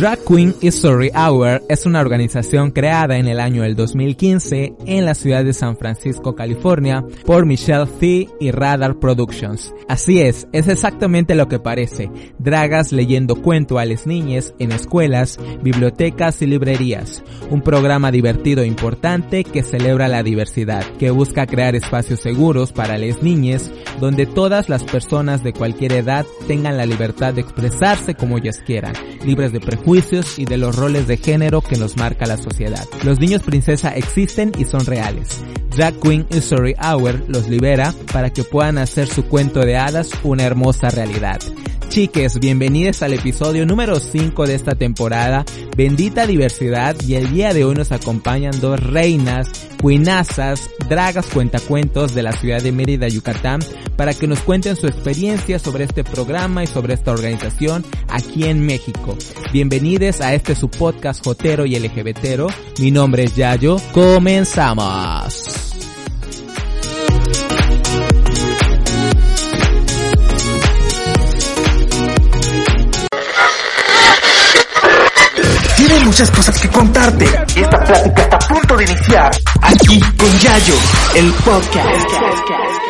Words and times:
Drag 0.00 0.19
Queen 0.30 0.54
History 0.60 1.10
Hour 1.12 1.64
es 1.68 1.86
una 1.86 2.00
organización 2.00 2.70
creada 2.70 3.16
en 3.16 3.26
el 3.26 3.40
año 3.40 3.62
del 3.62 3.74
2015 3.74 4.74
en 4.86 5.04
la 5.04 5.16
ciudad 5.16 5.44
de 5.44 5.52
San 5.52 5.76
Francisco, 5.76 6.36
California, 6.36 7.04
por 7.26 7.46
Michelle 7.46 7.86
Fee 7.86 8.28
y 8.38 8.52
Radar 8.52 9.00
Productions. 9.00 9.74
Así 9.88 10.20
es, 10.20 10.46
es 10.52 10.68
exactamente 10.68 11.34
lo 11.34 11.48
que 11.48 11.58
parece, 11.58 12.12
dragas 12.38 12.92
leyendo 12.92 13.42
cuento 13.42 13.80
a 13.80 13.84
las 13.84 14.06
niñas 14.06 14.54
en 14.60 14.70
escuelas, 14.70 15.36
bibliotecas 15.64 16.40
y 16.42 16.46
librerías. 16.46 17.24
Un 17.50 17.62
programa 17.62 18.12
divertido 18.12 18.62
e 18.62 18.68
importante 18.68 19.42
que 19.42 19.64
celebra 19.64 20.06
la 20.06 20.22
diversidad, 20.22 20.84
que 21.00 21.10
busca 21.10 21.46
crear 21.46 21.74
espacios 21.74 22.20
seguros 22.20 22.70
para 22.70 22.98
las 22.98 23.20
niñas 23.20 23.72
donde 23.98 24.26
todas 24.26 24.68
las 24.68 24.84
personas 24.84 25.42
de 25.42 25.52
cualquier 25.52 25.92
edad 25.94 26.24
tengan 26.46 26.76
la 26.76 26.86
libertad 26.86 27.34
de 27.34 27.40
expresarse 27.40 28.14
como 28.14 28.38
ellas 28.38 28.62
quieran, 28.64 28.94
libres 29.24 29.52
de 29.52 29.58
prejuicios 29.58 30.19
y 30.36 30.44
de 30.44 30.56
los 30.56 30.76
roles 30.76 31.06
de 31.06 31.16
género 31.16 31.60
que 31.60 31.76
nos 31.76 31.96
marca 31.96 32.26
la 32.26 32.36
sociedad. 32.36 32.86
Los 33.04 33.20
niños 33.20 33.42
princesa 33.42 33.94
existen 33.96 34.52
y 34.58 34.64
son 34.64 34.84
reales. 34.86 35.42
Drag 35.76 35.94
Queen 36.00 36.26
History 36.30 36.74
Hour 36.82 37.24
los 37.28 37.48
libera 37.48 37.94
para 38.12 38.30
que 38.30 38.44
puedan 38.44 38.78
hacer 38.78 39.08
su 39.08 39.24
cuento 39.26 39.60
de 39.60 39.76
hadas 39.76 40.10
una 40.24 40.44
hermosa 40.44 40.90
realidad. 40.90 41.40
Chiques, 41.90 42.38
bienvenidos 42.38 43.02
al 43.02 43.14
episodio 43.14 43.66
número 43.66 43.98
5 43.98 44.46
de 44.46 44.54
esta 44.54 44.76
temporada. 44.76 45.44
Bendita 45.76 46.24
diversidad 46.24 46.94
y 47.04 47.16
el 47.16 47.32
día 47.32 47.52
de 47.52 47.64
hoy 47.64 47.74
nos 47.74 47.90
acompañan 47.90 48.60
dos 48.60 48.78
reinas, 48.78 49.50
queenazas, 49.80 50.70
dragas 50.88 51.26
cuentacuentos 51.26 52.14
de 52.14 52.22
la 52.22 52.30
ciudad 52.30 52.62
de 52.62 52.70
Mérida, 52.70 53.08
Yucatán, 53.08 53.60
para 53.96 54.14
que 54.14 54.28
nos 54.28 54.38
cuenten 54.40 54.76
su 54.76 54.86
experiencia 54.86 55.58
sobre 55.58 55.82
este 55.82 56.04
programa 56.04 56.62
y 56.62 56.68
sobre 56.68 56.94
esta 56.94 57.10
organización 57.10 57.84
aquí 58.08 58.44
en 58.44 58.64
México. 58.64 59.16
Bienvenidos 59.52 60.09
a 60.18 60.34
este 60.34 60.56
su 60.56 60.68
podcast 60.68 61.24
Jotero 61.24 61.64
y 61.64 61.78
LGBTero. 61.78 62.48
Mi 62.80 62.90
nombre 62.90 63.22
es 63.24 63.36
Yayo. 63.36 63.76
Comenzamos. 63.92 65.70
Tiene 75.76 76.00
muchas 76.00 76.30
cosas 76.32 76.58
que 76.58 76.68
contarte. 76.68 77.24
Esta 77.24 77.84
plática 77.84 78.22
está 78.22 78.36
a 78.36 78.48
punto 78.48 78.76
de 78.76 78.84
iniciar. 78.84 79.30
Aquí 79.62 80.00
con 80.18 80.38
Yayo, 80.40 80.74
el 81.14 81.32
podcast. 81.44 82.89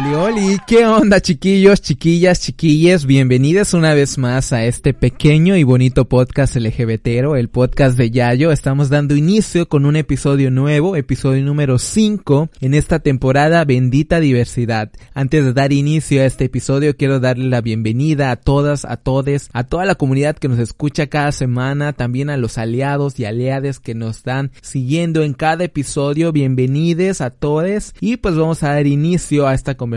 Oli, 0.00 0.14
oli, 0.14 0.58
¿qué 0.66 0.86
onda 0.86 1.20
chiquillos, 1.20 1.82
chiquillas, 1.82 2.40
chiquilles? 2.40 3.04
Bienvenidos 3.04 3.74
una 3.74 3.92
vez 3.92 4.16
más 4.16 4.50
a 4.54 4.64
este 4.64 4.94
pequeño 4.94 5.56
y 5.56 5.62
bonito 5.62 6.06
podcast 6.06 6.56
LGBTero, 6.56 7.36
el 7.36 7.50
podcast 7.50 7.98
de 7.98 8.10
Yayo. 8.10 8.50
Estamos 8.50 8.88
dando 8.88 9.14
inicio 9.14 9.68
con 9.68 9.84
un 9.84 9.96
episodio 9.96 10.50
nuevo, 10.50 10.96
episodio 10.96 11.44
número 11.44 11.78
5 11.78 12.48
en 12.62 12.72
esta 12.72 13.00
temporada 13.00 13.62
Bendita 13.66 14.20
Diversidad. 14.20 14.90
Antes 15.12 15.44
de 15.44 15.52
dar 15.52 15.70
inicio 15.70 16.22
a 16.22 16.24
este 16.24 16.46
episodio 16.46 16.96
quiero 16.96 17.20
darle 17.20 17.50
la 17.50 17.60
bienvenida 17.60 18.30
a 18.30 18.36
todas, 18.36 18.86
a 18.86 18.96
todes, 18.96 19.50
a 19.52 19.64
toda 19.64 19.84
la 19.84 19.96
comunidad 19.96 20.36
que 20.36 20.48
nos 20.48 20.60
escucha 20.60 21.08
cada 21.08 21.30
semana, 21.30 21.92
también 21.92 22.30
a 22.30 22.38
los 22.38 22.56
aliados 22.56 23.20
y 23.20 23.26
aliades 23.26 23.80
que 23.80 23.94
nos 23.94 24.16
están 24.16 24.50
siguiendo 24.62 25.22
en 25.22 25.34
cada 25.34 25.64
episodio. 25.64 26.32
Bienvenidos 26.32 27.20
a 27.20 27.28
todos 27.28 27.92
y 28.00 28.16
pues 28.16 28.34
vamos 28.34 28.62
a 28.62 28.68
dar 28.68 28.86
inicio 28.86 29.46
a 29.46 29.52
esta 29.52 29.74
conversación 29.74 29.89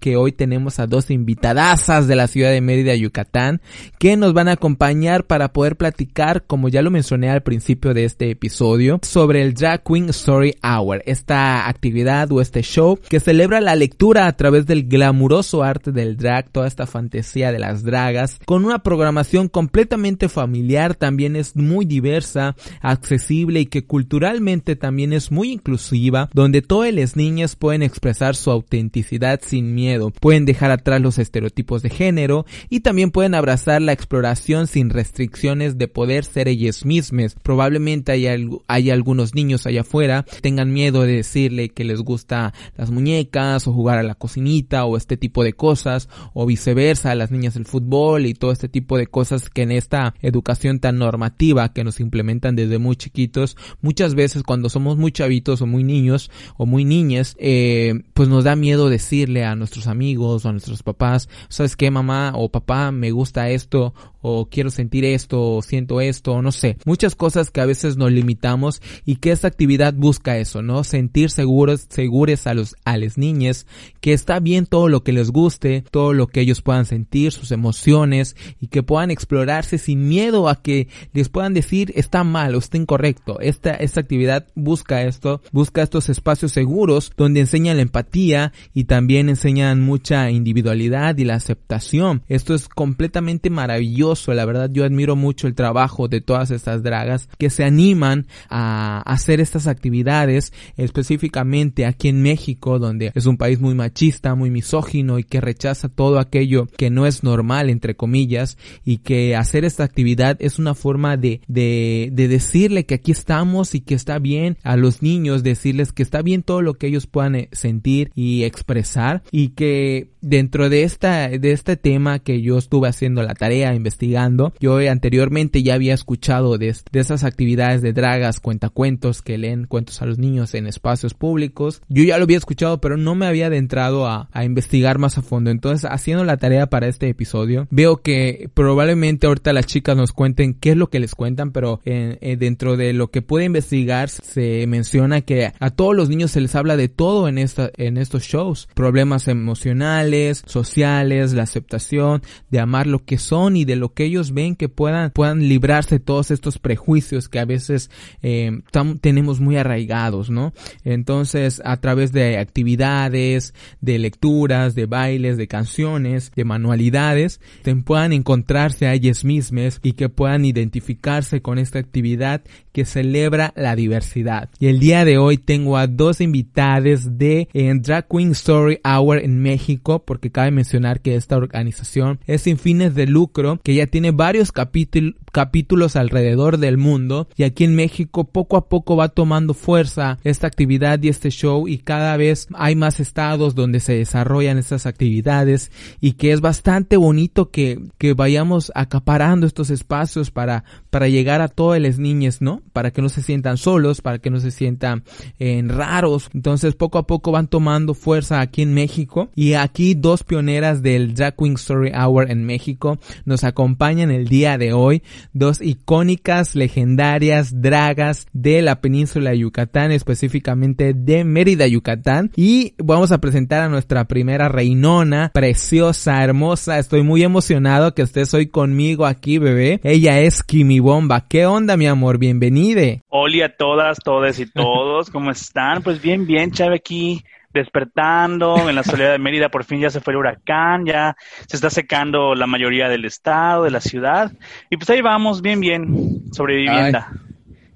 que 0.00 0.16
hoy 0.16 0.32
tenemos 0.32 0.78
a 0.78 0.86
dos 0.86 1.10
invitadasas 1.10 2.06
de 2.06 2.16
la 2.16 2.28
ciudad 2.28 2.50
de 2.50 2.60
Mérida, 2.60 2.94
Yucatán, 2.94 3.60
que 3.98 4.16
nos 4.16 4.32
van 4.32 4.48
a 4.48 4.52
acompañar 4.52 5.26
para 5.26 5.52
poder 5.52 5.76
platicar, 5.76 6.44
como 6.46 6.68
ya 6.68 6.82
lo 6.82 6.90
mencioné 6.90 7.30
al 7.30 7.42
principio 7.42 7.94
de 7.94 8.04
este 8.04 8.30
episodio, 8.30 9.00
sobre 9.02 9.42
el 9.42 9.54
Drag 9.54 9.82
Queen 9.82 10.08
Story 10.10 10.54
Hour, 10.62 11.02
esta 11.06 11.68
actividad 11.68 12.30
o 12.32 12.40
este 12.40 12.62
show 12.62 12.98
que 13.08 13.20
celebra 13.20 13.60
la 13.60 13.74
lectura 13.74 14.26
a 14.26 14.36
través 14.36 14.66
del 14.66 14.84
glamuroso 14.84 15.62
arte 15.62 15.92
del 15.92 16.16
drag, 16.16 16.50
toda 16.50 16.66
esta 16.66 16.86
fantasía 16.86 17.52
de 17.52 17.58
las 17.58 17.82
dragas, 17.82 18.40
con 18.44 18.64
una 18.64 18.82
programación 18.82 19.48
completamente 19.48 20.28
familiar, 20.28 20.94
también 20.94 21.36
es 21.36 21.56
muy 21.56 21.84
diversa, 21.84 22.56
accesible 22.80 23.60
y 23.60 23.66
que 23.66 23.84
culturalmente 23.84 24.76
también 24.76 25.12
es 25.12 25.30
muy 25.30 25.52
inclusiva, 25.52 26.28
donde 26.32 26.62
todas 26.62 26.92
las 26.92 27.16
niñas 27.16 27.56
pueden 27.56 27.82
expresar 27.82 28.36
su 28.36 28.50
autenticidad 28.50 29.23
sin 29.42 29.74
miedo. 29.74 30.10
Pueden 30.10 30.44
dejar 30.44 30.70
atrás 30.70 31.00
los 31.00 31.18
estereotipos 31.18 31.82
de 31.82 31.90
género 31.90 32.44
y 32.68 32.80
también 32.80 33.10
pueden 33.10 33.34
abrazar 33.34 33.80
la 33.82 33.92
exploración 33.92 34.66
sin 34.66 34.90
restricciones 34.90 35.78
de 35.78 35.88
poder 35.88 36.24
ser 36.24 36.48
ellas 36.48 36.84
mismas. 36.84 37.36
Probablemente 37.42 38.12
hay, 38.12 38.90
algunos 38.90 39.34
niños 39.34 39.66
allá 39.66 39.80
afuera 39.80 40.24
tengan 40.40 40.72
miedo 40.72 41.02
de 41.02 41.16
decirle 41.16 41.70
que 41.70 41.84
les 41.84 42.00
gusta 42.00 42.52
las 42.76 42.90
muñecas 42.90 43.66
o 43.66 43.72
jugar 43.72 43.98
a 43.98 44.02
la 44.02 44.14
cocinita 44.14 44.84
o 44.84 44.96
este 44.96 45.16
tipo 45.16 45.42
de 45.42 45.54
cosas 45.54 46.08
o 46.32 46.46
viceversa 46.46 47.10
a 47.10 47.14
las 47.14 47.30
niñas 47.30 47.56
el 47.56 47.64
fútbol 47.64 48.26
y 48.26 48.34
todo 48.34 48.52
este 48.52 48.68
tipo 48.68 48.98
de 48.98 49.06
cosas 49.06 49.48
que 49.48 49.62
en 49.62 49.72
esta 49.72 50.14
educación 50.20 50.80
tan 50.80 50.98
normativa 50.98 51.72
que 51.72 51.84
nos 51.84 52.00
implementan 52.00 52.56
desde 52.56 52.78
muy 52.78 52.96
chiquitos 52.96 53.56
muchas 53.80 54.14
veces 54.14 54.42
cuando 54.42 54.68
somos 54.68 54.96
muy 54.96 55.12
chavitos 55.12 55.62
o 55.62 55.66
muy 55.66 55.84
niños 55.84 56.30
o 56.56 56.66
muy 56.66 56.84
niñas 56.84 57.36
eh, 57.38 57.94
pues 58.12 58.28
nos 58.28 58.44
da 58.44 58.56
miedo 58.56 58.88
decirle 59.14 59.44
a 59.44 59.54
nuestros 59.54 59.86
amigos 59.86 60.44
o 60.44 60.48
a 60.48 60.52
nuestros 60.52 60.82
papás, 60.82 61.28
¿sabes 61.48 61.76
qué 61.76 61.88
mamá 61.90 62.32
o 62.34 62.48
papá 62.48 62.90
me 62.90 63.12
gusta 63.12 63.48
esto 63.48 63.94
o 64.22 64.48
quiero 64.48 64.70
sentir 64.70 65.04
esto 65.04 65.56
o 65.56 65.62
siento 65.62 66.00
esto 66.00 66.32
o 66.32 66.42
no 66.42 66.50
sé? 66.50 66.78
Muchas 66.84 67.14
cosas 67.14 67.52
que 67.52 67.60
a 67.60 67.66
veces 67.66 67.96
nos 67.96 68.10
limitamos 68.10 68.82
y 69.04 69.16
que 69.16 69.30
esta 69.30 69.46
actividad 69.46 69.94
busca 69.94 70.38
eso, 70.38 70.62
¿no? 70.62 70.82
Sentir 70.82 71.30
seguros, 71.30 71.86
segures 71.90 72.48
a 72.48 72.54
los, 72.54 72.74
a 72.84 72.96
las 72.96 73.16
niñas 73.16 73.66
que 74.00 74.12
está 74.12 74.40
bien 74.40 74.66
todo 74.66 74.88
lo 74.88 75.04
que 75.04 75.12
les 75.12 75.30
guste, 75.30 75.84
todo 75.92 76.12
lo 76.12 76.26
que 76.26 76.40
ellos 76.40 76.60
puedan 76.60 76.84
sentir, 76.84 77.30
sus 77.30 77.52
emociones 77.52 78.34
y 78.60 78.66
que 78.66 78.82
puedan 78.82 79.12
explorarse 79.12 79.78
sin 79.78 80.08
miedo 80.08 80.48
a 80.48 80.60
que 80.60 80.88
les 81.12 81.28
puedan 81.28 81.54
decir 81.54 81.92
está 81.94 82.24
mal 82.24 82.56
o 82.56 82.58
está 82.58 82.78
incorrecto. 82.78 83.38
Esta, 83.38 83.74
esta 83.74 84.00
actividad 84.00 84.48
busca 84.56 85.02
esto, 85.02 85.40
busca 85.52 85.82
estos 85.82 86.08
espacios 86.08 86.50
seguros 86.50 87.12
donde 87.16 87.40
enseña 87.40 87.74
la 87.74 87.82
empatía 87.82 88.52
y 88.72 88.84
también 88.84 89.03
enseñan 89.10 89.82
mucha 89.82 90.30
individualidad 90.30 91.16
y 91.18 91.24
la 91.24 91.34
aceptación. 91.34 92.22
Esto 92.28 92.54
es 92.54 92.68
completamente 92.68 93.50
maravilloso, 93.50 94.32
la 94.34 94.44
verdad 94.44 94.70
yo 94.72 94.84
admiro 94.84 95.16
mucho 95.16 95.46
el 95.46 95.54
trabajo 95.54 96.08
de 96.08 96.20
todas 96.20 96.50
estas 96.50 96.82
dragas 96.82 97.28
que 97.38 97.50
se 97.50 97.64
animan 97.64 98.26
a 98.48 99.02
hacer 99.06 99.40
estas 99.40 99.66
actividades 99.66 100.52
específicamente 100.76 101.86
aquí 101.86 102.08
en 102.08 102.22
México 102.22 102.78
donde 102.78 103.12
es 103.14 103.26
un 103.26 103.36
país 103.36 103.60
muy 103.60 103.74
machista, 103.74 104.34
muy 104.34 104.50
misógino 104.50 105.18
y 105.18 105.24
que 105.24 105.40
rechaza 105.40 105.88
todo 105.88 106.18
aquello 106.18 106.66
que 106.76 106.90
no 106.90 107.06
es 107.06 107.22
normal 107.22 107.70
entre 107.70 107.94
comillas 107.96 108.56
y 108.84 108.98
que 108.98 109.36
hacer 109.36 109.64
esta 109.64 109.84
actividad 109.84 110.36
es 110.40 110.58
una 110.58 110.74
forma 110.74 111.16
de, 111.16 111.40
de, 111.46 112.10
de 112.12 112.28
decirle 112.28 112.86
que 112.86 112.94
aquí 112.94 113.12
estamos 113.12 113.74
y 113.74 113.80
que 113.80 113.94
está 113.94 114.18
bien 114.18 114.56
a 114.62 114.76
los 114.76 115.02
niños, 115.02 115.42
decirles 115.42 115.92
que 115.92 116.02
está 116.02 116.22
bien 116.22 116.42
todo 116.42 116.62
lo 116.62 116.74
que 116.74 116.86
ellos 116.86 117.06
puedan 117.06 117.34
eh, 117.34 117.48
sentir 117.52 118.10
y 118.14 118.44
expresar 118.44 118.93
y 119.30 119.50
que 119.50 120.08
dentro 120.20 120.70
de 120.70 120.84
esta 120.84 121.28
de 121.28 121.52
este 121.52 121.76
tema 121.76 122.18
que 122.18 122.40
yo 122.40 122.56
estuve 122.58 122.88
haciendo 122.88 123.22
la 123.22 123.34
tarea 123.34 123.74
investigando 123.74 124.54
yo 124.58 124.78
anteriormente 124.90 125.62
ya 125.62 125.74
había 125.74 125.94
escuchado 125.94 126.56
de, 126.58 126.74
de 126.92 127.00
esas 127.00 127.24
actividades 127.24 127.82
de 127.82 127.92
dragas 127.92 128.40
cuentacuentos 128.40 129.22
que 129.22 129.38
leen 129.38 129.66
cuentos 129.66 130.00
a 130.00 130.06
los 130.06 130.18
niños 130.18 130.54
en 130.54 130.66
espacios 130.66 131.14
públicos. 131.14 131.82
Yo 131.88 132.04
ya 132.04 132.18
lo 132.18 132.24
había 132.24 132.38
escuchado 132.38 132.80
pero 132.80 132.96
no 132.96 133.14
me 133.14 133.26
había 133.26 133.46
adentrado 133.46 134.06
a, 134.06 134.28
a 134.32 134.44
investigar 134.44 134.98
más 134.98 135.18
a 135.18 135.22
fondo. 135.22 135.50
Entonces 135.50 135.88
haciendo 135.90 136.24
la 136.24 136.38
tarea 136.38 136.68
para 136.68 136.88
este 136.88 137.08
episodio 137.08 137.68
veo 137.70 137.98
que 137.98 138.48
probablemente 138.54 139.26
ahorita 139.26 139.52
las 139.52 139.66
chicas 139.66 139.96
nos 139.96 140.12
cuenten 140.12 140.54
qué 140.54 140.70
es 140.70 140.76
lo 140.76 140.88
que 140.88 141.00
les 141.00 141.14
cuentan 141.14 141.52
pero 141.52 141.80
eh, 141.84 142.36
dentro 142.38 142.76
de 142.76 142.92
lo 142.92 143.10
que 143.10 143.22
puede 143.22 143.44
investigar 143.44 144.08
se 144.08 144.66
menciona 144.66 145.20
que 145.20 145.52
a 145.58 145.70
todos 145.70 145.94
los 145.94 146.08
niños 146.08 146.30
se 146.30 146.40
les 146.40 146.54
habla 146.54 146.76
de 146.76 146.88
todo 146.88 147.28
en 147.28 147.38
esta 147.38 147.70
en 147.76 147.96
estos 147.96 148.24
shows 148.24 148.68
problemas 148.84 149.28
emocionales, 149.28 150.42
sociales, 150.44 151.32
la 151.32 151.44
aceptación 151.44 152.20
de 152.50 152.60
amar 152.60 152.86
lo 152.86 153.02
que 153.02 153.16
son 153.16 153.56
y 153.56 153.64
de 153.64 153.76
lo 153.76 153.94
que 153.94 154.04
ellos 154.04 154.34
ven 154.34 154.56
que 154.56 154.68
puedan, 154.68 155.10
puedan 155.10 155.48
librarse 155.48 156.00
todos 156.00 156.30
estos 156.30 156.58
prejuicios 156.58 157.30
que 157.30 157.38
a 157.38 157.46
veces 157.46 157.90
eh, 158.20 158.60
tenemos 159.00 159.40
muy 159.40 159.56
arraigados, 159.56 160.28
¿no? 160.28 160.52
Entonces, 160.84 161.62
a 161.64 161.78
través 161.78 162.12
de 162.12 162.36
actividades, 162.36 163.54
de 163.80 163.98
lecturas, 163.98 164.74
de 164.74 164.84
bailes, 164.84 165.38
de 165.38 165.48
canciones, 165.48 166.30
de 166.36 166.44
manualidades, 166.44 167.40
puedan 167.86 168.12
encontrarse 168.12 168.86
a 168.86 168.92
ellas 168.92 169.24
mismas 169.24 169.80
y 169.82 169.92
que 169.92 170.10
puedan 170.10 170.44
identificarse 170.44 171.40
con 171.40 171.58
esta 171.58 171.78
actividad 171.78 172.42
que 172.72 172.84
celebra 172.84 173.54
la 173.56 173.76
diversidad. 173.76 174.50
Y 174.58 174.66
el 174.66 174.78
día 174.78 175.06
de 175.06 175.16
hoy 175.16 175.38
tengo 175.38 175.78
a 175.78 175.86
dos 175.86 176.20
invitadas 176.20 177.16
de 177.16 177.48
en 177.54 177.80
Drag 177.80 178.06
Queen 178.08 178.32
Story 178.32 178.73
Hour 178.84 179.18
en 179.18 179.42
México, 179.42 180.04
porque 180.04 180.30
cabe 180.30 180.50
mencionar 180.50 181.00
que 181.00 181.16
esta 181.16 181.36
organización 181.36 182.20
es 182.26 182.42
sin 182.42 182.58
fines 182.58 182.94
de 182.94 183.06
lucro, 183.06 183.60
que 183.62 183.74
ya 183.74 183.86
tiene 183.86 184.10
varios 184.10 184.52
capítulos 184.52 185.96
alrededor 185.96 186.58
del 186.58 186.78
mundo 186.78 187.28
y 187.36 187.44
aquí 187.44 187.64
en 187.64 187.74
México 187.74 188.24
poco 188.24 188.56
a 188.56 188.68
poco 188.68 188.96
va 188.96 189.08
tomando 189.08 189.54
fuerza 189.54 190.18
esta 190.24 190.46
actividad 190.46 191.02
y 191.02 191.08
este 191.08 191.30
show 191.30 191.68
y 191.68 191.78
cada 191.78 192.16
vez 192.16 192.48
hay 192.54 192.76
más 192.76 193.00
estados 193.00 193.54
donde 193.54 193.80
se 193.80 193.94
desarrollan 193.94 194.58
estas 194.58 194.86
actividades 194.86 195.70
y 196.00 196.12
que 196.12 196.32
es 196.32 196.40
bastante 196.40 196.96
bonito 196.96 197.50
que, 197.50 197.80
que 197.98 198.14
vayamos 198.14 198.72
acaparando 198.74 199.46
estos 199.46 199.70
espacios 199.70 200.30
para, 200.30 200.64
para 200.90 201.08
llegar 201.08 201.40
a 201.40 201.48
todas 201.48 201.80
las 201.80 201.98
niñas, 201.98 202.40
¿no? 202.40 202.62
Para 202.72 202.90
que 202.90 203.02
no 203.02 203.08
se 203.08 203.22
sientan 203.22 203.56
solos, 203.56 204.00
para 204.00 204.18
que 204.18 204.30
no 204.30 204.40
se 204.40 204.50
sientan 204.50 205.04
en 205.38 205.68
raros. 205.68 206.30
Entonces 206.34 206.74
poco 206.74 206.98
a 206.98 207.06
poco 207.06 207.32
van 207.32 207.48
tomando 207.48 207.94
fuerza 207.94 208.40
aquí 208.40 208.63
México 208.72 209.28
y 209.34 209.54
aquí 209.54 209.94
dos 209.94 210.22
pioneras 210.22 210.82
del 210.82 211.14
Drag 211.14 211.36
Queen 211.36 211.54
Story 211.54 211.92
Hour 211.92 212.30
en 212.30 212.44
México 212.46 212.98
nos 213.24 213.44
acompañan 213.44 214.10
el 214.10 214.28
día 214.28 214.56
de 214.56 214.72
hoy, 214.72 215.02
dos 215.32 215.60
icónicas, 215.60 216.54
legendarias 216.54 217.60
dragas 217.60 218.26
de 218.32 218.62
la 218.62 218.80
península 218.80 219.30
de 219.30 219.40
Yucatán, 219.40 219.92
específicamente 219.92 220.94
de 220.94 221.24
Mérida, 221.24 221.66
Yucatán 221.66 222.30
y 222.36 222.74
vamos 222.78 223.12
a 223.12 223.18
presentar 223.18 223.62
a 223.62 223.68
nuestra 223.68 224.04
primera 224.06 224.48
reinona, 224.48 225.30
preciosa, 225.34 226.22
hermosa, 226.22 226.78
estoy 226.78 227.02
muy 227.02 227.22
emocionado 227.22 227.94
que 227.94 228.02
estés 228.02 228.32
hoy 228.32 228.46
conmigo 228.46 229.06
aquí, 229.06 229.38
bebé. 229.38 229.80
Ella 229.82 230.20
es 230.20 230.42
Kimi 230.42 230.78
Bomba. 230.78 231.26
¿Qué 231.28 231.46
onda, 231.46 231.76
mi 231.76 231.86
amor? 231.86 232.18
Bienvenide. 232.18 233.02
Hola 233.08 233.46
a 233.46 233.48
todas, 233.48 233.98
todas 234.04 234.38
y 234.38 234.46
todos, 234.46 235.10
¿cómo 235.10 235.30
están? 235.30 235.82
Pues 235.82 236.00
bien, 236.00 236.26
bien, 236.26 236.52
Chave, 236.52 236.76
aquí 236.76 237.24
despertando 237.54 238.68
en 238.68 238.74
la 238.74 238.82
soledad 238.82 239.12
de 239.12 239.18
Mérida, 239.18 239.48
por 239.48 239.64
fin 239.64 239.80
ya 239.80 239.88
se 239.88 240.00
fue 240.00 240.12
el 240.12 240.18
huracán, 240.18 240.84
ya 240.84 241.16
se 241.46 241.56
está 241.56 241.70
secando 241.70 242.34
la 242.34 242.46
mayoría 242.46 242.88
del 242.88 243.04
estado, 243.04 243.64
de 243.64 243.70
la 243.70 243.80
ciudad, 243.80 244.32
y 244.68 244.76
pues 244.76 244.90
ahí 244.90 245.00
vamos, 245.00 245.40
bien, 245.40 245.60
bien, 245.60 246.24
sobreviviendo. 246.32 246.98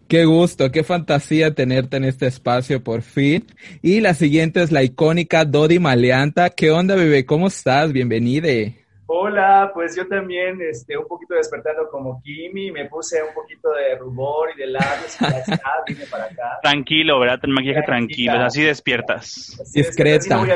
Qué 0.08 0.24
gusto, 0.24 0.72
qué 0.72 0.84
fantasía 0.84 1.54
tenerte 1.54 1.98
en 1.98 2.04
este 2.04 2.26
espacio 2.26 2.82
por 2.82 3.02
fin. 3.02 3.44
Y 3.82 4.00
la 4.00 4.14
siguiente 4.14 4.62
es 4.62 4.72
la 4.72 4.82
icónica 4.82 5.44
Dodi 5.44 5.78
Maleanta. 5.78 6.48
¿Qué 6.48 6.70
onda, 6.70 6.94
bebé? 6.94 7.26
¿Cómo 7.26 7.48
estás? 7.48 7.92
Bienvenide. 7.92 8.77
Hola, 9.10 9.70
pues 9.72 9.96
yo 9.96 10.06
también, 10.06 10.60
este, 10.60 10.98
un 10.98 11.08
poquito 11.08 11.32
despertando 11.32 11.88
como 11.90 12.20
Kimi, 12.22 12.70
me 12.70 12.84
puse 12.90 13.22
un 13.22 13.32
poquito 13.32 13.70
de 13.72 13.96
rubor 13.96 14.50
y 14.54 14.58
de 14.58 14.66
labios 14.66 15.16
y 15.18 15.24
ya 15.24 15.42
vine 15.88 16.04
para 16.10 16.24
acá. 16.24 16.58
Tranquilo, 16.62 17.18
¿verdad? 17.18 17.40
Ten 17.40 17.52
maquillaje 17.52 17.86
tranquilo, 17.86 18.34
así 18.34 18.64
despiertas. 18.64 19.58
Discreta. 19.72 20.42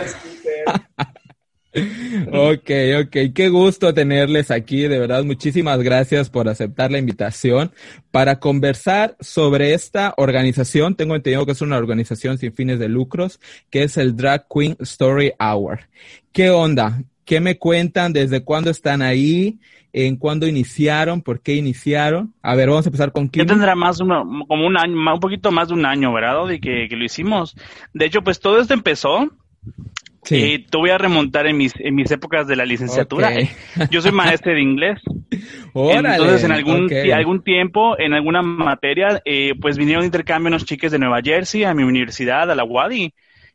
ok, 2.30 2.70
ok, 3.00 3.16
qué 3.34 3.48
gusto 3.48 3.94
tenerles 3.94 4.50
aquí, 4.50 4.82
de 4.82 4.98
verdad, 4.98 5.24
muchísimas 5.24 5.80
gracias 5.80 6.28
por 6.28 6.46
aceptar 6.46 6.90
la 6.90 6.98
invitación 6.98 7.72
para 8.10 8.38
conversar 8.38 9.16
sobre 9.20 9.72
esta 9.72 10.12
organización. 10.18 10.94
Tengo 10.94 11.16
entendido 11.16 11.46
que 11.46 11.52
es 11.52 11.62
una 11.62 11.78
organización 11.78 12.36
sin 12.36 12.52
fines 12.52 12.78
de 12.78 12.90
lucros, 12.90 13.40
que 13.70 13.84
es 13.84 13.96
el 13.96 14.14
Drag 14.14 14.46
Queen 14.46 14.76
Story 14.80 15.32
Hour. 15.40 15.88
¿Qué 16.32 16.50
onda? 16.50 17.02
¿Qué 17.24 17.40
me 17.40 17.58
cuentan? 17.58 18.12
¿Desde 18.12 18.44
cuándo 18.44 18.70
están 18.70 19.02
ahí? 19.02 19.58
¿En 19.92 20.16
cuándo 20.16 20.46
iniciaron? 20.46 21.20
¿Por 21.20 21.40
qué 21.40 21.54
iniciaron? 21.54 22.34
A 22.42 22.54
ver, 22.54 22.68
vamos 22.68 22.86
a 22.86 22.88
empezar 22.88 23.12
con 23.12 23.28
quién. 23.28 23.46
Ya 23.46 23.52
tendrá 23.52 23.74
más, 23.74 23.98
como 23.98 24.66
un 24.66 24.76
año, 24.76 24.94
un 24.94 25.20
poquito 25.20 25.52
más 25.52 25.68
de 25.68 25.74
un 25.74 25.84
año, 25.84 26.12
¿verdad? 26.12 26.46
De 26.46 26.60
que, 26.60 26.88
que 26.88 26.96
lo 26.96 27.04
hicimos. 27.04 27.54
De 27.92 28.06
hecho, 28.06 28.22
pues 28.22 28.40
todo 28.40 28.60
esto 28.60 28.74
empezó 28.74 29.30
Sí. 30.24 30.36
Eh, 30.36 30.66
te 30.70 30.78
voy 30.78 30.90
a 30.90 30.98
remontar 30.98 31.48
en 31.48 31.56
mis, 31.56 31.72
en 31.78 31.96
mis 31.96 32.10
épocas 32.12 32.46
de 32.46 32.54
la 32.54 32.64
licenciatura. 32.64 33.32
Yo 33.90 34.00
soy 34.00 34.12
maestro 34.12 34.52
de 34.52 34.60
inglés. 34.60 35.00
Entonces, 35.74 36.44
en 36.44 36.52
algún, 36.52 36.88
algún 37.12 37.42
tiempo, 37.42 37.98
en 37.98 38.12
alguna 38.12 38.40
materia, 38.42 39.20
eh, 39.24 39.54
pues 39.60 39.76
vinieron 39.76 40.02
de 40.02 40.06
intercambio 40.06 40.48
unos 40.48 40.64
chiques 40.64 40.92
de 40.92 40.98
Nueva 41.00 41.20
Jersey 41.22 41.64
a 41.64 41.74
mi 41.74 41.82
universidad, 41.82 42.50
a 42.50 42.54
la 42.54 42.62
Wadi, 42.62 43.12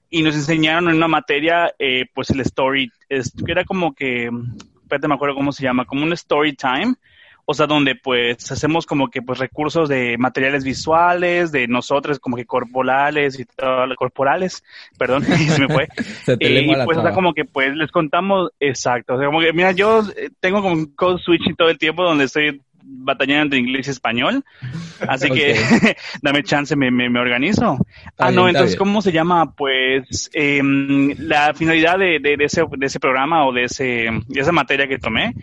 y 0.09 0.21
nos 0.21 0.35
enseñaron 0.35 0.89
en 0.89 0.95
una 0.95 1.07
materia, 1.07 1.73
eh, 1.79 2.05
pues 2.13 2.29
el 2.29 2.41
story, 2.41 2.91
es, 3.09 3.33
que 3.33 3.51
era 3.51 3.65
como 3.65 3.93
que, 3.93 4.29
espérate, 4.81 5.07
me 5.07 5.15
acuerdo 5.15 5.35
cómo 5.35 5.51
se 5.51 5.63
llama, 5.63 5.85
como 5.85 6.03
un 6.03 6.13
story 6.13 6.55
time, 6.55 6.95
o 7.49 7.53
sea, 7.53 7.65
donde 7.65 7.95
pues 7.95 8.51
hacemos 8.51 8.85
como 8.85 9.09
que 9.09 9.21
pues 9.21 9.39
recursos 9.39 9.87
de 9.87 10.17
materiales 10.17 10.65
visuales, 10.65 11.49
de 11.53 11.65
nosotros 11.65 12.19
como 12.19 12.35
que 12.35 12.45
corporales 12.45 13.39
y 13.39 13.45
todo, 13.45 13.87
corporales, 13.95 14.65
perdón, 14.97 15.23
se 15.23 15.61
me 15.61 15.73
fue. 15.73 15.87
y 16.39 16.75
pues 16.83 16.97
o 16.97 17.13
como 17.13 17.33
que 17.33 17.45
pues 17.45 17.73
les 17.73 17.89
contamos, 17.89 18.51
exacto, 18.59 19.15
o 19.15 19.17
sea, 19.17 19.27
como 19.27 19.39
que 19.39 19.53
mira, 19.53 19.71
yo 19.71 20.01
eh, 20.17 20.29
tengo 20.41 20.61
como 20.61 20.73
un 20.73 20.93
code 20.93 21.21
switching 21.23 21.55
todo 21.55 21.69
el 21.69 21.77
tiempo 21.77 22.03
donde 22.03 22.25
estoy 22.25 22.61
batallando 22.87 23.55
entre 23.55 23.59
inglés 23.59 23.87
y 23.87 23.91
español, 23.91 24.43
así 25.07 25.29
que 25.29 25.55
dame 26.21 26.43
chance, 26.43 26.75
me, 26.75 26.91
me, 26.91 27.19
organizo. 27.19 27.77
ah, 28.17 28.31
no, 28.31 28.47
entonces, 28.47 28.75
¿cómo 28.75 29.01
se 29.01 29.11
llama? 29.11 29.53
Pues 29.53 30.29
eh, 30.33 30.61
la 31.19 31.53
finalidad 31.53 31.99
de, 31.99 32.19
de, 32.19 32.37
ese, 32.39 32.63
de 32.77 32.85
ese 32.85 32.99
programa 32.99 33.45
o 33.45 33.53
de, 33.53 33.63
ese, 33.65 34.09
de 34.27 34.39
esa 34.39 34.51
materia 34.51 34.87
que 34.87 34.99
tomé 34.99 35.33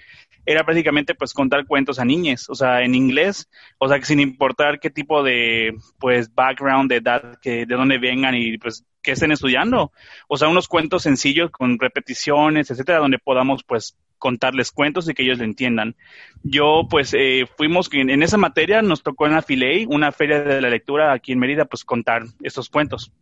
era 0.46 0.64
prácticamente 0.64 1.14
pues 1.14 1.32
contar 1.32 1.66
cuentos 1.66 1.98
a 1.98 2.04
niñas, 2.04 2.48
o 2.50 2.54
sea, 2.54 2.82
en 2.82 2.94
inglés, 2.94 3.48
o 3.78 3.88
sea, 3.88 3.98
que 3.98 4.04
sin 4.04 4.20
importar 4.20 4.78
qué 4.78 4.90
tipo 4.90 5.22
de 5.22 5.74
pues 5.98 6.34
background, 6.34 6.90
de 6.90 6.96
edad, 6.96 7.38
que 7.40 7.66
de 7.66 7.74
dónde 7.74 7.98
vengan 7.98 8.34
y 8.34 8.58
pues 8.58 8.84
que 9.02 9.12
estén 9.12 9.32
estudiando, 9.32 9.92
o 10.28 10.36
sea, 10.36 10.48
unos 10.48 10.68
cuentos 10.68 11.02
sencillos 11.02 11.50
con 11.50 11.78
repeticiones, 11.78 12.70
etcétera, 12.70 12.98
donde 12.98 13.18
podamos 13.18 13.62
pues 13.64 13.96
contarles 14.18 14.72
cuentos 14.72 15.08
y 15.08 15.14
que 15.14 15.22
ellos 15.22 15.38
lo 15.38 15.44
entiendan. 15.44 15.96
Yo, 16.42 16.86
pues, 16.88 17.14
eh, 17.14 17.46
fuimos, 17.56 17.88
en, 17.92 18.10
en 18.10 18.22
esa 18.22 18.36
materia 18.36 18.82
nos 18.82 19.02
tocó 19.02 19.26
en 19.26 19.32
la 19.32 19.42
Filey, 19.42 19.86
una 19.88 20.12
feria 20.12 20.42
de 20.42 20.60
la 20.60 20.70
lectura 20.70 21.12
aquí 21.12 21.32
en 21.32 21.38
Mérida, 21.38 21.64
pues 21.64 21.84
contar 21.84 22.24
estos 22.42 22.68
cuentos. 22.68 23.12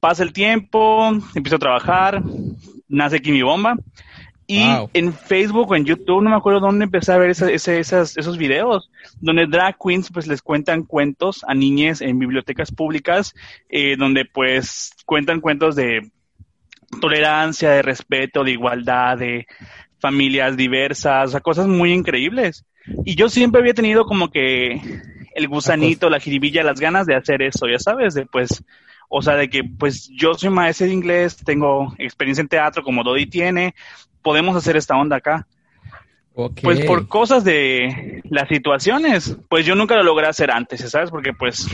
Pasa 0.00 0.22
el 0.22 0.32
tiempo, 0.32 1.10
empiezo 1.34 1.56
a 1.56 1.60
trabajar, 1.60 2.22
nace 2.88 3.16
aquí 3.16 3.32
mi 3.32 3.42
bomba, 3.42 3.76
y 4.50 4.62
en 4.94 5.12
Facebook 5.12 5.70
o 5.70 5.76
en 5.76 5.84
YouTube, 5.84 6.22
no 6.22 6.30
me 6.30 6.36
acuerdo 6.36 6.60
dónde 6.60 6.86
empecé 6.86 7.12
a 7.12 7.18
ver 7.18 7.28
esos 7.28 8.38
videos, 8.38 8.90
donde 9.20 9.46
drag 9.46 9.76
queens 9.76 10.10
pues 10.10 10.26
les 10.26 10.40
cuentan 10.40 10.84
cuentos 10.84 11.44
a 11.46 11.54
niñas 11.54 12.00
en 12.00 12.18
bibliotecas 12.18 12.72
públicas, 12.72 13.34
eh, 13.68 13.96
donde 13.98 14.24
pues 14.24 14.92
cuentan 15.04 15.42
cuentos 15.42 15.76
de 15.76 16.10
tolerancia, 16.98 17.72
de 17.72 17.82
respeto, 17.82 18.42
de 18.42 18.52
igualdad, 18.52 19.18
de 19.18 19.46
familias 19.98 20.56
diversas, 20.56 21.28
o 21.28 21.30
sea, 21.32 21.40
cosas 21.40 21.66
muy 21.66 21.92
increíbles. 21.92 22.64
Y 23.04 23.14
yo 23.14 23.28
siempre 23.28 23.60
había 23.60 23.74
tenido 23.74 24.04
como 24.04 24.30
que 24.30 24.80
el 25.34 25.48
gusanito, 25.48 26.10
la 26.10 26.20
jiribilla, 26.20 26.62
las 26.62 26.80
ganas 26.80 27.06
de 27.06 27.14
hacer 27.14 27.42
eso, 27.42 27.66
ya 27.68 27.78
sabes, 27.78 28.14
de 28.14 28.26
pues, 28.26 28.64
o 29.08 29.22
sea, 29.22 29.34
de 29.34 29.48
que 29.48 29.62
pues 29.64 30.08
yo 30.08 30.34
soy 30.34 30.50
maestro 30.50 30.86
de 30.86 30.92
inglés, 30.92 31.36
tengo 31.44 31.94
experiencia 31.98 32.42
en 32.42 32.48
teatro 32.48 32.82
como 32.82 33.04
Dodi 33.04 33.26
tiene, 33.26 33.74
podemos 34.22 34.56
hacer 34.56 34.76
esta 34.76 34.96
onda 34.96 35.16
acá. 35.16 35.46
Pues 36.62 36.84
por 36.84 37.08
cosas 37.08 37.42
de 37.42 38.22
las 38.30 38.48
situaciones, 38.48 39.36
pues 39.48 39.66
yo 39.66 39.74
nunca 39.74 39.96
lo 39.96 40.04
logré 40.04 40.28
hacer 40.28 40.52
antes, 40.52 40.88
¿sabes? 40.88 41.10
Porque 41.10 41.32
pues 41.32 41.66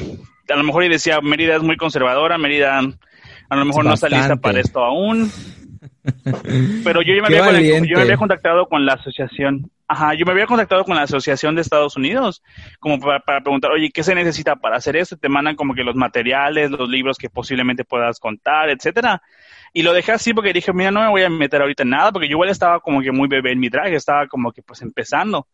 a 0.49 0.57
lo 0.57 0.65
mejor 0.65 0.85
y 0.85 0.89
decía, 0.89 1.21
Mérida 1.21 1.57
es 1.57 1.63
muy 1.63 1.77
conservadora, 1.77 2.39
Mérida 2.39 2.79
a 2.79 3.57
lo 3.57 3.65
mejor 3.67 3.85
no 3.85 3.93
está 3.93 4.09
lista 4.09 4.37
para 4.37 4.61
esto 4.61 4.83
aún. 4.83 5.31
Pero 6.85 7.03
yo 7.03 7.15
ya 7.15 7.23
me, 7.23 7.39
había, 7.39 7.79
yo 7.81 7.97
me 7.97 8.03
había 8.03 8.17
contactado 8.17 8.67
con 8.67 8.85
la 8.85 8.95
asociación. 8.95 9.71
Ajá, 9.87 10.15
yo 10.15 10.25
me 10.25 10.33
había 10.33 10.47
contactado 10.47 10.85
con 10.85 10.97
la 10.97 11.03
Asociación 11.03 11.55
de 11.55 11.61
Estados 11.61 11.97
Unidos 11.97 12.43
como 12.81 12.99
para, 12.99 13.21
para, 13.21 13.43
preguntar, 13.43 13.71
oye, 13.71 13.91
¿qué 13.93 14.03
se 14.03 14.15
necesita 14.15 14.57
para 14.57 14.77
hacer 14.77 14.97
esto? 14.97 15.17
Te 15.17 15.29
mandan 15.29 15.57
como 15.57 15.75
que 15.75 15.85
los 15.85 15.95
materiales, 15.95 16.71
los 16.71 16.89
libros 16.89 17.19
que 17.19 17.29
posiblemente 17.29 17.85
puedas 17.85 18.19
contar, 18.19 18.71
etcétera. 18.71 19.23
Y 19.75 19.83
lo 19.83 19.93
dejé 19.93 20.13
así 20.13 20.33
porque 20.33 20.53
dije, 20.53 20.73
mira, 20.73 20.91
no 20.91 21.01
me 21.01 21.09
voy 21.09 21.23
a 21.23 21.29
meter 21.29 21.61
ahorita 21.61 21.83
en 21.83 21.91
nada, 21.91 22.13
porque 22.13 22.29
yo 22.29 22.33
igual 22.33 22.49
estaba 22.49 22.81
como 22.81 23.03
que 23.03 23.13
muy 23.13 23.29
bebé 23.29 23.53
en 23.53 23.61
mi 23.61 23.69
drag, 23.69 23.93
estaba 23.93 24.27
como 24.27 24.53
que 24.53 24.63
pues 24.63 24.81
empezando. 24.83 25.49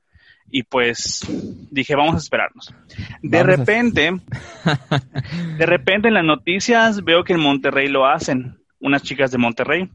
Y 0.50 0.62
pues 0.62 1.24
dije, 1.70 1.94
vamos 1.94 2.14
a 2.14 2.18
esperarnos. 2.18 2.74
De 3.22 3.42
repente, 3.42 4.12
de 5.58 5.66
repente 5.66 6.08
en 6.08 6.14
las 6.14 6.24
noticias 6.24 7.02
veo 7.02 7.24
que 7.24 7.32
en 7.32 7.40
Monterrey 7.40 7.88
lo 7.88 8.06
hacen, 8.06 8.58
unas 8.78 9.02
chicas 9.02 9.30
de 9.30 9.38
Monterrey. 9.38 9.90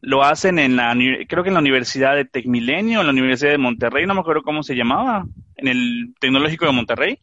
Lo 0.00 0.22
hacen 0.22 0.58
en 0.58 0.76
la, 0.76 0.96
creo 1.28 1.42
que 1.42 1.48
en 1.48 1.54
la 1.54 1.60
Universidad 1.60 2.14
de 2.14 2.24
Tecmilenio, 2.24 3.00
en 3.00 3.06
la 3.06 3.12
Universidad 3.12 3.50
de 3.50 3.58
Monterrey, 3.58 4.06
no 4.06 4.14
me 4.14 4.20
acuerdo 4.20 4.42
cómo 4.42 4.62
se 4.62 4.76
llamaba, 4.76 5.26
en 5.56 5.68
el 5.68 6.14
Tecnológico 6.20 6.66
de 6.66 6.72
Monterrey. 6.72 7.20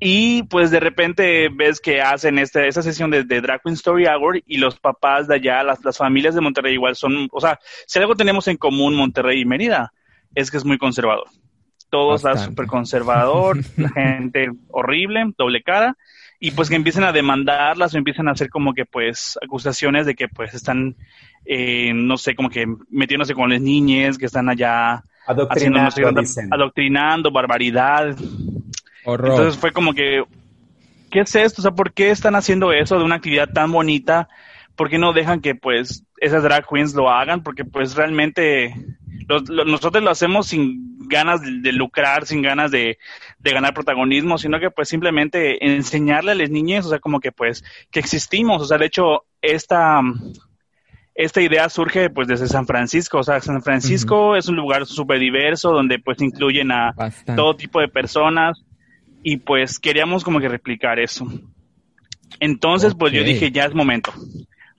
Y 0.00 0.44
pues 0.44 0.70
de 0.70 0.78
repente 0.78 1.48
ves 1.48 1.80
que 1.80 2.00
hacen 2.00 2.38
este, 2.38 2.68
esta 2.68 2.82
sesión 2.82 3.10
de, 3.10 3.24
Drag 3.24 3.60
Queen 3.62 3.74
Story 3.74 4.06
Hour 4.06 4.40
y 4.46 4.58
los 4.58 4.78
papás 4.78 5.26
de 5.26 5.34
allá, 5.36 5.64
las, 5.64 5.84
las 5.84 5.98
familias 5.98 6.34
de 6.36 6.40
Monterrey 6.40 6.74
igual 6.74 6.94
son, 6.94 7.28
o 7.32 7.40
sea, 7.40 7.58
si 7.86 7.98
algo 7.98 8.14
tenemos 8.14 8.46
en 8.46 8.56
común 8.56 8.94
Monterrey 8.94 9.40
y 9.40 9.44
Mérida, 9.44 9.92
es 10.34 10.50
que 10.50 10.56
es 10.56 10.64
muy 10.64 10.78
conservador. 10.78 11.26
todo 11.90 12.14
está 12.14 12.36
súper 12.36 12.66
conservador, 12.66 13.58
la 13.76 13.88
gente 13.88 14.50
horrible, 14.68 15.32
doble 15.36 15.62
cara, 15.62 15.96
y 16.40 16.52
pues 16.52 16.68
que 16.68 16.76
empiecen 16.76 17.04
a 17.04 17.12
demandarlas 17.12 17.94
o 17.94 17.98
empiezan 17.98 18.28
a 18.28 18.32
hacer 18.32 18.48
como 18.48 18.72
que 18.72 18.84
pues 18.84 19.38
acusaciones 19.42 20.06
de 20.06 20.14
que 20.14 20.28
pues 20.28 20.54
están, 20.54 20.94
eh, 21.44 21.92
no 21.92 22.16
sé, 22.16 22.34
como 22.34 22.48
que 22.48 22.66
metiéndose 22.90 23.34
con 23.34 23.50
las 23.50 23.60
niñas, 23.60 24.18
que 24.18 24.26
están 24.26 24.48
allá 24.48 25.02
adoctrinando, 25.26 26.22
adoctrinando 26.50 27.30
barbaridad. 27.32 28.16
Entonces 29.04 29.56
fue 29.58 29.72
como 29.72 29.94
que, 29.94 30.22
¿qué 31.10 31.20
es 31.20 31.34
esto? 31.34 31.60
O 31.60 31.62
sea, 31.62 31.72
¿por 31.72 31.92
qué 31.92 32.10
están 32.10 32.36
haciendo 32.36 32.72
eso 32.72 32.98
de 32.98 33.04
una 33.04 33.16
actividad 33.16 33.48
tan 33.48 33.72
bonita? 33.72 34.28
¿Por 34.78 34.88
qué 34.88 34.96
no 34.96 35.12
dejan 35.12 35.40
que 35.40 35.56
pues 35.56 36.04
esas 36.18 36.44
drag 36.44 36.64
queens 36.64 36.94
lo 36.94 37.10
hagan? 37.10 37.42
Porque 37.42 37.64
pues 37.64 37.96
realmente 37.96 38.72
nosotros 39.66 40.04
lo 40.04 40.10
hacemos 40.10 40.46
sin 40.46 40.96
ganas 41.08 41.40
de, 41.42 41.72
lucrar, 41.72 42.26
sin 42.26 42.42
ganas 42.42 42.70
de, 42.70 42.96
ganar 43.40 43.74
protagonismo, 43.74 44.38
sino 44.38 44.60
que 44.60 44.70
pues 44.70 44.88
simplemente 44.88 45.66
enseñarle 45.66 46.30
a 46.30 46.36
las 46.36 46.50
niñas, 46.50 46.86
o 46.86 46.90
sea, 46.90 47.00
como 47.00 47.18
que 47.18 47.32
pues 47.32 47.64
que 47.90 47.98
existimos, 47.98 48.62
o 48.62 48.66
sea, 48.66 48.78
de 48.78 48.86
hecho, 48.86 49.24
esta, 49.42 50.00
esta 51.16 51.40
idea 51.40 51.68
surge 51.68 52.08
pues 52.08 52.28
desde 52.28 52.46
San 52.46 52.64
Francisco, 52.64 53.18
o 53.18 53.24
sea, 53.24 53.40
San 53.40 53.60
Francisco 53.62 54.36
es 54.36 54.48
un 54.48 54.54
lugar 54.54 54.86
súper 54.86 55.18
diverso 55.18 55.72
donde 55.72 55.98
pues 55.98 56.22
incluyen 56.22 56.70
a 56.70 56.94
todo 57.34 57.56
tipo 57.56 57.80
de 57.80 57.88
personas 57.88 58.62
y 59.24 59.38
pues 59.38 59.80
queríamos 59.80 60.22
como 60.22 60.38
que 60.38 60.48
replicar 60.48 61.00
eso. 61.00 61.26
Entonces, 62.38 62.94
pues 62.94 63.12
yo 63.12 63.24
dije, 63.24 63.50
ya 63.50 63.64
es 63.64 63.74
momento. 63.74 64.12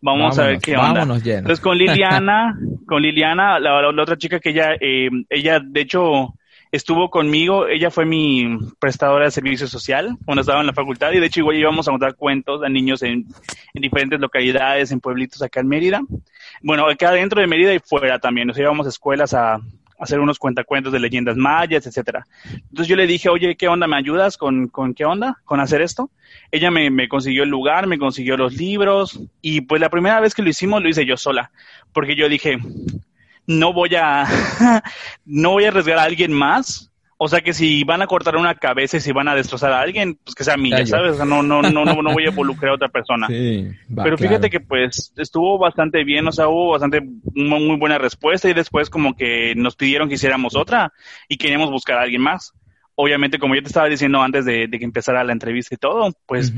Vamos 0.02 0.40
a 0.40 0.48
ver 0.48 0.60
qué 0.60 0.78
onda. 0.78 1.04
Entonces 1.04 1.60
con 1.60 1.78
Liliana, 1.78 2.58
con 2.88 3.02
Liliana, 3.02 3.60
la, 3.60 3.88
otra 3.88 4.18
chica 4.18 4.40
que 4.40 4.50
ella, 4.50 4.74
eh, 4.80 5.10
ella 5.30 5.60
de 5.60 5.82
hecho 5.82 6.34
estuvo 6.72 7.10
conmigo, 7.10 7.68
ella 7.68 7.90
fue 7.90 8.06
mi 8.06 8.58
prestadora 8.80 9.26
de 9.26 9.32
servicio 9.32 9.68
social 9.68 10.18
cuando 10.26 10.42
estaba 10.42 10.62
en 10.62 10.68
la 10.68 10.74
facultad 10.74 11.12
y 11.12 11.20
de 11.20 11.26
hecho 11.26 11.40
igual 11.40 11.56
íbamos 11.56 11.88
a 11.88 11.92
contar 11.92 12.16
cuentos 12.16 12.62
a 12.64 12.70
niños 12.70 13.02
en, 13.02 13.26
en 13.74 13.82
diferentes 13.82 14.20
localidades, 14.20 14.92
en 14.92 15.00
pueblitos 15.00 15.42
acá 15.42 15.62
en 15.62 15.68
Mérida. 15.68 16.02
Bueno, 16.62 16.88
acá 16.88 17.12
dentro 17.12 17.42
de 17.42 17.48
Mérida 17.48 17.74
y 17.74 17.80
fuera 17.80 18.20
también, 18.20 18.48
nos 18.48 18.58
íbamos 18.58 18.86
a 18.86 18.90
escuelas 18.90 19.34
a, 19.34 19.60
hacer 20.00 20.20
unos 20.20 20.40
cuentacuentos 20.40 20.94
de 20.94 21.00
leyendas 21.00 21.36
mayas, 21.36 21.86
etcétera. 21.86 22.26
Entonces 22.54 22.88
yo 22.88 22.96
le 22.96 23.06
dije, 23.06 23.30
oye, 23.30 23.56
¿qué 23.56 23.68
onda? 23.68 23.86
¿Me 23.88 23.98
ayudas 23.98 24.38
con, 24.38 24.68
con 24.70 24.94
qué 24.94 25.06
onda? 25.06 25.38
¿Con 25.46 25.60
hacer 25.60 25.82
esto? 25.82 26.10
Ella 26.52 26.72
me, 26.72 26.90
me, 26.90 27.10
consiguió 27.10 27.44
el 27.44 27.50
lugar, 27.50 27.86
me 27.86 28.00
consiguió 28.00 28.38
los 28.38 28.54
libros 28.54 29.20
y 29.42 29.62
pues 29.62 29.82
la 29.82 29.90
primera 29.90 30.20
vez 30.20 30.34
que 30.34 30.42
lo 30.42 30.50
hicimos 30.50 30.82
lo 30.82 30.90
hice 30.90 31.06
yo 31.06 31.18
sola, 31.18 31.52
porque 31.94 32.16
yo 32.16 32.30
dije, 32.30 32.58
no 33.46 33.74
voy 33.74 33.96
a, 33.96 34.26
no 35.26 35.52
voy 35.52 35.66
a 35.66 35.68
arriesgar 35.70 36.00
a 36.00 36.04
alguien 36.04 36.32
más 36.32 36.90
o 37.22 37.28
sea 37.28 37.42
que 37.42 37.52
si 37.52 37.84
van 37.84 38.02
a 38.02 38.08
cortar 38.08 38.38
una 38.38 38.56
cabeza 38.56 38.96
y 38.96 39.02
si 39.02 39.12
van 39.12 39.28
a 39.28 39.36
destrozar 39.36 39.74
a 39.74 39.82
alguien, 39.82 40.18
pues 40.24 40.36
que 40.36 40.46
sea 40.46 40.56
mía, 40.56 40.86
¿sabes? 40.86 41.12
O 41.12 41.16
sea, 41.18 41.26
no, 41.26 41.44
no, 41.44 41.62
no, 41.62 41.84
no, 41.84 42.14
voy 42.14 42.24
a 42.24 42.30
involucrar 42.30 42.72
a 42.72 42.76
otra 42.76 42.88
persona. 42.88 43.28
Sí, 43.40 43.68
Pero 43.94 44.18
fíjate 44.18 44.50
que 44.50 44.62
pues 44.62 45.14
estuvo 45.18 45.58
bastante 45.58 46.06
bien, 46.06 46.28
o 46.28 46.32
sea, 46.32 46.48
hubo 46.48 46.72
bastante 46.72 47.02
muy 47.34 47.76
buena 47.76 47.98
respuesta 47.98 48.50
y 48.50 48.54
después 48.54 48.90
como 48.90 49.16
que 49.16 49.54
nos 49.56 49.76
pidieron 49.76 50.08
que 50.08 50.16
hiciéramos 50.16 50.56
otra 50.56 50.94
y 51.28 51.38
queríamos 51.38 51.72
buscar 51.72 51.98
a 51.98 52.04
alguien 52.04 52.22
más. 52.22 52.54
Obviamente, 52.96 53.38
como 53.38 53.54
yo 53.54 53.62
te 53.62 53.68
estaba 53.68 53.88
diciendo 53.88 54.22
antes 54.22 54.46
de, 54.46 54.70
que 54.70 54.84
empezara 54.86 55.24
la 55.26 55.34
entrevista 55.34 55.76
y 55.76 55.78
todo, 55.78 56.14
pues 56.26 56.54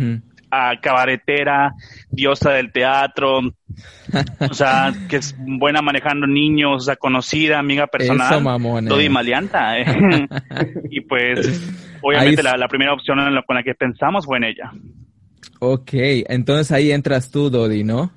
a 0.52 0.80
cabaretera, 0.82 1.74
diosa 2.10 2.52
del 2.52 2.72
teatro, 2.72 3.40
o 3.40 4.54
sea, 4.54 4.94
que 5.10 5.18
es 5.18 5.36
buena 5.38 5.82
manejando 5.82 6.28
niños, 6.28 6.76
o 6.76 6.80
sea, 6.82 6.96
conocida, 6.98 7.58
amiga 7.60 7.88
personal, 7.88 8.44
Dodi 8.84 9.10
Malianta. 9.10 9.80
Eh. 9.80 9.86
y 10.92 11.02
pues, 11.02 11.62
obviamente 12.02 12.44
la, 12.44 12.68
primera 12.68 12.94
opción 12.94 13.18
con 13.48 13.56
la 13.56 13.64
que 13.64 13.74
pensamos 13.74 14.26
fue 14.26 14.38
en 14.38 14.44
ella. 14.44 14.72
Ok, 15.60 15.92
entonces 15.94 16.72
ahí 16.72 16.92
entras 16.92 17.32
tú, 17.32 17.50
Dodi, 17.50 17.84
¿no? 17.84 18.12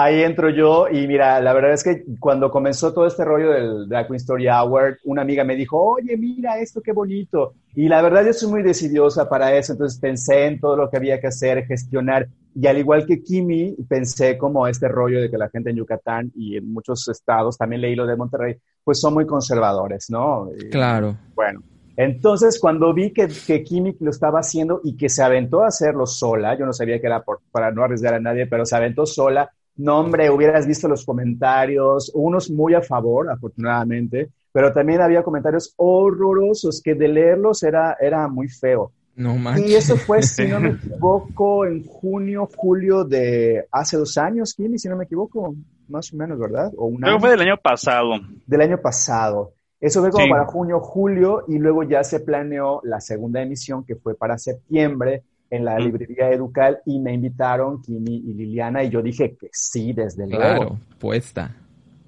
Ahí 0.00 0.22
entro 0.22 0.48
yo 0.48 0.86
y 0.88 1.08
mira, 1.08 1.40
la 1.40 1.52
verdad 1.52 1.72
es 1.72 1.82
que 1.82 2.04
cuando 2.20 2.52
comenzó 2.52 2.94
todo 2.94 3.04
este 3.04 3.24
rollo 3.24 3.50
del 3.50 3.88
Drag 3.88 4.06
Queen 4.06 4.18
Story 4.18 4.46
Award, 4.46 4.98
una 5.02 5.22
amiga 5.22 5.42
me 5.42 5.56
dijo, 5.56 5.76
oye, 5.76 6.16
mira 6.16 6.56
esto, 6.60 6.80
qué 6.80 6.92
bonito. 6.92 7.54
Y 7.74 7.88
la 7.88 8.00
verdad 8.00 8.24
yo 8.24 8.32
soy 8.32 8.48
muy 8.48 8.62
decidiosa 8.62 9.28
para 9.28 9.52
eso, 9.56 9.72
entonces 9.72 9.98
pensé 9.98 10.46
en 10.46 10.60
todo 10.60 10.76
lo 10.76 10.88
que 10.88 10.98
había 10.98 11.20
que 11.20 11.26
hacer, 11.26 11.66
gestionar. 11.66 12.28
Y 12.54 12.68
al 12.68 12.78
igual 12.78 13.06
que 13.06 13.24
Kimi, 13.24 13.74
pensé 13.88 14.38
como 14.38 14.68
este 14.68 14.86
rollo 14.86 15.20
de 15.20 15.28
que 15.28 15.36
la 15.36 15.48
gente 15.48 15.70
en 15.70 15.76
Yucatán 15.78 16.30
y 16.36 16.56
en 16.56 16.72
muchos 16.72 17.08
estados, 17.08 17.58
también 17.58 17.82
leí 17.82 17.96
lo 17.96 18.06
de 18.06 18.14
Monterrey, 18.14 18.54
pues 18.84 19.00
son 19.00 19.14
muy 19.14 19.26
conservadores, 19.26 20.10
¿no? 20.10 20.48
Claro. 20.70 21.16
bueno, 21.34 21.60
entonces, 21.98 22.60
cuando 22.60 22.94
vi 22.94 23.12
que, 23.12 23.26
que 23.44 23.64
Kimi 23.64 23.96
lo 23.98 24.10
estaba 24.10 24.38
haciendo 24.38 24.80
y 24.84 24.96
que 24.96 25.08
se 25.08 25.24
aventó 25.24 25.64
a 25.64 25.66
hacerlo 25.66 26.06
sola, 26.06 26.56
yo 26.56 26.64
no 26.64 26.72
sabía 26.72 27.00
que 27.00 27.08
era 27.08 27.24
para 27.50 27.72
no 27.72 27.82
arriesgar 27.82 28.14
a 28.14 28.20
nadie, 28.20 28.46
pero 28.46 28.64
se 28.64 28.76
aventó 28.76 29.04
sola, 29.04 29.50
no, 29.78 30.00
hombre, 30.00 30.28
hubieras 30.28 30.66
visto 30.66 30.88
los 30.88 31.04
comentarios, 31.04 32.10
unos 32.12 32.50
muy 32.50 32.74
a 32.74 32.82
favor, 32.82 33.30
afortunadamente, 33.30 34.28
pero 34.50 34.72
también 34.72 35.00
había 35.00 35.22
comentarios 35.22 35.72
horrorosos 35.76 36.82
que 36.82 36.94
de 36.94 37.06
leerlos 37.06 37.62
era, 37.62 37.96
era 38.00 38.26
muy 38.26 38.48
feo. 38.48 38.90
No 39.14 39.36
manches. 39.36 39.70
Y 39.70 39.74
eso 39.76 39.96
fue, 39.96 40.20
si 40.22 40.48
no 40.48 40.58
me 40.58 40.70
equivoco, 40.82 41.64
en 41.64 41.84
junio, 41.84 42.48
julio 42.56 43.04
de 43.04 43.66
hace 43.70 43.96
dos 43.96 44.18
años, 44.18 44.52
Kimi, 44.52 44.78
si 44.78 44.88
no 44.88 44.96
me 44.96 45.04
equivoco, 45.04 45.54
más 45.88 46.12
o 46.12 46.16
menos, 46.16 46.40
¿verdad? 46.40 46.72
O 46.76 46.92
Creo 46.96 47.20
fue 47.20 47.30
del 47.30 47.42
año 47.42 47.56
pasado. 47.56 48.14
Del 48.46 48.60
año 48.60 48.78
pasado. 48.80 49.52
Eso 49.80 50.00
fue 50.00 50.10
como 50.10 50.28
para 50.28 50.44
junio, 50.46 50.80
julio, 50.80 51.44
y 51.46 51.56
luego 51.58 51.84
ya 51.84 52.02
se 52.02 52.18
planeó 52.18 52.80
la 52.82 53.00
segunda 53.00 53.40
emisión, 53.40 53.84
que 53.84 53.94
fue 53.94 54.16
para 54.16 54.38
septiembre, 54.38 55.22
en 55.50 55.64
la 55.64 55.78
librería 55.78 56.30
Educal 56.30 56.80
y 56.84 56.98
me 56.98 57.12
invitaron 57.12 57.80
Kimi 57.82 58.16
y 58.16 58.34
Liliana 58.34 58.82
y 58.84 58.90
yo 58.90 59.02
dije 59.02 59.36
que 59.36 59.48
sí, 59.52 59.92
desde 59.92 60.26
luego. 60.26 60.42
Claro, 60.42 60.78
puesta. 60.98 61.54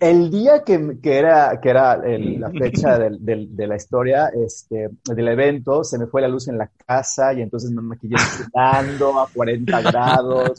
El 0.01 0.31
día 0.31 0.65
que, 0.65 0.97
que 1.03 1.19
era, 1.19 1.61
que 1.61 1.69
era 1.69 1.97
la 1.99 2.51
fecha 2.59 2.99
del, 2.99 3.23
del, 3.25 3.55
de 3.55 3.67
la 3.67 3.77
historia, 3.77 4.29
este, 4.29 4.89
del 5.05 5.29
evento, 5.29 5.85
se 5.85 5.99
me 5.99 6.07
fue 6.07 6.23
la 6.23 6.29
luz 6.29 6.49
en 6.49 6.57
la 6.57 6.71
casa 6.87 7.35
y 7.35 7.43
entonces 7.43 7.71
me 7.71 7.83
maquillé 7.83 8.17
sudando 8.19 9.21
a 9.21 9.29
40 9.29 9.83
grados. 9.83 10.53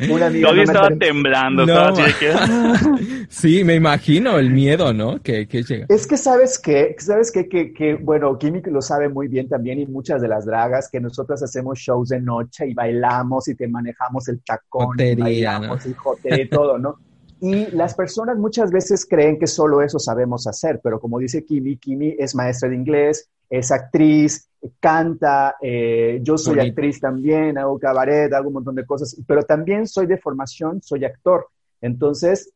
Una 0.10 0.28
estaba 0.28 0.88
temblando. 0.98 1.66
sí, 3.28 3.64
me 3.64 3.74
imagino 3.74 4.38
el 4.38 4.50
miedo, 4.50 4.92
¿no? 4.92 5.20
Que, 5.20 5.46
que 5.46 5.62
llega. 5.62 5.86
Es 5.88 6.06
que 6.06 6.16
sabes 6.16 6.58
que, 6.58 6.96
sabes 6.98 7.30
que, 7.30 7.48
que, 7.48 7.72
que, 7.72 7.94
bueno, 7.96 8.38
Kimi 8.38 8.62
lo 8.62 8.80
sabe 8.80 9.08
muy 9.08 9.28
bien 9.28 9.48
también 9.48 9.78
y 9.78 9.86
muchas 9.86 10.22
de 10.22 10.28
las 10.28 10.46
dragas 10.46 10.88
que 10.90 11.00
nosotros 11.00 11.42
hacemos 11.42 11.78
shows 11.78 12.08
de 12.08 12.20
noche 12.20 12.68
y 12.68 12.74
bailamos 12.74 13.46
y 13.48 13.54
te 13.54 13.68
manejamos 13.68 14.26
el 14.28 14.40
tacón 14.42 14.98
y 14.98 15.14
bailamos 15.14 15.84
el 15.84 15.94
y 16.24 16.48
todo, 16.48 16.78
¿no? 16.78 16.96
Y 17.40 17.70
las 17.70 17.94
personas 17.94 18.36
muchas 18.38 18.70
veces 18.70 19.06
creen 19.06 19.38
que 19.38 19.46
solo 19.46 19.82
eso 19.82 19.98
sabemos 19.98 20.46
hacer, 20.46 20.80
pero 20.82 21.00
como 21.00 21.18
dice 21.18 21.44
Kimi, 21.44 21.76
Kimi 21.78 22.14
es 22.18 22.34
maestra 22.34 22.68
de 22.68 22.76
inglés, 22.76 23.28
es 23.48 23.72
actriz, 23.72 24.48
canta, 24.78 25.56
eh, 25.60 26.20
yo 26.22 26.36
soy 26.36 26.60
actriz 26.60 27.00
también, 27.00 27.58
hago 27.58 27.78
cabaret, 27.78 28.32
hago 28.32 28.48
un 28.48 28.54
montón 28.54 28.74
de 28.74 28.84
cosas, 28.84 29.16
pero 29.26 29.42
también 29.42 29.86
soy 29.86 30.06
de 30.06 30.18
formación, 30.18 30.82
soy 30.82 31.04
actor. 31.04 31.48
Entonces, 31.80 32.52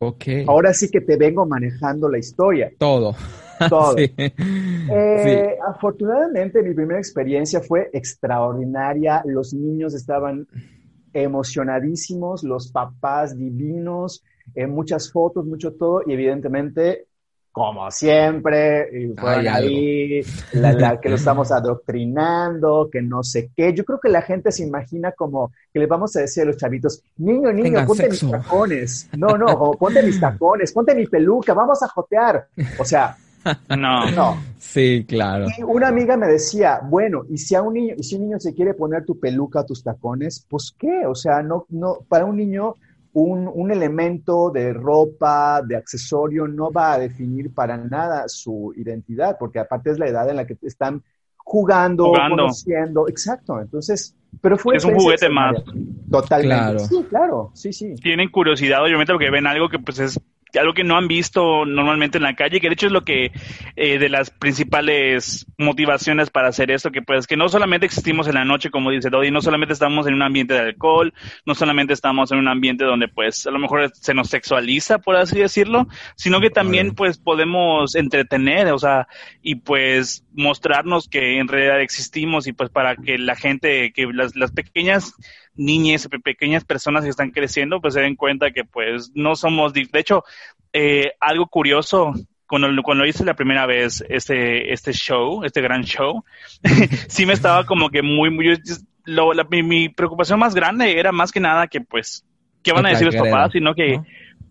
ahora 0.47 0.75
sí 0.75 0.91
que 0.91 1.01
te 1.01 1.17
vengo 1.17 1.47
manejando 1.47 2.09
la 2.09 2.19
historia. 2.19 2.71
Todo. 2.79 3.15
Todo. 3.71 3.97
Eh, 3.97 5.57
afortunadamente, 5.67 6.63
mi 6.63 6.75
primera 6.75 6.99
experiencia 6.99 7.61
fue 7.61 7.89
extraordinaria. 7.93 9.23
Los 9.25 9.55
niños 9.55 9.95
estaban 9.95 10.47
emocionadísimos, 11.15 12.43
los 12.43 12.71
papás 12.71 13.39
divinos, 13.39 14.23
eh, 14.55 14.67
muchas 14.67 15.11
fotos, 15.11 15.45
mucho 15.45 15.73
todo, 15.73 16.03
y 16.07 16.13
evidentemente, 16.13 17.07
como 17.53 17.89
siempre, 17.91 19.15
ahí, 19.19 20.23
la, 20.53 21.01
que 21.01 21.09
lo 21.09 21.15
estamos 21.15 21.53
adoctrinando, 21.53 22.89
que 22.91 23.01
no 23.01 23.23
sé 23.23 23.51
qué. 23.57 23.73
Yo 23.73 23.85
creo 23.85 24.01
que 24.01 24.09
la 24.09 24.23
gente 24.23 24.51
se 24.51 24.65
imagina 24.65 25.13
como 25.13 25.53
que 25.73 25.79
le 25.79 25.87
vamos 25.87 26.17
a 26.17 26.21
decir 26.21 26.43
a 26.43 26.47
los 26.47 26.57
chavitos, 26.57 27.03
niño, 27.17 27.53
niño, 27.53 27.87
ponte 27.87 28.09
mis 28.09 28.29
tacones. 28.29 29.09
No, 29.17 29.39
no, 29.39 29.71
ponte 29.79 30.03
mis 30.03 30.19
tacones, 30.19 30.73
ponte 30.73 30.95
mi 30.97 31.07
peluca, 31.07 31.55
vamos 31.55 31.81
a 31.83 31.89
jotear. 31.89 32.49
O 32.79 32.85
sea, 32.85 33.17
no. 33.77 34.11
no. 34.11 34.43
Sí, 34.59 35.05
claro. 35.07 35.47
Y 35.57 35.63
una 35.63 35.89
amiga 35.89 36.17
me 36.17 36.27
decía, 36.27 36.81
bueno, 36.83 37.25
y 37.29 37.39
si 37.39 37.55
a 37.55 37.63
un 37.63 37.75
niño, 37.75 37.95
y 37.97 38.03
si 38.03 38.17
un 38.17 38.23
niño 38.23 38.41
se 38.41 38.55
quiere 38.55 38.75
poner 38.75 39.05
tu 39.05 39.19
peluca, 39.19 39.65
tus 39.65 39.83
tacones, 39.83 40.45
pues 40.49 40.75
qué, 40.77 41.07
o 41.07 41.15
sea, 41.15 41.43
no, 41.43 41.67
no, 41.69 41.99
para 42.09 42.25
un 42.25 42.37
niño 42.37 42.77
un, 43.15 43.71
elemento 43.71 44.51
de 44.51 44.73
ropa, 44.73 45.63
de 45.63 45.77
accesorio, 45.77 46.49
no 46.49 46.71
va 46.73 46.95
a 46.95 46.99
definir 46.99 47.55
para 47.55 47.77
nada 47.77 48.29
su 48.29 48.73
identidad, 48.77 49.37
porque 49.39 49.61
aparte 49.61 49.91
es 49.91 49.99
la 49.99 50.09
edad 50.09 50.29
en 50.29 50.37
la 50.37 50.47
que 50.47 50.57
están 50.63 51.03
jugando, 51.37 52.13
conociendo. 52.13 53.09
Exacto, 53.09 53.61
entonces, 53.61 54.17
pero 54.41 54.59
fue... 54.59 54.77
Es 54.77 54.85
un 54.85 54.95
juguete 54.95 55.29
más. 55.29 55.55
Totalmente. 56.11 56.81
Sí, 56.87 57.05
claro, 57.09 57.53
sí, 57.55 57.73
sí. 57.73 57.95
Tienen 57.95 58.31
curiosidad, 58.31 58.83
obviamente, 58.83 59.13
porque 59.13 59.31
ven 59.31 59.47
algo 59.47 59.69
que 59.69 59.79
pues 59.79 60.01
es 60.01 60.21
algo 60.59 60.75
que 60.75 60.85
no 60.85 60.97
han 60.97 61.09
visto 61.09 61.65
normalmente 61.65 62.19
en 62.19 62.25
la 62.25 62.35
calle, 62.35 62.61
que 62.61 62.69
de 62.69 62.75
hecho 62.75 62.87
es 62.87 62.93
lo 62.93 63.05
que 63.05 63.33
eh, 63.77 63.99
de 63.99 64.09
las 64.09 64.31
principales 64.31 65.47
motivaciones 65.59 66.31
para 66.31 66.49
hacer 66.49 66.71
esto, 66.71 66.91
que 66.91 67.03
pues 67.03 67.27
que 67.27 67.37
no 67.37 67.49
solamente 67.49 67.87
existimos 67.87 68.27
en 68.29 68.35
la 68.35 68.45
noche, 68.45 68.71
como 68.71 68.91
dice 68.91 69.11
Dodi, 69.11 69.31
no 69.31 69.41
solamente 69.41 69.73
estamos 69.73 70.07
en 70.07 70.15
un 70.15 70.23
ambiente 70.23 70.55
de 70.55 70.61
alcohol, 70.61 71.13
no 71.47 71.55
solamente 71.55 71.93
estamos 71.93 72.33
en 72.33 72.39
un 72.39 72.49
ambiente 72.49 72.85
donde 72.85 73.09
pues 73.09 73.47
a 73.47 73.51
lo 73.51 73.59
mejor 73.59 73.91
se 73.95 74.15
nos 74.15 74.29
sexualiza, 74.29 74.99
por 74.99 75.17
así 75.17 75.39
decirlo, 75.39 75.87
sino 76.17 76.41
que 76.41 76.51
también 76.51 76.95
pues 76.95 77.19
podemos 77.19 77.95
entretener, 77.95 78.73
o 78.73 78.79
sea, 78.79 79.09
y 79.43 79.57
pues 79.57 80.25
mostrarnos 80.33 81.09
que 81.09 81.39
en 81.39 81.49
realidad 81.49 81.81
existimos 81.81 82.47
y 82.47 82.53
pues 82.53 82.71
para 82.71 82.97
que 82.97 83.19
la 83.19 83.37
gente, 83.37 83.93
que 83.93 84.07
las, 84.13 84.37
las 84.37 84.53
pequeñas 84.53 85.15
niñas, 85.57 86.09
pequeñas 86.23 86.65
personas 86.65 87.05
que 87.05 87.11
están 87.11 87.31
creciendo, 87.31 87.81
pues 87.81 87.95
se 87.95 88.01
den 88.01 88.17
cuenta 88.17 88.51
que 88.51 88.65
pues 88.65 89.13
no 89.15 89.37
somos, 89.37 89.73
de 89.73 89.89
hecho, 89.95 90.25
eh, 90.73 91.13
algo 91.21 91.47
curioso, 91.47 92.13
cuando, 92.47 92.69
cuando 92.83 93.07
hice 93.07 93.25
la 93.25 93.35
primera 93.35 93.67
vez 93.67 94.05
este, 94.09 94.73
este 94.73 94.93
show, 94.93 95.45
este 95.45 95.61
gran 95.61 95.85
show, 95.85 96.25
sí 97.09 97.27
me 97.27 97.33
estaba 97.33 97.65
como 97.65 97.91
que 97.91 98.03
muy, 98.03 98.31
muy, 98.31 98.59
lo, 99.05 99.33
mi, 99.51 99.89
preocupación 99.89 100.39
más 100.39 100.55
grande 100.55 100.99
era 100.99 101.13
más 101.13 101.33
que 101.33 101.41
nada 101.41 101.67
que 101.69 101.81
pues, 101.81 102.25
¿qué 102.63 102.73
van 102.73 102.87
a 102.87 102.91
decir 102.91 103.07
los 103.07 103.17
papás? 103.17 103.53
Sino 103.53 103.75
que, 103.75 104.01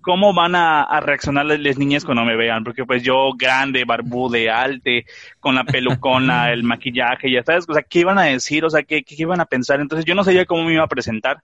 cómo 0.03 0.33
van 0.33 0.53
a, 0.53 0.99
reaccionar 0.99 1.45
las, 1.45 1.77
niñas 1.77 2.05
cuando 2.05 2.23
me 2.23 2.35
vean, 2.35 2.63
porque 2.63 2.85
pues 2.85 3.01
yo 3.01 3.31
grande, 3.35 3.85
barbude, 3.85 4.51
alte, 4.51 5.05
con 5.39 5.55
la 5.55 5.63
pelucona, 5.63 6.51
el 6.53 6.63
maquillaje, 6.63 7.31
ya 7.31 7.41
sabes, 7.43 7.65
o 7.67 7.73
sea, 7.73 7.81
¿qué 7.81 7.99
iban 7.99 8.19
a 8.19 8.23
decir? 8.23 8.63
O 8.65 8.69
sea, 8.69 8.83
¿qué, 8.83 9.01
qué 9.03 9.15
iban 9.17 9.41
a 9.41 9.45
pensar? 9.45 9.79
Entonces 9.79 10.05
yo 10.05 10.13
no 10.13 10.23
sabía 10.23 10.45
cómo 10.45 10.65
me 10.65 10.73
iba 10.73 10.83
a 10.83 10.87
presentar. 10.87 11.41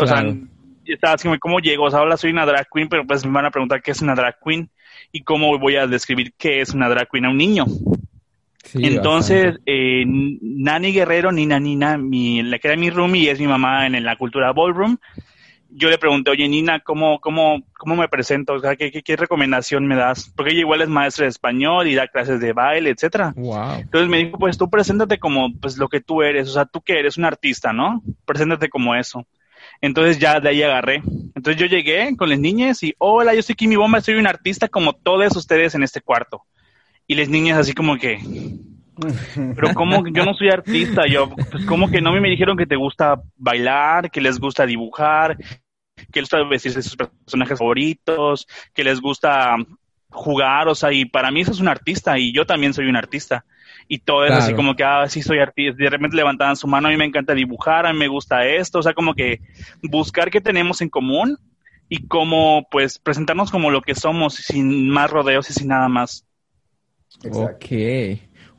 O 0.00 0.06
sea, 0.06 0.24
estaba 0.84 1.14
así 1.14 1.28
como, 1.28 1.38
¿cómo 1.38 1.60
llego? 1.60 1.84
O 1.84 1.90
sea, 1.90 2.00
ahora 2.00 2.16
soy 2.16 2.30
una 2.30 2.46
drag 2.46 2.66
queen, 2.72 2.88
pero 2.88 3.06
pues 3.06 3.24
me 3.24 3.32
van 3.32 3.46
a 3.46 3.50
preguntar 3.50 3.82
qué 3.82 3.92
es 3.92 4.02
una 4.02 4.14
drag 4.14 4.38
queen 4.44 4.68
y 5.12 5.22
cómo 5.22 5.56
voy 5.58 5.76
a 5.76 5.86
describir 5.86 6.32
qué 6.36 6.60
es 6.60 6.70
una 6.70 6.88
drag 6.88 7.08
queen 7.08 7.26
a 7.26 7.30
un 7.30 7.36
niño. 7.36 7.66
Entonces, 8.74 9.60
eh, 9.64 10.04
Nani 10.06 10.92
Guerrero, 10.92 11.30
Nina 11.30 11.60
Nina, 11.60 11.98
mi, 11.98 12.42
la 12.42 12.58
que 12.58 12.68
era 12.68 12.76
mi 12.76 12.90
roomie, 12.90 13.30
es 13.30 13.38
mi 13.38 13.46
mamá 13.46 13.86
en 13.86 14.02
la 14.02 14.16
cultura 14.16 14.52
ballroom 14.52 14.96
yo 15.70 15.90
le 15.90 15.98
pregunté, 15.98 16.30
oye, 16.30 16.48
Nina, 16.48 16.80
¿cómo, 16.80 17.20
cómo, 17.20 17.62
cómo 17.76 17.96
me 17.96 18.08
presento? 18.08 18.54
O 18.54 18.60
sea, 18.60 18.76
¿qué, 18.76 18.90
qué, 18.90 19.16
recomendación 19.16 19.86
me 19.86 19.96
das? 19.96 20.32
Porque 20.34 20.52
ella 20.52 20.60
igual 20.60 20.82
es 20.82 20.88
maestra 20.88 21.24
de 21.24 21.30
español 21.30 21.88
y 21.88 21.94
da 21.94 22.08
clases 22.08 22.40
de 22.40 22.52
baile, 22.52 22.90
etcétera. 22.90 23.34
Entonces 23.36 24.08
me 24.08 24.18
dijo, 24.18 24.38
pues 24.38 24.56
tú 24.56 24.70
preséntate 24.70 25.18
como 25.18 25.52
pues 25.60 25.76
lo 25.76 25.88
que 25.88 26.00
tú 26.00 26.22
eres, 26.22 26.48
o 26.48 26.52
sea, 26.52 26.64
tú 26.64 26.80
que 26.80 26.98
eres 26.98 27.16
un 27.16 27.24
artista, 27.24 27.72
¿no? 27.72 28.02
Preséntate 28.24 28.68
como 28.68 28.94
eso. 28.94 29.26
Entonces 29.80 30.18
ya 30.18 30.40
de 30.40 30.48
ahí 30.48 30.62
agarré. 30.62 31.02
Entonces 31.34 31.56
yo 31.56 31.66
llegué 31.66 32.16
con 32.16 32.28
las 32.28 32.38
niñas 32.38 32.82
y, 32.82 32.94
hola, 32.98 33.34
yo 33.34 33.42
soy 33.42 33.54
Kimi 33.54 33.76
Bomba, 33.76 34.00
soy 34.00 34.14
un 34.14 34.26
artista 34.26 34.68
como 34.68 34.94
todos 34.94 35.36
ustedes 35.36 35.74
en 35.74 35.82
este 35.82 36.00
cuarto. 36.00 36.42
Y 37.06 37.14
las 37.14 37.28
niñas 37.28 37.58
así 37.58 37.72
como 37.72 37.96
que, 37.98 38.18
pero 39.54 39.74
como 39.74 40.06
yo 40.08 40.24
no 40.24 40.34
soy 40.34 40.48
artista, 40.48 41.06
yo, 41.06 41.30
pues 41.50 41.64
como 41.66 41.90
que 41.90 42.00
no 42.00 42.12
me 42.12 42.28
dijeron 42.28 42.56
que 42.56 42.66
te 42.66 42.76
gusta 42.76 43.20
bailar, 43.36 44.10
que 44.10 44.20
les 44.20 44.38
gusta 44.38 44.66
dibujar, 44.66 45.36
que 45.36 46.20
les 46.20 46.22
gusta 46.22 46.42
vestirse 46.44 46.82
sus 46.82 46.96
personajes 46.96 47.58
favoritos, 47.58 48.46
que 48.74 48.84
les 48.84 49.00
gusta 49.00 49.56
jugar, 50.10 50.68
o 50.68 50.74
sea, 50.74 50.92
y 50.92 51.04
para 51.04 51.30
mí 51.30 51.42
eso 51.42 51.52
es 51.52 51.60
un 51.60 51.68
artista 51.68 52.18
y 52.18 52.32
yo 52.32 52.46
también 52.46 52.72
soy 52.72 52.86
un 52.86 52.96
artista. 52.96 53.44
Y 53.88 53.98
todo 53.98 54.24
es 54.24 54.32
así 54.32 54.52
como 54.54 54.74
que, 54.74 54.82
ah, 54.82 55.08
sí 55.08 55.22
soy 55.22 55.38
artista. 55.38 55.76
De 55.80 55.90
repente 55.90 56.16
levantaban 56.16 56.56
su 56.56 56.66
mano, 56.66 56.88
a 56.88 56.90
mí 56.90 56.96
me 56.96 57.04
encanta 57.04 57.34
dibujar, 57.34 57.86
a 57.86 57.92
mí 57.92 57.98
me 57.98 58.08
gusta 58.08 58.44
esto, 58.44 58.80
o 58.80 58.82
sea, 58.82 58.94
como 58.94 59.14
que 59.14 59.40
buscar 59.82 60.30
qué 60.30 60.40
tenemos 60.40 60.80
en 60.80 60.88
común 60.88 61.38
y 61.88 62.06
cómo, 62.08 62.66
pues, 62.70 62.98
presentarnos 62.98 63.52
como 63.52 63.70
lo 63.70 63.82
que 63.82 63.94
somos, 63.94 64.34
sin 64.34 64.88
más 64.88 65.10
rodeos 65.10 65.50
y 65.50 65.52
sin 65.52 65.68
nada 65.68 65.88
más. 65.88 66.26
Ok. 67.30 67.66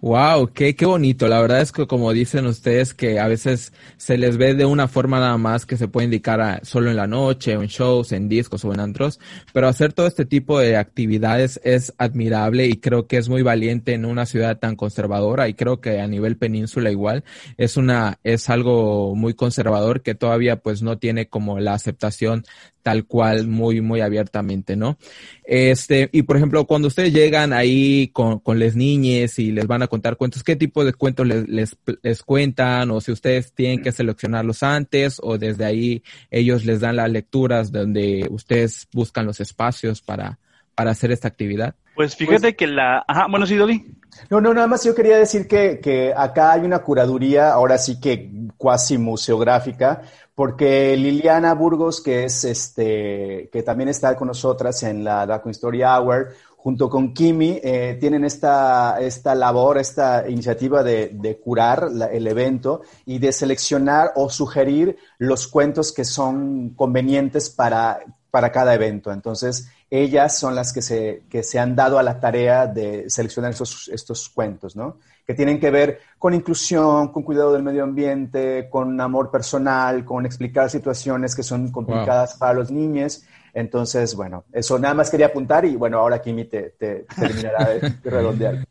Wow, 0.08 0.54
qué, 0.54 0.74
qué 0.74 0.86
bonito. 0.86 1.28
La 1.28 1.42
verdad 1.42 1.60
es 1.60 1.74
que 1.74 1.86
como 1.86 2.14
dicen 2.14 2.46
ustedes 2.46 2.94
que 2.94 3.20
a 3.20 3.28
veces 3.28 3.74
se 3.98 4.18
les 4.18 4.38
ve 4.38 4.54
de 4.54 4.64
una 4.64 4.88
forma 4.88 5.20
nada 5.20 5.38
más 5.38 5.66
que 5.66 5.76
se 5.76 5.90
puede 5.90 6.06
indicar 6.06 6.62
solo 6.66 6.90
en 6.90 6.96
la 6.96 7.08
noche, 7.08 7.52
en 7.52 7.66
shows, 7.68 8.14
en 8.14 8.30
discos 8.30 8.64
o 8.64 8.74
en 8.74 8.80
antros, 8.80 9.20
pero 9.52 9.68
hacer 9.68 9.92
todo 9.92 10.08
este 10.08 10.24
tipo 10.24 10.60
de 10.60 10.78
actividades 10.78 11.60
es 11.66 11.94
admirable 11.98 12.68
y 12.68 12.78
creo 12.78 13.06
que 13.06 13.18
es 13.18 13.28
muy 13.28 13.42
valiente 13.42 13.92
en 13.96 14.06
una 14.06 14.26
ciudad 14.26 14.60
tan 14.60 14.78
conservadora 14.78 15.50
y 15.50 15.56
creo 15.56 15.82
que 15.82 16.00
a 16.00 16.08
nivel 16.08 16.38
península 16.38 16.90
igual 16.90 17.26
es 17.58 17.76
una, 17.76 18.18
es 18.24 18.50
algo 18.50 19.14
muy 19.14 19.34
conservador 19.34 20.04
que 20.04 20.16
todavía 20.16 20.56
pues 20.56 20.82
no 20.82 21.00
tiene 21.00 21.28
como 21.28 21.60
la 21.60 21.74
aceptación 21.74 22.46
tal 22.88 23.04
cual 23.04 23.50
muy, 23.50 23.82
muy 23.82 24.00
abiertamente, 24.00 24.78
¿no? 24.78 24.98
Este, 25.44 26.10
y 26.14 26.22
por 26.22 26.38
ejemplo, 26.38 26.66
cuando 26.66 26.88
ustedes 26.88 27.12
llegan 27.12 27.52
ahí 27.52 28.08
con, 28.14 28.40
con 28.40 28.60
las 28.60 28.78
niñas 28.78 29.40
y 29.40 29.52
les 29.52 29.68
van 29.68 29.82
a 29.82 29.88
contar 29.88 30.16
cuentos, 30.16 30.42
¿qué 30.42 30.56
tipo 30.56 30.86
de 30.86 30.94
cuentos 30.94 31.28
les, 31.28 31.76
les, 32.02 32.24
cuentan? 32.24 32.90
O 32.92 33.02
si 33.02 33.12
ustedes 33.12 33.52
tienen 33.52 33.82
que 33.82 33.92
seleccionarlos 33.92 34.64
antes 34.64 35.20
o 35.22 35.38
desde 35.38 35.66
ahí 35.66 36.02
ellos 36.32 36.64
les 36.64 36.80
dan 36.80 36.96
las 36.96 37.12
lecturas 37.12 37.74
donde 37.74 38.26
ustedes 38.32 38.88
buscan 38.94 39.26
los 39.26 39.42
espacios 39.42 40.02
para, 40.02 40.40
para 40.78 40.92
hacer 40.92 41.12
esta 41.12 41.28
actividad. 41.28 41.74
Pues 41.96 42.16
fíjate 42.16 42.56
que 42.56 42.68
la... 42.68 43.04
Ajá, 43.08 43.26
bueno, 43.28 43.48
sí, 43.48 43.56
Dolly. 43.56 43.84
No, 44.30 44.40
no, 44.40 44.54
nada 44.54 44.68
más 44.68 44.84
yo 44.84 44.94
quería 44.94 45.18
decir 45.18 45.48
que, 45.48 45.80
que 45.80 46.14
acá 46.16 46.52
hay 46.52 46.62
una 46.62 46.80
curaduría, 46.80 47.52
ahora 47.52 47.80
sí 47.80 48.00
que 48.00 48.30
cuasi 48.58 49.00
museográfica, 49.00 50.04
porque 50.36 50.96
Liliana 50.96 51.56
Burgos, 51.56 52.00
que 52.00 52.26
es 52.26 52.44
este, 52.44 53.50
que 53.52 53.64
también 53.64 53.90
está 53.90 54.16
con 54.16 54.28
nosotras 54.28 54.84
en 54.84 55.04
la 55.04 55.26
Dark 55.26 55.48
Story 55.48 55.82
Hour, 55.82 56.36
junto 56.58 56.92
con 56.92 57.12
Kimi, 57.12 57.60
eh, 57.64 57.98
tienen 58.00 58.24
esta, 58.24 59.00
esta 59.00 59.34
labor, 59.34 59.80
esta 59.80 60.30
iniciativa 60.30 60.84
de, 60.84 61.10
de 61.12 61.38
curar 61.40 61.90
el 62.12 62.28
evento 62.28 62.82
y 63.04 63.18
de 63.18 63.32
seleccionar 63.32 64.12
o 64.16 64.30
sugerir 64.30 64.96
los 65.18 65.48
cuentos 65.48 65.92
que 65.92 66.06
son 66.06 66.76
convenientes 66.76 67.50
para, 67.50 68.00
para 68.30 68.52
cada 68.52 68.76
evento. 68.76 69.12
Entonces, 69.12 69.72
ellas 69.90 70.38
son 70.38 70.56
las 70.56 70.74
que 70.74 70.82
se, 70.82 71.24
que 71.30 71.44
se 71.44 71.60
han 71.60 71.76
dado 71.76 71.98
a 71.98 72.04
la 72.04 72.20
tarea 72.20 72.68
de 72.68 73.10
seleccionar 73.10 73.52
estos, 73.52 73.88
estos 73.90 74.30
cuentos, 74.30 74.76
¿no? 74.76 74.98
que 75.28 75.34
tienen 75.34 75.60
que 75.60 75.70
ver 75.70 76.00
con 76.18 76.34
inclusión, 76.34 77.10
con 77.10 77.22
cuidado 77.22 77.52
del 77.52 77.62
medio 77.62 77.84
ambiente, 77.84 78.70
con 78.70 79.00
amor 79.02 79.30
personal, 79.30 80.06
con 80.06 80.26
explicar 80.26 80.70
situaciones 80.70 81.36
que 81.36 81.44
son 81.44 81.70
complicadas 81.70 82.38
para 82.38 82.54
los 82.54 82.72
niños. 82.72 83.26
Entonces, 83.54 84.16
bueno, 84.16 84.46
eso 84.54 84.80
nada 84.80 84.94
más 84.94 85.10
quería 85.12 85.26
apuntar 85.26 85.66
y 85.66 85.76
bueno, 85.76 86.00
ahora 86.00 86.22
Kimi 86.22 86.46
te, 86.46 86.70
te 86.80 87.06
terminará 87.20 87.66
de, 87.70 87.94
redondear. 88.10 88.66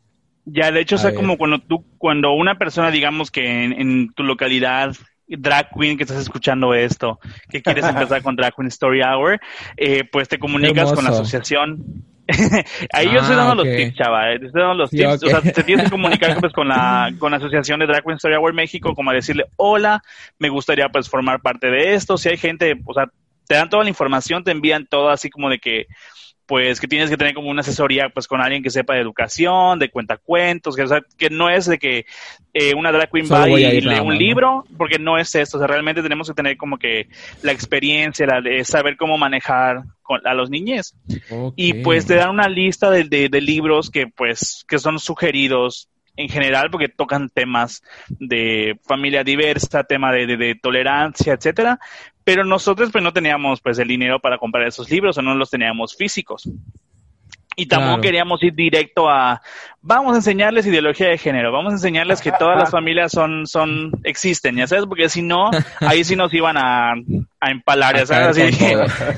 Ya, 0.45 0.71
de 0.71 0.81
hecho, 0.81 0.95
o 0.95 0.97
sea, 0.97 1.13
como 1.13 1.37
cuando 1.37 1.59
tú, 1.59 1.85
cuando 1.99 2.31
una 2.31 2.57
persona, 2.57 2.89
digamos 2.89 3.29
que 3.29 3.65
en, 3.65 4.11
tu 4.13 4.23
localidad 4.23 4.95
drag 5.27 5.69
queen 5.77 5.97
que 5.97 6.03
estás 6.03 6.19
escuchando 6.19 6.73
esto, 6.73 7.19
que 7.49 7.61
quieres 7.61 7.85
empezar 7.89 8.21
con 8.21 8.35
Drag 8.35 8.53
Queen 8.55 8.67
Story 8.67 9.01
Hour, 9.01 9.39
eh, 9.75 10.03
pues 10.11 10.27
te 10.27 10.39
comunicas 10.39 10.93
con 10.93 11.03
la 11.03 11.11
asociación 11.11 12.05
Ahí 12.93 13.09
yo 13.09 13.19
estoy 13.19 13.35
dando 13.35 13.63
los 13.63 13.75
tips, 13.75 13.95
chava. 13.95 14.31
Eh, 14.31 14.35
estoy 14.35 14.61
dando 14.61 14.75
los 14.75 14.89
tips. 14.89 15.23
O 15.23 15.27
sea, 15.27 15.41
te 15.41 15.63
tienes 15.63 15.85
que 15.85 15.91
comunicar 15.91 16.37
pues, 16.41 16.53
con, 16.53 16.67
la, 16.67 17.13
con 17.17 17.31
la 17.31 17.37
Asociación 17.37 17.79
de 17.79 17.87
Drag 17.87 18.03
Queen 18.03 18.17
Story 18.17 18.35
Hour 18.35 18.53
México, 18.53 18.93
como 18.95 19.11
a 19.11 19.13
decirle, 19.13 19.45
hola, 19.55 20.03
me 20.37 20.49
gustaría 20.49 20.89
pues 20.89 21.09
formar 21.09 21.41
parte 21.41 21.69
de 21.69 21.93
esto. 21.93 22.17
Si 22.17 22.29
hay 22.29 22.37
gente, 22.37 22.75
o 22.85 22.93
sea, 22.93 23.05
te 23.47 23.55
dan 23.55 23.69
toda 23.69 23.83
la 23.83 23.89
información, 23.89 24.43
te 24.43 24.51
envían 24.51 24.87
todo 24.87 25.09
así 25.09 25.29
como 25.29 25.49
de 25.49 25.59
que, 25.59 25.87
pues 26.47 26.79
que 26.79 26.87
tienes 26.87 27.09
que 27.09 27.17
tener 27.17 27.33
como 27.33 27.49
una 27.49 27.59
asesoría 27.61 28.09
pues 28.09 28.25
con 28.25 28.41
alguien 28.41 28.63
que 28.63 28.69
sepa 28.69 28.95
de 28.95 29.01
educación, 29.01 29.79
de 29.79 29.89
cuentacuentos, 29.89 30.75
que, 30.75 30.83
o 30.83 30.87
sea, 30.87 31.01
que 31.17 31.29
no 31.29 31.49
es 31.49 31.65
de 31.65 31.77
que 31.77 32.05
eh, 32.53 32.73
una 32.73 32.91
drag 32.91 33.11
queen 33.11 33.27
va 33.31 33.49
y 33.49 33.81
lee 33.81 33.99
un 33.99 34.17
libro, 34.17 34.63
porque 34.77 34.97
no 34.97 35.17
es 35.17 35.35
esto, 35.35 35.57
o 35.57 35.59
sea, 35.59 35.67
realmente 35.67 36.01
tenemos 36.01 36.29
que 36.29 36.33
tener 36.33 36.55
como 36.55 36.77
que 36.77 37.07
la 37.43 37.51
experiencia, 37.51 38.25
la 38.25 38.41
de 38.41 38.63
saber 38.63 38.95
cómo 38.95 39.17
manejar 39.17 39.83
a 40.23 40.33
los 40.33 40.49
niñes. 40.49 40.95
Y 41.57 41.73
pues 41.83 42.05
te 42.05 42.15
dan 42.15 42.29
una 42.29 42.47
lista 42.47 42.89
de, 42.89 43.03
de, 43.03 43.41
libros 43.41 43.89
que 43.89 44.07
pues 44.07 44.63
que 44.67 44.79
son 44.79 44.99
sugeridos 44.99 45.89
en 46.15 46.29
general 46.29 46.69
porque 46.71 46.89
tocan 46.89 47.29
temas 47.29 47.83
de 48.07 48.79
familia 48.85 49.23
diversa, 49.23 49.83
tema 49.83 50.13
de, 50.13 50.37
de, 50.37 50.55
tolerancia, 50.55 51.33
etcétera, 51.33 51.79
pero 52.27 52.43
nosotros 52.43 52.89
pues 52.91 53.01
no 53.01 53.13
teníamos 53.13 53.61
pues 53.61 53.79
el 53.79 53.87
dinero 53.87 54.19
para 54.19 54.37
comprar 54.37 54.67
esos 54.67 54.89
libros 54.91 55.17
o 55.17 55.21
no 55.21 55.33
los 55.33 55.49
teníamos 55.49 55.95
físicos. 55.95 56.49
Y 57.59 57.65
tampoco 57.65 58.01
queríamos 58.01 58.41
ir 58.43 58.53
directo 58.53 59.09
a, 59.09 59.41
vamos 59.81 60.13
a 60.13 60.17
enseñarles 60.17 60.67
ideología 60.67 61.07
de 61.07 61.17
género, 61.17 61.51
vamos 61.51 61.71
a 61.71 61.77
enseñarles 61.77 62.21
que 62.21 62.31
todas 62.31 62.55
las 62.55 62.69
familias 62.69 63.11
son, 63.11 63.47
son, 63.47 63.91
existen, 64.03 64.57
ya 64.57 64.67
sabes, 64.67 64.85
porque 64.85 65.09
si 65.09 65.23
no, 65.23 65.49
ahí 65.79 66.03
sí 66.03 66.15
nos 66.15 66.31
iban 66.35 66.55
a, 66.55 66.93
a 67.39 67.51
empalar, 67.51 67.95
ya 67.97 68.05
sabes, 68.05 68.37
así, 68.37 68.63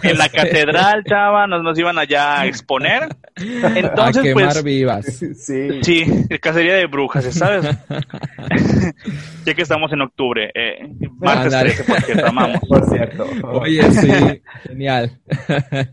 en 0.04 0.17
la 0.17 0.30
catedral, 0.30 1.04
chava, 1.04 1.47
nos, 1.47 1.63
nos 1.63 1.78
iban 1.80 1.97
allá 1.97 2.41
a 2.41 2.45
exponer. 2.45 3.10
Entonces, 3.36 4.30
a 4.30 4.34
pues, 4.34 4.63
vivas. 4.63 5.06
Sí. 5.06 5.80
Sí, 5.82 6.06
cacería 6.39 6.75
de 6.75 6.86
brujas, 6.86 7.25
¿sabes? 7.34 7.65
ya 9.45 9.54
que 9.54 9.62
estamos 9.62 9.91
en 9.91 10.02
octubre, 10.02 10.52
eh, 10.54 10.88
martes 11.17 11.60
13, 11.60 11.84
por 11.84 12.02
cierto, 12.04 12.25
amamos. 12.28 12.60
Por 12.67 12.89
cierto. 12.89 13.28
Oye, 13.43 13.84
sí, 13.91 14.41
genial. 14.67 15.19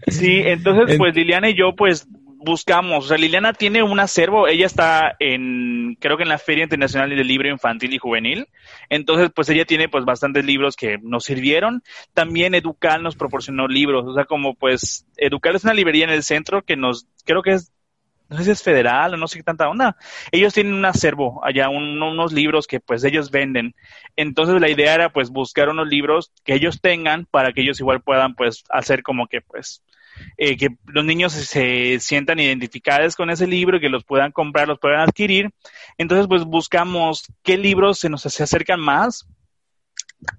Sí, 0.09 0.43
entonces, 0.45 0.97
pues 0.99 1.15
Liliana 1.15 1.49
y 1.51 1.57
yo, 1.57 1.75
pues, 1.75 2.07
buscamos, 2.47 3.05
o 3.05 3.09
sea, 3.09 3.19
Liliana 3.19 3.53
tiene 3.53 3.83
un 3.83 3.99
acervo, 3.99 4.47
ella 4.49 4.67
está 4.67 5.17
en, 5.19 5.97
creo 6.01 6.17
que 6.17 6.23
en 6.23 6.29
la 6.31 6.39
Feria 6.39 6.63
Internacional 6.63 7.11
del 7.11 7.27
Libro 7.27 7.51
Infantil 7.51 7.93
y 7.93 7.99
Juvenil, 7.99 8.47
entonces 8.89 9.31
pues 9.35 9.49
ella 9.49 9.65
tiene 9.65 9.89
pues 9.89 10.05
bastantes 10.05 10.45
libros 10.45 10.77
que 10.77 10.97
nos 11.03 11.25
sirvieron, 11.25 11.83
también 12.15 12.55
Educal 12.55 13.03
nos 13.03 13.17
proporcionó 13.17 13.67
libros, 13.67 14.07
o 14.07 14.15
sea, 14.15 14.25
como 14.25 14.55
pues 14.55 15.07
Educal 15.17 15.57
es 15.57 15.65
una 15.65 15.75
librería 15.75 16.05
en 16.05 16.11
el 16.11 16.23
centro 16.23 16.63
que 16.63 16.77
nos, 16.77 17.07
creo 17.25 17.43
que 17.43 17.51
es, 17.51 17.73
no 18.29 18.39
sé 18.39 18.45
si 18.45 18.51
es 18.53 18.63
federal 18.63 19.15
o 19.15 19.17
no 19.17 19.27
sé 19.27 19.39
qué 19.39 19.43
tanta 19.43 19.69
onda, 19.69 19.97
ellos 20.31 20.55
tienen 20.55 20.75
un 20.75 20.85
acervo 20.85 21.45
allá, 21.45 21.69
unos 21.69 22.33
libros 22.33 22.69
que 22.69 22.79
pues 22.79 23.03
ellos 23.03 23.33
venden, 23.33 23.75
entonces 24.15 24.61
la 24.61 24.71
idea 24.71 24.95
era 24.95 25.13
pues 25.13 25.31
buscar 25.31 25.69
unos 25.69 25.89
libros 25.89 26.33
que 26.45 26.55
ellos 26.55 26.81
tengan 26.81 27.27
para 27.27 27.53
que 27.53 27.63
ellos 27.63 27.81
igual 27.81 28.03
puedan 28.03 28.37
pues 28.37 28.63
hacer 28.71 29.03
como 29.03 29.27
que 29.27 29.41
pues 29.41 29.83
eh, 30.37 30.57
que 30.57 30.69
los 30.87 31.05
niños 31.05 31.33
se 31.33 31.99
sientan 32.01 32.39
identificados 32.39 33.17
con 33.17 33.31
ese 33.31 33.47
libro, 33.47 33.81
que 33.81 33.89
los 33.89 34.05
puedan 34.05 34.33
comprar, 34.33 34.69
los 34.69 34.79
puedan 34.79 35.01
adquirir. 35.01 35.51
Entonces, 35.99 36.27
pues 36.29 36.45
buscamos 36.45 37.27
qué 37.43 37.57
libros 37.57 37.99
se 37.99 38.09
nos 38.09 38.23
se 38.23 38.43
acercan 38.43 38.81
más 38.81 39.27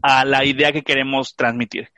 a 0.02 0.26
la 0.26 0.44
idea 0.44 0.72
que 0.72 0.84
queremos 0.84 1.36
transmitir, 1.36 1.90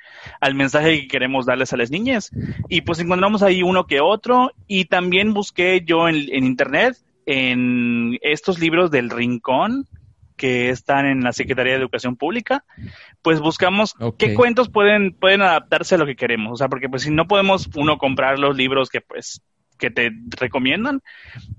al 0.41 0.53
mensaje 0.53 1.01
que 1.01 1.07
queremos 1.07 1.45
darles 1.45 1.73
a 1.73 1.77
las 1.77 1.91
niñas. 1.91 2.31
Y 2.67 2.81
pues 2.81 2.99
encontramos 2.99 3.43
ahí 3.43 3.63
uno 3.63 3.87
que 3.87 4.01
otro 4.01 4.51
y 4.67 4.85
también 4.85 5.33
busqué 5.33 5.81
yo 5.85 6.07
en, 6.07 6.15
en 6.31 6.45
internet 6.45 6.97
en 7.25 8.17
estos 8.21 8.59
libros 8.59 8.89
del 8.89 9.11
Rincón, 9.11 9.87
que 10.39 10.69
están 10.69 11.05
en 11.05 11.21
la 11.21 11.33
Secretaría 11.33 11.73
de 11.73 11.79
Educación 11.79 12.15
Pública, 12.15 12.63
pues 13.21 13.41
buscamos 13.41 13.93
qué 14.17 14.33
cuentos 14.33 14.69
pueden, 14.69 15.11
pueden 15.11 15.41
adaptarse 15.41 15.95
a 15.95 15.97
lo 15.97 16.05
que 16.05 16.15
queremos. 16.15 16.53
O 16.53 16.55
sea, 16.55 16.69
porque 16.69 16.87
pues 16.87 17.03
si 17.03 17.11
no 17.11 17.27
podemos 17.27 17.69
uno 17.75 17.97
comprar 17.97 18.39
los 18.39 18.55
libros 18.55 18.89
que 18.89 19.01
pues 19.01 19.41
que 19.77 19.89
te 19.89 20.11
recomiendan 20.37 21.01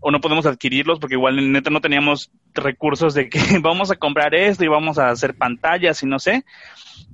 o 0.01 0.11
no 0.11 0.21
podemos 0.21 0.47
adquirirlos 0.47 0.99
porque 0.99 1.14
igual 1.14 1.38
en 1.38 1.53
neta 1.53 1.71
no 1.71 1.81
teníamos 1.81 2.31
recursos 2.55 3.14
de 3.14 3.29
que 3.29 3.40
vamos 3.61 3.90
a 3.90 3.97
comprar 3.97 4.35
esto 4.35 4.64
y 4.64 4.69
vamos 4.69 4.99
a 4.99 5.11
hacer 5.11 5.35
pantallas 5.35 6.03
y 6.03 6.07
no 6.07 6.19
sé, 6.19 6.45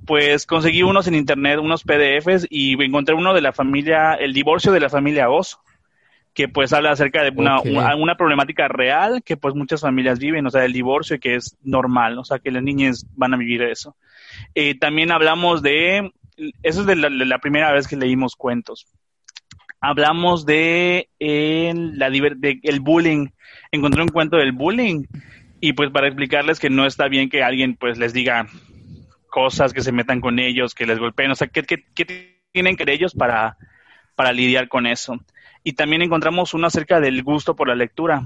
pues 0.05 0.45
conseguí 0.45 0.83
unos 0.83 1.07
en 1.07 1.15
internet, 1.15 1.59
unos 1.59 1.83
PDFs 1.83 2.47
y 2.49 2.81
encontré 2.81 3.13
uno 3.13 3.33
de 3.33 3.41
la 3.41 3.51
familia, 3.51 4.13
el 4.13 4.33
divorcio 4.33 4.71
de 4.71 4.79
la 4.79 4.89
familia 4.89 5.29
Oso 5.29 5.61
que 6.37 6.47
pues 6.47 6.71
habla 6.71 6.91
acerca 6.91 7.23
de 7.23 7.31
una, 7.35 7.59
una, 7.61 8.15
problemática 8.15 8.67
real 8.67 9.23
que 9.25 9.37
pues 9.37 9.55
muchas 9.55 9.81
familias 9.81 10.19
viven, 10.19 10.45
o 10.45 10.51
sea, 10.51 10.65
el 10.65 10.71
divorcio 10.71 11.15
y 11.15 11.19
que 11.19 11.33
es 11.33 11.57
normal, 11.63 12.19
o 12.19 12.23
sea, 12.23 12.37
que 12.37 12.51
las 12.51 12.61
niñas 12.61 13.07
van 13.15 13.33
a 13.33 13.37
vivir 13.37 13.63
eso. 13.63 13.95
Eh, 14.53 14.77
también 14.77 15.11
hablamos 15.11 15.63
de, 15.63 16.11
eso 16.61 16.81
es 16.81 16.85
de 16.85 16.95
la, 16.95 17.39
primera 17.39 17.71
vez 17.71 17.87
que 17.87 17.95
leímos 17.95 18.35
cuentos. 18.35 18.85
Hablamos 19.81 20.45
de, 20.45 21.09
la, 21.19 22.11
de 22.11 22.59
el 22.61 22.81
bullying. 22.81 23.29
Encontré 23.71 24.03
un 24.03 24.09
cuento 24.09 24.37
del 24.37 24.51
bullying 24.51 25.05
y 25.59 25.73
pues 25.73 25.89
para 25.89 26.05
explicarles 26.05 26.59
que 26.59 26.69
no 26.69 26.85
está 26.85 27.07
bien 27.07 27.31
que 27.31 27.41
alguien 27.41 27.75
pues 27.75 27.97
les 27.97 28.13
diga 28.13 28.45
cosas, 29.27 29.73
que 29.73 29.81
se 29.81 29.91
metan 29.91 30.21
con 30.21 30.37
ellos, 30.37 30.75
que 30.75 30.85
les 30.85 30.99
golpeen, 30.99 31.31
o 31.31 31.35
sea, 31.35 31.47
¿qué, 31.47 31.63
tienen 32.51 32.75
que 32.75 32.93
ellos 32.93 33.15
para, 33.15 33.57
para 34.13 34.31
lidiar 34.33 34.67
con 34.67 34.85
eso? 34.85 35.19
Y 35.67 35.73
también 35.73 36.01
encontramos 36.01 36.53
uno 36.53 36.67
acerca 36.67 37.01
del 37.01 37.21
gusto 37.23 37.53
por 37.53 37.67
la 37.67 37.75
lectura, 37.75 38.25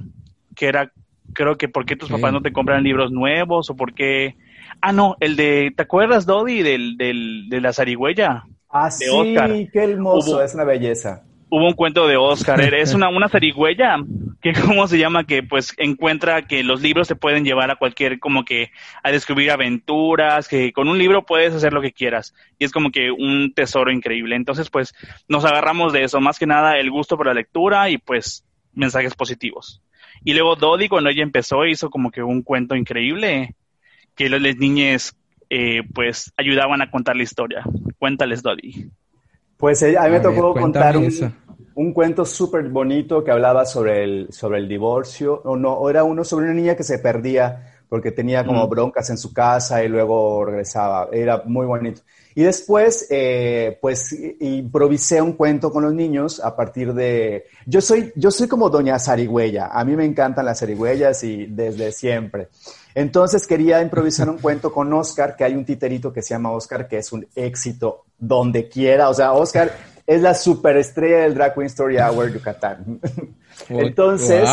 que 0.55 0.67
era, 0.67 0.91
creo 1.33 1.57
que, 1.57 1.67
¿por 1.67 1.87
qué 1.87 1.95
tus 1.95 2.07
papás 2.07 2.31
no 2.31 2.43
te 2.43 2.53
compran 2.53 2.83
libros 2.83 3.11
nuevos? 3.11 3.71
O 3.71 3.75
por 3.75 3.95
qué... 3.95 4.35
Ah, 4.79 4.93
no, 4.93 5.15
el 5.19 5.35
de, 5.35 5.73
¿te 5.75 5.81
acuerdas, 5.81 6.27
Dodi, 6.27 6.61
del, 6.61 6.97
del, 6.97 7.49
de 7.49 7.59
la 7.59 7.73
zarigüeya? 7.73 8.43
Ah, 8.69 8.89
de 8.89 8.91
sí, 8.91 9.05
Oscar. 9.11 9.49
qué 9.73 9.83
hermoso, 9.83 10.39
es 10.43 10.53
una 10.53 10.65
belleza 10.65 11.23
hubo 11.51 11.67
un 11.67 11.73
cuento 11.73 12.07
de 12.07 12.15
Oscar, 12.15 12.59
es 12.73 12.93
una, 12.93 13.09
una 13.09 13.29
zarigüeya, 13.29 13.97
que 14.41 14.53
cómo 14.65 14.87
se 14.87 14.97
llama, 14.97 15.25
que 15.25 15.43
pues 15.43 15.75
encuentra 15.77 16.47
que 16.47 16.63
los 16.63 16.81
libros 16.81 17.07
se 17.07 17.15
pueden 17.15 17.43
llevar 17.43 17.69
a 17.69 17.75
cualquier, 17.75 18.19
como 18.19 18.45
que 18.45 18.71
a 19.03 19.11
descubrir 19.11 19.51
aventuras, 19.51 20.47
que 20.47 20.71
con 20.71 20.87
un 20.87 20.97
libro 20.97 21.25
puedes 21.25 21.53
hacer 21.53 21.73
lo 21.73 21.81
que 21.81 21.91
quieras, 21.91 22.33
y 22.57 22.63
es 22.65 22.71
como 22.71 22.89
que 22.89 23.11
un 23.11 23.53
tesoro 23.53 23.91
increíble. 23.91 24.35
Entonces, 24.35 24.69
pues 24.69 24.95
nos 25.27 25.45
agarramos 25.45 25.93
de 25.93 26.05
eso, 26.05 26.21
más 26.21 26.39
que 26.39 26.47
nada 26.47 26.79
el 26.79 26.89
gusto 26.89 27.17
por 27.17 27.27
la 27.27 27.33
lectura 27.33 27.89
y 27.89 27.97
pues 27.97 28.45
mensajes 28.73 29.13
positivos. 29.13 29.83
Y 30.23 30.33
luego 30.33 30.55
Dodi, 30.55 30.87
cuando 30.87 31.09
ella 31.09 31.23
empezó, 31.23 31.65
hizo 31.65 31.89
como 31.89 32.11
que 32.11 32.23
un 32.23 32.43
cuento 32.43 32.75
increíble, 32.75 33.55
que 34.15 34.29
las 34.29 34.57
niñas 34.57 35.17
eh, 35.49 35.81
pues 35.93 36.31
ayudaban 36.37 36.81
a 36.81 36.89
contar 36.89 37.17
la 37.17 37.23
historia. 37.23 37.63
Cuéntales, 37.97 38.41
Dodi. 38.41 38.89
Pues 39.61 39.79
eh, 39.83 39.95
a 39.95 40.05
mí 40.05 40.09
me 40.09 40.19
tocó 40.19 40.55
contar 40.55 40.97
un, 41.75 41.93
cuento 41.93 42.25
súper 42.25 42.67
bonito 42.69 43.23
que 43.23 43.29
hablaba 43.29 43.63
sobre 43.63 44.03
el, 44.03 44.27
sobre 44.33 44.57
el 44.57 44.67
divorcio, 44.67 45.39
o 45.45 45.55
no, 45.55 45.87
era 45.87 46.03
uno 46.03 46.23
sobre 46.23 46.45
una 46.45 46.55
niña 46.55 46.75
que 46.75 46.83
se 46.83 46.97
perdía 46.97 47.77
porque 47.87 48.11
tenía 48.11 48.43
como 48.43 48.67
broncas 48.67 49.09
en 49.11 49.17
su 49.17 49.33
casa 49.33 49.83
y 49.83 49.87
luego 49.87 50.45
regresaba. 50.45 51.09
Era 51.11 51.43
muy 51.45 51.65
bonito. 51.67 52.01
Y 52.33 52.41
después, 52.41 53.05
eh, 53.11 53.77
pues, 53.81 54.15
improvisé 54.39 55.21
un 55.21 55.33
cuento 55.33 55.71
con 55.71 55.83
los 55.83 55.93
niños 55.93 56.39
a 56.39 56.55
partir 56.55 56.93
de... 56.93 57.45
Yo 57.65 57.81
soy, 57.81 58.13
yo 58.15 58.31
soy 58.31 58.47
como 58.47 58.69
doña 58.69 58.97
zarigüeya. 58.97 59.67
A 59.67 59.83
mí 59.83 59.95
me 59.97 60.05
encantan 60.05 60.45
las 60.45 60.61
zarigüeyas 60.61 61.23
y 61.25 61.47
desde 61.47 61.91
siempre. 61.91 62.47
Entonces 62.95 63.47
quería 63.47 63.81
improvisar 63.81 64.29
un 64.29 64.37
cuento 64.41 64.71
con 64.71 64.91
Oscar, 64.93 65.35
que 65.35 65.43
hay 65.43 65.53
un 65.53 65.65
titerito 65.65 66.11
que 66.11 66.21
se 66.21 66.33
llama 66.33 66.51
Oscar, 66.51 66.87
que 66.87 66.97
es 66.97 67.11
un 67.11 67.27
éxito 67.35 68.05
donde 68.17 68.67
quiera. 68.67 69.09
O 69.09 69.13
sea, 69.13 69.33
Oscar 69.33 69.71
es 70.05 70.21
la 70.21 70.33
superestrella 70.33 71.19
del 71.19 71.35
Drag 71.35 71.53
Queen 71.53 71.67
Story 71.67 71.97
Hour 71.97 72.33
Yucatán. 72.33 72.99
Entonces, 73.69 74.49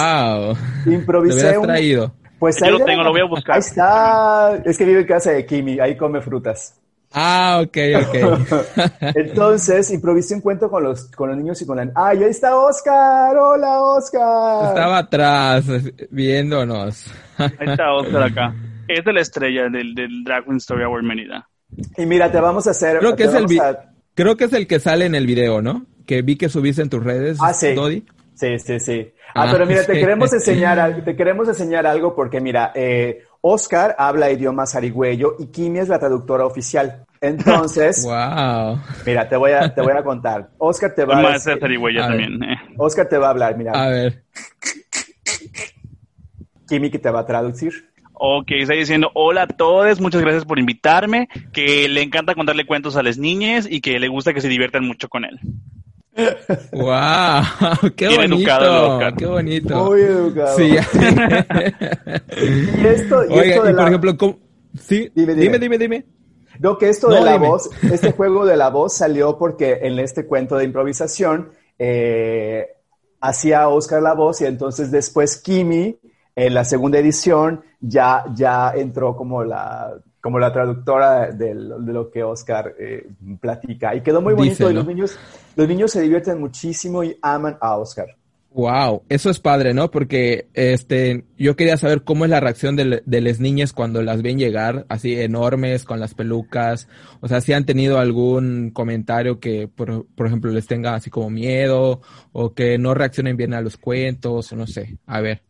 improvisé 0.87 1.59
un... 1.59 1.65
Traído. 1.65 2.13
Pues 2.39 2.63
ahí 2.63 2.71
lo 2.71 2.85
tengo, 2.85 3.03
lo 3.03 3.11
voy 3.11 3.21
a 3.21 3.25
buscar. 3.29 3.57
Ahí 3.57 3.61
está. 3.61 4.63
Es 4.65 4.79
que 4.79 4.85
vive 4.85 5.01
en 5.01 5.07
casa 5.07 5.33
de 5.33 5.45
Kimi, 5.45 5.81
ahí 5.81 5.97
come 5.97 6.21
frutas. 6.21 6.75
Ah, 7.13 7.63
ok, 7.63 7.77
ok. 8.07 8.77
Entonces, 9.15 9.91
improvisé 9.91 10.35
un 10.35 10.41
cuento 10.41 10.71
con 10.71 10.83
los, 10.83 11.07
con 11.13 11.31
los 11.31 11.39
niños 11.39 11.61
y 11.63 11.67
con 11.67 11.79
la... 11.79 11.91
¡Ay, 11.95 12.23
ahí 12.23 12.31
está 12.31 12.57
Oscar! 12.57 13.37
¡Hola, 13.37 13.81
Oscar! 13.81 14.69
Estaba 14.69 14.99
atrás, 14.99 15.65
viéndonos. 16.11 17.07
Ahí 17.39 17.69
está 17.71 17.95
Oscar 17.95 18.23
acá. 18.25 18.55
Es 18.87 19.05
de 19.05 19.13
la 19.13 19.21
estrella 19.21 19.69
del, 19.69 19.95
del 19.95 20.23
Drag 20.25 20.45
Queen 20.45 20.59
Story 20.59 20.85
Award 20.85 21.05
Menida. 21.05 21.49
Y 21.97 22.07
mira, 22.07 22.31
te 22.31 22.41
vamos 22.41 22.67
a 22.67 22.71
hacer... 22.71 22.99
Creo 22.99 23.17
que, 23.17 23.25
es 23.25 23.35
el 23.35 23.47
Creo 24.15 24.37
que 24.37 24.45
es 24.45 24.53
el 24.53 24.67
que 24.67 24.81
sale 24.81 25.07
en 25.07 25.15
el 25.15 25.27
video, 25.27 25.63
¿no? 25.63 25.87
Que 26.07 26.23
vi 26.23 26.37
que 26.37 26.49
subiste 26.49 26.83
en 26.83 26.91
tus 26.91 27.03
redes, 27.03 27.39
ah, 27.41 27.53
sí. 27.53 27.75
Dodi. 27.75 28.05
Sí, 28.35 28.59
sí, 28.59 28.79
sí. 28.79 29.13
Ah, 29.35 29.45
ah 29.45 29.49
pero 29.53 29.67
mira, 29.67 29.83
te 29.87 29.95
queremos 29.95 30.33
enseñar, 30.33 31.05
te 31.05 31.17
queremos 31.17 31.49
enseñar 31.49 31.87
algo 31.87 32.15
porque 32.15 32.41
mira, 32.41 32.73
eh, 32.75 33.25
Oscar 33.41 33.95
habla 33.99 34.31
idioma 34.31 34.67
zarigüeyo 34.67 35.37
y 35.39 35.47
Kimi 35.47 35.79
es 35.79 35.89
la 35.89 35.99
traductora 35.99 36.45
oficial. 36.45 37.05
Entonces, 37.21 38.05
wow. 38.05 38.79
mira, 39.07 39.29
te 39.29 39.37
voy 39.37 39.53
a, 39.53 39.75
te 39.75 39.81
voy 39.81 39.93
a 39.93 40.03
contar. 40.03 40.51
Oscar 40.59 40.95
te 40.95 41.05
va 41.05 41.19
a, 41.19 41.33
decir, 41.33 41.59
también. 41.59 42.43
Eh. 42.43 42.57
Oscar 42.77 43.09
te 43.09 43.19
va 43.19 43.29
a 43.29 43.31
hablar, 43.31 43.57
mira. 43.57 43.73
A 43.73 43.89
ver. 43.89 44.23
Kimi 46.69 46.91
que 46.91 46.99
te 46.99 47.11
va 47.11 47.21
a 47.21 47.27
traducir. 47.27 47.89
Ok, 48.21 48.51
está 48.51 48.75
diciendo, 48.75 49.13
hola 49.15 49.43
a 49.43 49.47
todos, 49.47 50.01
muchas 50.01 50.23
gracias 50.23 50.45
por 50.45 50.59
invitarme, 50.59 51.29
que 51.53 51.89
le 51.89 52.03
encanta 52.03 52.35
contarle 52.35 52.67
cuentos 52.67 52.97
a 52.97 53.03
las 53.05 53.17
niñas 53.17 53.69
y 53.71 53.81
que 53.81 54.01
le 54.01 54.09
gusta 54.09 54.35
que 54.35 54.41
se 54.41 54.49
diviertan 54.49 54.85
mucho 54.85 55.09
con 55.09 55.25
él. 55.25 55.39
¡Wow! 56.73 57.93
¡Qué 57.97 58.17
bonito! 58.17 58.99
¡Qué 59.17 59.27
bonito! 59.27 59.85
Muy 59.85 60.01
educado. 60.01 60.57
Sí. 60.57 60.65
y 60.65 60.77
esto, 62.87 63.25
y 63.29 63.39
esto 63.39 63.63
de 63.65 63.75
por 63.75 63.89
ejemplo, 63.89 64.17
¿cómo? 64.17 64.39
Sí, 64.81 65.11
dime, 65.15 65.35
dime, 65.35 65.59
dime, 65.59 65.79
dime. 65.79 66.07
No, 66.61 66.77
que 66.77 66.89
esto 66.89 67.09
de 67.09 67.21
la 67.21 67.37
voz, 67.37 67.71
este 67.83 68.13
juego 68.13 68.45
de 68.45 68.57
la 68.57 68.71
voz 68.71 68.95
salió 68.95 69.39
porque 69.39 69.79
en 69.83 69.99
este 69.99 70.27
cuento 70.27 70.57
de 70.57 70.65
improvisación 70.65 71.53
eh, 71.79 72.67
hacía 73.21 73.69
Oscar 73.69 74.03
la 74.03 74.15
voz 74.15 74.41
y 74.41 74.47
entonces 74.47 74.91
después 74.91 75.37
Kimi, 75.37 75.99
en 76.35 76.55
la 76.55 76.65
segunda 76.65 76.99
edición, 76.99 77.63
ya, 77.81 78.25
ya 78.35 78.73
entró 78.75 79.17
como 79.17 79.45
la, 79.45 80.01
como 80.21 80.39
la 80.39 80.53
traductora 80.53 81.31
de, 81.31 81.55
lo 81.55 82.11
que 82.11 82.23
Oscar 82.23 82.75
eh, 82.79 83.09
platica. 83.41 83.95
Y 83.95 84.03
quedó 84.03 84.21
muy 84.21 84.35
bonito 84.35 84.71
y 84.71 84.75
los 84.75 84.87
niños, 84.87 85.19
los 85.57 85.69
niños 85.69 85.91
se 85.91 86.01
divierten 86.01 86.41
muchísimo 86.41 87.05
y 87.05 87.17
aman 87.23 87.57
a 87.61 87.77
Oscar. 87.77 88.09
Wow, 88.51 89.03
eso 89.11 89.29
es 89.29 89.41
padre, 89.41 89.75
¿no? 89.75 89.91
Porque 89.91 90.49
este, 90.55 91.25
yo 91.37 91.55
quería 91.55 91.77
saber 91.77 92.03
cómo 92.03 92.25
es 92.25 92.31
la 92.31 92.41
reacción 92.41 92.77
de, 92.77 93.03
de 93.05 93.21
las 93.21 93.41
niñas 93.41 93.75
cuando 93.75 94.03
las 94.03 94.23
ven 94.23 94.39
llegar 94.39 94.87
así 94.89 95.15
enormes 95.21 95.85
con 95.85 96.01
las 96.01 96.15
pelucas. 96.15 96.89
O 97.21 97.29
sea, 97.29 97.43
si 97.43 97.53
han 97.53 97.67
tenido 97.67 97.99
algún 97.99 98.71
comentario 98.71 99.39
que, 99.39 99.69
por, 99.69 100.07
por 100.07 100.27
ejemplo, 100.27 100.51
les 100.51 100.67
tenga 100.67 100.95
así 100.95 101.11
como 101.11 101.29
miedo 101.29 102.01
o 102.33 102.55
que 102.55 102.79
no 102.79 102.95
reaccionen 102.95 103.37
bien 103.37 103.53
a 103.53 103.61
los 103.61 103.77
cuentos, 103.77 104.51
o 104.51 104.57
no 104.57 104.67
sé. 104.67 104.99
A 105.07 105.21
ver. 105.21 105.48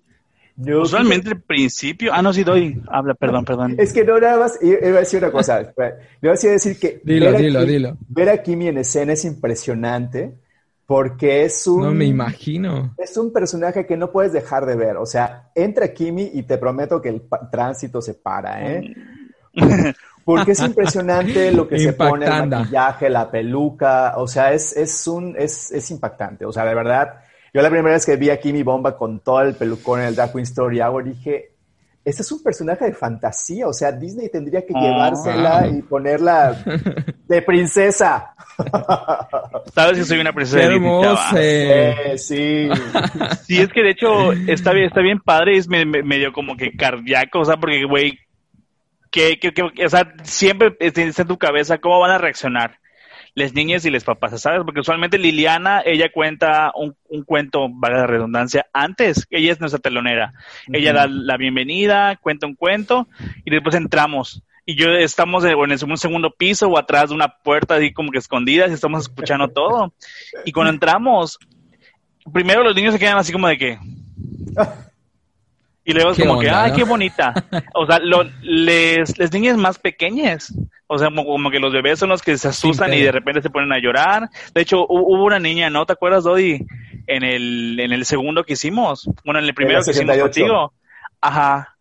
Yo 0.61 0.83
Usualmente 0.83 1.31
el 1.31 1.41
principio. 1.41 2.13
Ah, 2.13 2.21
no, 2.21 2.33
sí 2.33 2.43
doy. 2.43 2.83
Habla, 2.89 3.15
perdón, 3.15 3.45
perdón. 3.45 3.77
Es 3.79 3.93
que 3.93 4.05
no 4.05 4.19
nada 4.19 4.39
más. 4.39 4.59
Iba 4.61 4.97
a 4.97 5.01
decir 5.01 5.23
una 5.23 5.31
cosa. 5.31 5.61
Le 6.21 6.29
voy 6.29 6.31
a 6.31 6.51
decir 6.51 6.79
que. 6.79 7.01
Dilo, 7.05 7.33
dilo, 7.33 7.65
dilo. 7.65 7.97
Ver 8.09 8.29
a 8.29 8.43
Kimi 8.43 8.67
en 8.67 8.79
escena 8.79 9.13
es 9.13 9.25
impresionante 9.25 10.35
porque 10.89 11.45
es 11.45 11.67
un... 11.67 11.83
No 11.83 11.93
me 11.93 12.07
imagino. 12.07 12.95
Es 12.97 13.19
un 13.19 13.31
personaje 13.31 13.85
que 13.85 13.95
no 13.99 14.11
puedes 14.11 14.33
dejar 14.33 14.65
de 14.65 14.75
ver. 14.75 14.97
O 14.97 15.05
sea, 15.05 15.51
entra 15.55 15.93
Kimi 15.93 16.31
y 16.33 16.45
te 16.45 16.57
prometo 16.57 17.03
que 17.03 17.11
el 17.11 17.23
tránsito 17.53 18.01
se 18.01 18.15
para, 18.15 18.73
¿eh? 18.73 18.95
Porque 20.25 20.53
es 20.53 20.61
impresionante 20.61 21.53
lo 21.53 21.69
que 21.69 21.79
se 21.79 21.93
pone, 21.93 22.27
el 22.27 22.49
maquillaje, 22.49 23.11
la 23.11 23.31
peluca, 23.31 24.15
o 24.17 24.27
sea, 24.27 24.53
es, 24.53 24.75
es, 24.77 25.07
un, 25.07 25.35
es, 25.39 25.73
es 25.73 25.91
impactante. 25.91 26.47
O 26.47 26.53
sea, 26.53 26.65
de 26.65 26.75
verdad, 26.75 27.21
yo 27.53 27.63
la 27.63 27.71
primera 27.71 27.95
vez 27.95 28.07
que 28.07 28.17
vi 28.17 28.31
a 28.31 28.39
Kimi 28.41 28.63
Bomba 28.63 28.97
con 28.97 29.21
todo 29.21 29.43
el 29.43 29.55
pelucón 29.55 30.01
en 30.01 30.07
el 30.07 30.15
Dark 30.15 30.33
Queen 30.33 30.45
Story 30.45 30.81
Hour, 30.81 31.05
dije, 31.05 31.53
este 32.05 32.23
es 32.23 32.33
un 32.33 32.43
personaje 32.43 32.87
de 32.87 32.95
fantasía, 32.95 33.67
o 33.67 33.73
sea, 33.73 33.93
Disney 33.93 34.31
tendría 34.31 34.65
que 34.65 34.73
ah. 34.75 34.81
llevársela 34.81 35.69
y 35.69 35.83
ponerla 35.83 36.57
de 37.29 37.43
princesa. 37.43 38.35
Sabes 39.75 39.99
que 39.99 40.05
soy 40.05 40.19
una 40.19 40.33
princesa 40.33 40.65
hermosa. 40.65 41.37
sí. 42.17 42.69
Sí, 43.47 43.61
es 43.61 43.69
que 43.69 43.83
de 43.83 43.91
hecho 43.91 44.33
está 44.33 44.73
bien, 44.73 44.87
está 44.87 45.01
bien 45.01 45.21
padre, 45.21 45.57
es 45.57 45.69
medio 45.69 46.33
como 46.33 46.57
que 46.57 46.73
cardíaco, 46.77 47.41
o 47.41 47.45
sea, 47.45 47.57
porque, 47.57 47.85
güey, 47.85 48.19
que, 49.11 49.39
que, 49.39 49.53
que, 49.53 49.85
o 49.85 49.89
sea, 49.89 50.13
siempre 50.23 50.77
está 50.81 51.03
en 51.03 51.13
tu 51.13 51.39
cabeza 51.39 51.79
cómo 51.79 52.01
van 52.01 52.11
a 52.11 52.19
reaccionar 52.19 52.79
las 53.39 53.55
niñas 53.55 53.85
y 53.85 53.91
los 53.91 54.05
papás, 54.05 54.41
¿sabes? 54.41 54.63
Porque 54.65 54.81
usualmente 54.81 55.19
Liliana, 55.19 55.81
ella 55.85 56.11
cuenta 56.13 56.73
un, 56.75 56.97
cuento, 57.25 57.69
valga 57.71 58.01
la 58.01 58.07
redundancia, 58.07 58.67
antes, 58.73 59.27
ella 59.31 59.53
es 59.53 59.61
nuestra 59.61 59.79
telonera. 59.79 60.35
Ella 60.73 60.93
da 60.93 61.07
la 61.07 61.37
bienvenida, 61.37 62.17
cuenta 62.17 62.47
un 62.47 62.55
cuento 62.55 63.09
y 63.45 63.51
después 63.51 63.75
entramos. 63.75 64.43
Y 64.67 64.75
yo 64.75 64.91
estamos 64.91 65.45
en, 65.45 65.53
en 65.53 65.91
un 65.91 65.97
segundo 65.97 66.35
piso 66.37 66.69
o 66.69 66.79
atrás 66.79 67.09
de 67.09 67.15
una 67.15 67.29
puerta 67.43 67.77
así 67.77 67.93
como 67.93 68.11
que 68.11 68.19
escondidas 68.19 68.71
y 68.71 68.75
estamos 68.75 69.05
escuchando 69.05 69.49
todo. 69.55 69.95
Y 70.45 70.53
cuando 70.53 70.73
entramos, 70.73 71.39
primero 72.33 72.63
los 72.63 72.75
niños 72.75 72.93
se 72.93 73.01
quedan 73.01 73.17
así 73.17 73.33
como 73.33 73.49
de 73.49 73.57
que... 73.57 73.79
Y 75.89 75.95
luego 75.95 76.11
es 76.11 76.19
como 76.19 76.39
que, 76.39 76.51
¡ay, 76.51 76.73
qué 76.73 76.85
bonita! 76.85 77.33
O 77.75 77.87
sea, 77.87 77.99
lo, 77.99 78.23
les, 78.43 79.17
les 79.17 79.33
niñas 79.33 79.57
más 79.57 79.79
pequeñas, 79.79 80.53
o 80.87 80.99
sea, 80.99 81.09
como, 81.09 81.51
que 81.51 81.59
los 81.59 81.73
bebés 81.73 81.99
son 81.99 82.11
los 82.11 82.21
que 82.21 82.37
se 82.37 82.49
asustan 82.49 82.93
y 82.93 83.01
de 83.01 83.11
repente 83.11 83.41
se 83.41 83.49
ponen 83.49 83.73
a 83.73 83.79
llorar. 83.79 84.29
De 84.53 84.61
hecho, 84.61 84.85
hubo 84.87 85.25
una 85.25 85.39
niña, 85.39 85.71
¿no? 85.71 85.87
¿Te 85.87 85.95
acuerdas, 85.95 86.25
Dodi? 86.25 86.67
En 87.07 87.23
el, 87.25 87.81
en 87.81 87.93
el 87.93 88.05
segundo 88.05 88.45
que 88.45 88.53
hicimos. 88.53 89.09
Bueno, 89.25 89.41
en 89.41 89.47
el 89.47 89.55
primero 89.55 89.81
que 89.83 89.93
hicimos 89.93 90.19
contigo. 90.19 90.75
Ajá. 91.23 91.75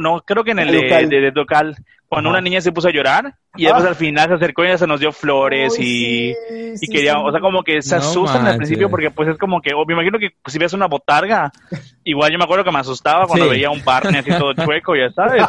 No, 0.00 0.22
creo 0.24 0.44
que 0.44 0.52
en 0.52 0.60
el, 0.60 0.70
de, 1.08 1.32
local. 1.34 1.74
Cuando 2.08 2.30
una 2.30 2.40
niña 2.40 2.62
se 2.62 2.72
puso 2.72 2.88
a 2.88 2.90
llorar 2.90 3.34
y 3.54 3.64
después 3.64 3.84
al 3.84 3.94
final 3.94 4.28
se 4.28 4.34
acercó 4.36 4.64
y 4.64 4.68
ya 4.68 4.78
se 4.78 4.86
nos 4.86 4.98
dio 4.98 5.12
flores 5.12 5.78
y, 5.78 6.32
y 6.80 6.88
quería, 6.88 7.18
o 7.18 7.30
sea, 7.30 7.40
como 7.40 7.62
que 7.62 7.82
se 7.82 7.96
asustan 7.96 8.46
al 8.46 8.56
principio 8.56 8.88
porque 8.88 9.10
pues 9.10 9.28
es 9.28 9.36
como 9.36 9.60
que, 9.60 9.72
me 9.86 9.92
imagino 9.92 10.18
que 10.18 10.30
si 10.46 10.58
ves 10.58 10.72
una 10.72 10.86
botarga, 10.86 11.52
igual 12.04 12.32
yo 12.32 12.38
me 12.38 12.44
acuerdo 12.44 12.64
que 12.64 12.72
me 12.72 12.78
asustaba 12.78 13.26
cuando 13.26 13.50
veía 13.50 13.68
un 13.68 13.82
parne 13.82 14.20
así 14.20 14.30
todo 14.30 14.54
chueco, 14.64 14.96
ya 14.96 15.10
sabes. 15.10 15.44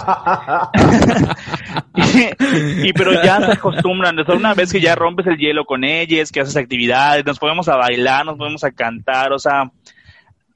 y, 2.83 2.91
pero 2.91 3.13
ya 3.23 3.39
se 3.39 3.51
acostumbran, 3.53 4.17
una 4.27 4.53
vez 4.53 4.73
que 4.73 4.81
ya 4.81 4.95
rompes 4.95 5.27
el 5.27 5.37
hielo 5.37 5.63
con 5.63 5.85
ellas, 5.85 6.29
que 6.29 6.41
haces 6.41 6.57
actividades, 6.57 7.25
nos 7.25 7.39
podemos 7.39 7.69
a 7.69 7.77
bailar, 7.77 8.25
nos 8.25 8.37
podemos 8.37 8.65
a 8.65 8.71
cantar, 8.71 9.31
o 9.31 9.39
sea, 9.39 9.71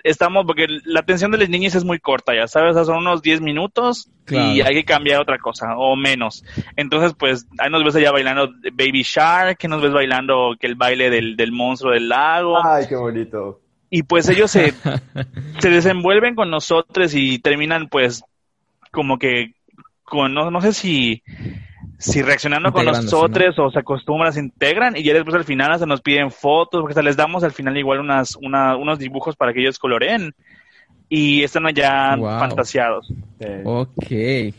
estamos, 0.03 0.45
porque 0.45 0.67
la 0.85 0.99
atención 0.99 1.31
de 1.31 1.37
las 1.37 1.49
niñas 1.49 1.75
es 1.75 1.83
muy 1.83 1.99
corta, 1.99 2.35
ya 2.35 2.47
sabes, 2.47 2.75
son 2.85 2.97
unos 2.97 3.21
10 3.21 3.41
minutos 3.41 4.09
y 4.29 4.61
hay 4.61 4.75
que 4.75 4.83
cambiar 4.83 5.21
otra 5.21 5.37
cosa, 5.37 5.77
o 5.77 5.95
menos. 5.95 6.43
Entonces, 6.75 7.13
pues, 7.17 7.47
ahí 7.57 7.69
nos 7.69 7.83
ves 7.83 7.95
allá 7.95 8.11
bailando 8.11 8.51
Baby 8.73 9.03
Shark, 9.03 9.57
que 9.57 9.67
nos 9.67 9.81
ves 9.81 9.93
bailando 9.93 10.55
que 10.59 10.67
el 10.67 10.75
baile 10.75 11.09
del, 11.09 11.35
del 11.35 11.51
monstruo 11.51 11.93
del 11.93 12.09
lago. 12.09 12.57
Ay, 12.63 12.85
qué 12.87 12.95
bonito. 12.95 13.61
Y 13.89 14.03
pues 14.03 14.27
ellos 14.27 14.51
se, 14.51 14.73
se 15.59 15.69
desenvuelven 15.69 16.35
con 16.35 16.49
nosotros 16.49 17.13
y 17.15 17.39
terminan, 17.39 17.87
pues, 17.87 18.23
como 18.91 19.17
que, 19.17 19.53
con, 20.03 20.33
no, 20.33 20.51
no 20.51 20.61
sé 20.61 20.73
si 20.73 21.23
si 22.03 22.21
reaccionando 22.21 22.73
con 22.73 22.85
nosotros 22.85 23.57
o 23.57 23.71
se 23.71 23.79
acostumbran, 23.79 24.33
se 24.33 24.41
integran 24.41 24.97
y 24.97 25.03
ya 25.03 25.13
después 25.13 25.35
al 25.35 25.45
final 25.45 25.79
se 25.79 25.85
nos 25.85 26.01
piden 26.01 26.31
fotos, 26.31 26.81
porque 26.81 26.93
se 26.93 27.03
les 27.03 27.15
damos 27.15 27.43
al 27.43 27.53
final 27.53 27.77
igual 27.77 27.99
unas, 27.99 28.35
unos 28.35 28.99
dibujos 28.99 29.35
para 29.37 29.53
que 29.53 29.61
ellos 29.61 29.79
coloreen 29.79 30.35
y 31.07 31.43
están 31.43 31.65
allá 31.65 32.17
fantasiados. 32.17 33.13
Ok, 33.63 34.05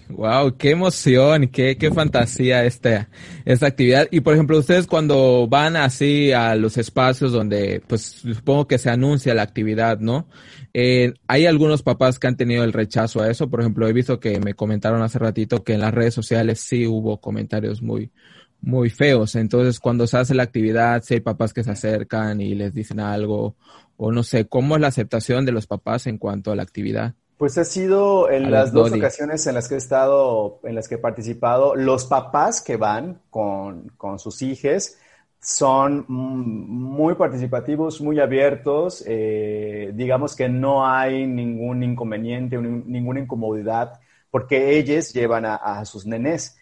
wow, 0.08 0.56
qué 0.56 0.70
emoción, 0.70 1.48
qué, 1.48 1.76
qué 1.76 1.90
fantasía 1.90 2.64
esta, 2.64 3.08
esta 3.44 3.66
actividad. 3.66 4.08
Y 4.10 4.20
por 4.20 4.34
ejemplo, 4.34 4.58
ustedes 4.58 4.86
cuando 4.86 5.46
van 5.46 5.76
así 5.76 6.32
a 6.32 6.54
los 6.54 6.78
espacios 6.78 7.32
donde, 7.32 7.82
pues 7.86 8.02
supongo 8.02 8.66
que 8.66 8.78
se 8.78 8.88
anuncia 8.88 9.34
la 9.34 9.42
actividad, 9.42 9.98
¿no? 9.98 10.26
Eh, 10.76 11.14
hay 11.28 11.46
algunos 11.46 11.82
papás 11.82 12.18
que 12.18 12.26
han 12.26 12.36
tenido 12.36 12.64
el 12.64 12.72
rechazo 12.72 13.22
a 13.22 13.30
eso. 13.30 13.48
Por 13.48 13.60
ejemplo, 13.60 13.86
he 13.86 13.92
visto 13.92 14.18
que 14.18 14.40
me 14.40 14.54
comentaron 14.54 15.02
hace 15.02 15.20
ratito 15.20 15.62
que 15.62 15.74
en 15.74 15.80
las 15.80 15.94
redes 15.94 16.14
sociales 16.14 16.60
sí 16.60 16.86
hubo 16.86 17.20
comentarios 17.20 17.80
muy, 17.80 18.10
muy 18.60 18.90
feos. 18.90 19.36
Entonces, 19.36 19.78
cuando 19.78 20.06
se 20.06 20.18
hace 20.18 20.34
la 20.34 20.42
actividad, 20.42 21.02
si 21.02 21.14
hay 21.14 21.20
papás 21.20 21.52
que 21.52 21.62
se 21.62 21.70
acercan 21.70 22.40
y 22.40 22.54
les 22.54 22.74
dicen 22.74 22.98
algo 22.98 23.54
o 23.96 24.10
no 24.10 24.22
sé, 24.22 24.46
¿cómo 24.46 24.74
es 24.74 24.80
la 24.80 24.88
aceptación 24.88 25.44
de 25.44 25.52
los 25.52 25.66
papás 25.66 26.06
en 26.06 26.18
cuanto 26.18 26.50
a 26.50 26.56
la 26.56 26.62
actividad? 26.62 27.14
Pues 27.36 27.58
ha 27.58 27.64
sido 27.64 28.30
en 28.30 28.50
las 28.50 28.72
dos 28.72 28.92
ocasiones 28.92 29.46
en 29.46 29.54
las 29.54 29.68
que 29.68 29.74
he 29.74 29.78
estado, 29.78 30.60
en 30.64 30.74
las 30.74 30.88
que 30.88 30.96
he 30.96 30.98
participado, 30.98 31.74
los 31.74 32.06
papás 32.06 32.62
que 32.62 32.76
van 32.76 33.20
con, 33.30 33.92
sus 34.18 34.42
hijos 34.42 34.96
son 35.44 36.06
muy 36.08 37.14
participativos, 37.14 38.00
muy 38.00 38.18
abiertos, 38.18 39.04
eh, 39.06 39.92
digamos 39.94 40.34
que 40.34 40.48
no 40.48 40.86
hay 40.86 41.26
ningún 41.26 41.82
inconveniente, 41.82 42.56
ninguna 42.56 43.20
incomodidad, 43.20 44.00
porque 44.30 44.78
ellos 44.78 45.12
llevan 45.12 45.44
a, 45.44 45.84
sus 45.84 46.06
nenes. 46.06 46.56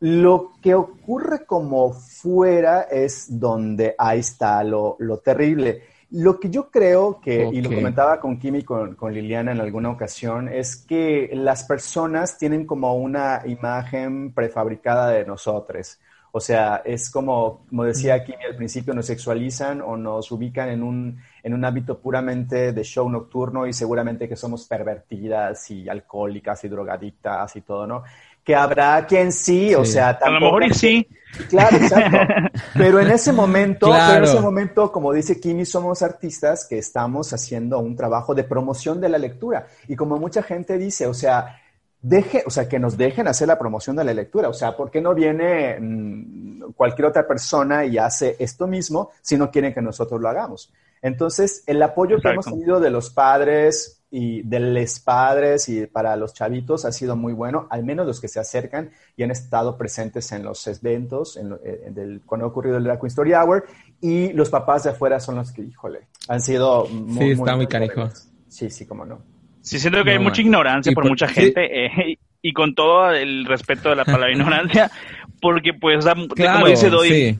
Lo 0.00 0.52
que 0.62 0.74
ocurre 0.74 1.44
como 1.46 1.92
fuera 1.92 2.82
es 2.82 3.38
donde 3.38 3.94
ahí 3.98 4.20
está 4.20 4.64
lo, 4.64 4.96
lo 4.98 5.18
terrible 5.18 5.82
lo 6.14 6.38
que 6.38 6.48
yo 6.48 6.70
creo 6.70 7.20
que, 7.20 7.50
y 7.52 7.60
lo 7.60 7.70
comentaba 7.70 8.20
con 8.20 8.38
Kimi 8.38 8.58
y 8.58 8.62
con, 8.62 8.96
Liliana 9.12 9.50
en 9.50 9.60
alguna 9.60 9.90
ocasión, 9.90 10.48
es 10.48 10.76
que 10.76 11.30
las 11.32 11.64
personas 11.64 12.38
tienen 12.38 12.66
como 12.66 12.94
una 12.94 13.42
imagen 13.46 14.32
prefabricada 14.32 15.08
de 15.08 15.24
nosotros. 15.24 15.98
O 16.36 16.40
sea, 16.40 16.82
es 16.84 17.10
como, 17.10 17.64
como 17.68 17.84
decía 17.84 18.24
Kimi 18.24 18.42
al 18.42 18.56
principio, 18.56 18.92
nos 18.92 19.06
sexualizan 19.06 19.80
o 19.80 19.96
nos 19.96 20.32
ubican 20.32 20.68
en 20.68 20.82
un, 20.82 21.22
en 21.44 21.54
un 21.54 21.64
hábito 21.64 22.00
puramente 22.00 22.72
de 22.72 22.82
show 22.82 23.08
nocturno 23.08 23.68
y 23.68 23.72
seguramente 23.72 24.28
que 24.28 24.34
somos 24.34 24.66
pervertidas 24.66 25.70
y 25.70 25.88
alcohólicas 25.88 26.64
y 26.64 26.68
drogadictas 26.68 27.54
y 27.54 27.60
todo, 27.60 27.86
¿no? 27.86 28.02
que 28.44 28.54
habrá 28.54 29.06
quien 29.06 29.32
sí, 29.32 29.74
o 29.74 29.84
sea, 29.84 30.10
a 30.10 30.30
lo 30.30 30.40
mejor 30.40 30.64
y 30.64 30.74
sí. 30.74 31.08
Claro, 31.48 31.76
exacto. 31.76 32.18
Pero 32.74 33.00
en 33.00 33.10
ese 33.10 33.32
momento, 33.32 33.94
en 33.96 34.24
ese 34.24 34.40
momento, 34.40 34.92
como 34.92 35.12
dice 35.12 35.40
Kimi, 35.40 35.64
somos 35.64 36.02
artistas 36.02 36.66
que 36.68 36.78
estamos 36.78 37.32
haciendo 37.32 37.78
un 37.78 37.96
trabajo 37.96 38.34
de 38.34 38.44
promoción 38.44 39.00
de 39.00 39.08
la 39.08 39.18
lectura. 39.18 39.68
Y 39.88 39.96
como 39.96 40.18
mucha 40.18 40.42
gente 40.42 40.76
dice, 40.78 41.06
o 41.06 41.14
sea, 41.14 41.60
deje, 42.04 42.44
o 42.46 42.50
sea, 42.50 42.68
que 42.68 42.78
nos 42.78 42.96
dejen 42.96 43.26
hacer 43.26 43.48
la 43.48 43.58
promoción 43.58 43.96
de 43.96 44.04
la 44.04 44.12
lectura. 44.12 44.48
O 44.48 44.52
sea, 44.52 44.76
¿por 44.76 44.90
qué 44.90 45.00
no 45.00 45.14
viene 45.14 45.78
mm, 45.80 46.72
cualquier 46.76 47.06
otra 47.06 47.26
persona 47.26 47.84
y 47.84 47.98
hace 47.98 48.36
esto 48.38 48.66
mismo 48.66 49.10
si 49.22 49.36
no 49.36 49.50
quieren 49.50 49.72
que 49.72 49.80
nosotros 49.80 50.20
lo 50.20 50.28
hagamos? 50.28 50.72
Entonces, 51.00 51.64
el 51.66 51.82
apoyo 51.82 52.18
que 52.20 52.28
hemos 52.28 52.46
tenido 52.46 52.80
de 52.80 52.90
los 52.90 53.10
padres, 53.10 54.04
y 54.16 54.42
de 54.42 54.60
los 54.60 55.00
padres 55.00 55.68
y 55.68 55.86
para 55.86 56.14
los 56.14 56.34
chavitos 56.34 56.84
ha 56.84 56.92
sido 56.92 57.16
muy 57.16 57.32
bueno, 57.32 57.66
al 57.68 57.84
menos 57.84 58.06
los 58.06 58.20
que 58.20 58.28
se 58.28 58.38
acercan 58.38 58.92
y 59.16 59.24
han 59.24 59.32
estado 59.32 59.76
presentes 59.76 60.30
en 60.30 60.44
los 60.44 60.64
eventos, 60.68 61.36
en, 61.36 61.52
eh, 61.64 62.20
cuando 62.24 62.46
ha 62.46 62.48
ocurrido 62.48 62.76
el 62.76 62.84
Drag 62.84 63.00
Queen 63.00 63.08
Story 63.08 63.34
Hour, 63.34 63.64
y 64.00 64.32
los 64.32 64.50
papás 64.50 64.84
de 64.84 64.90
afuera 64.90 65.18
son 65.18 65.34
los 65.34 65.50
que, 65.50 65.62
híjole, 65.62 66.06
han 66.28 66.40
sido 66.40 66.86
muy... 66.86 67.18
Sí, 67.18 67.30
está 67.32 67.56
muy, 67.56 67.66
canijo. 67.66 68.08
Sí, 68.46 68.70
sí, 68.70 68.86
cómo 68.86 69.04
no. 69.04 69.33
Sí, 69.64 69.78
siento 69.78 70.04
que 70.04 70.10
hay 70.10 70.18
mucha 70.18 70.42
ignorancia 70.42 70.92
por, 70.92 71.08
mucha 71.08 71.26
gente 71.26 71.86
eh, 71.86 72.18
y 72.42 72.52
con 72.52 72.74
todo 72.74 73.10
el 73.10 73.46
respeto 73.46 73.88
de 73.88 73.96
la 73.96 74.04
palabra 74.04 74.30
ignorancia, 74.32 74.90
porque 75.40 75.72
pues, 75.72 76.04
como 76.04 76.66
dice 76.66 76.90
Doy, 76.90 77.38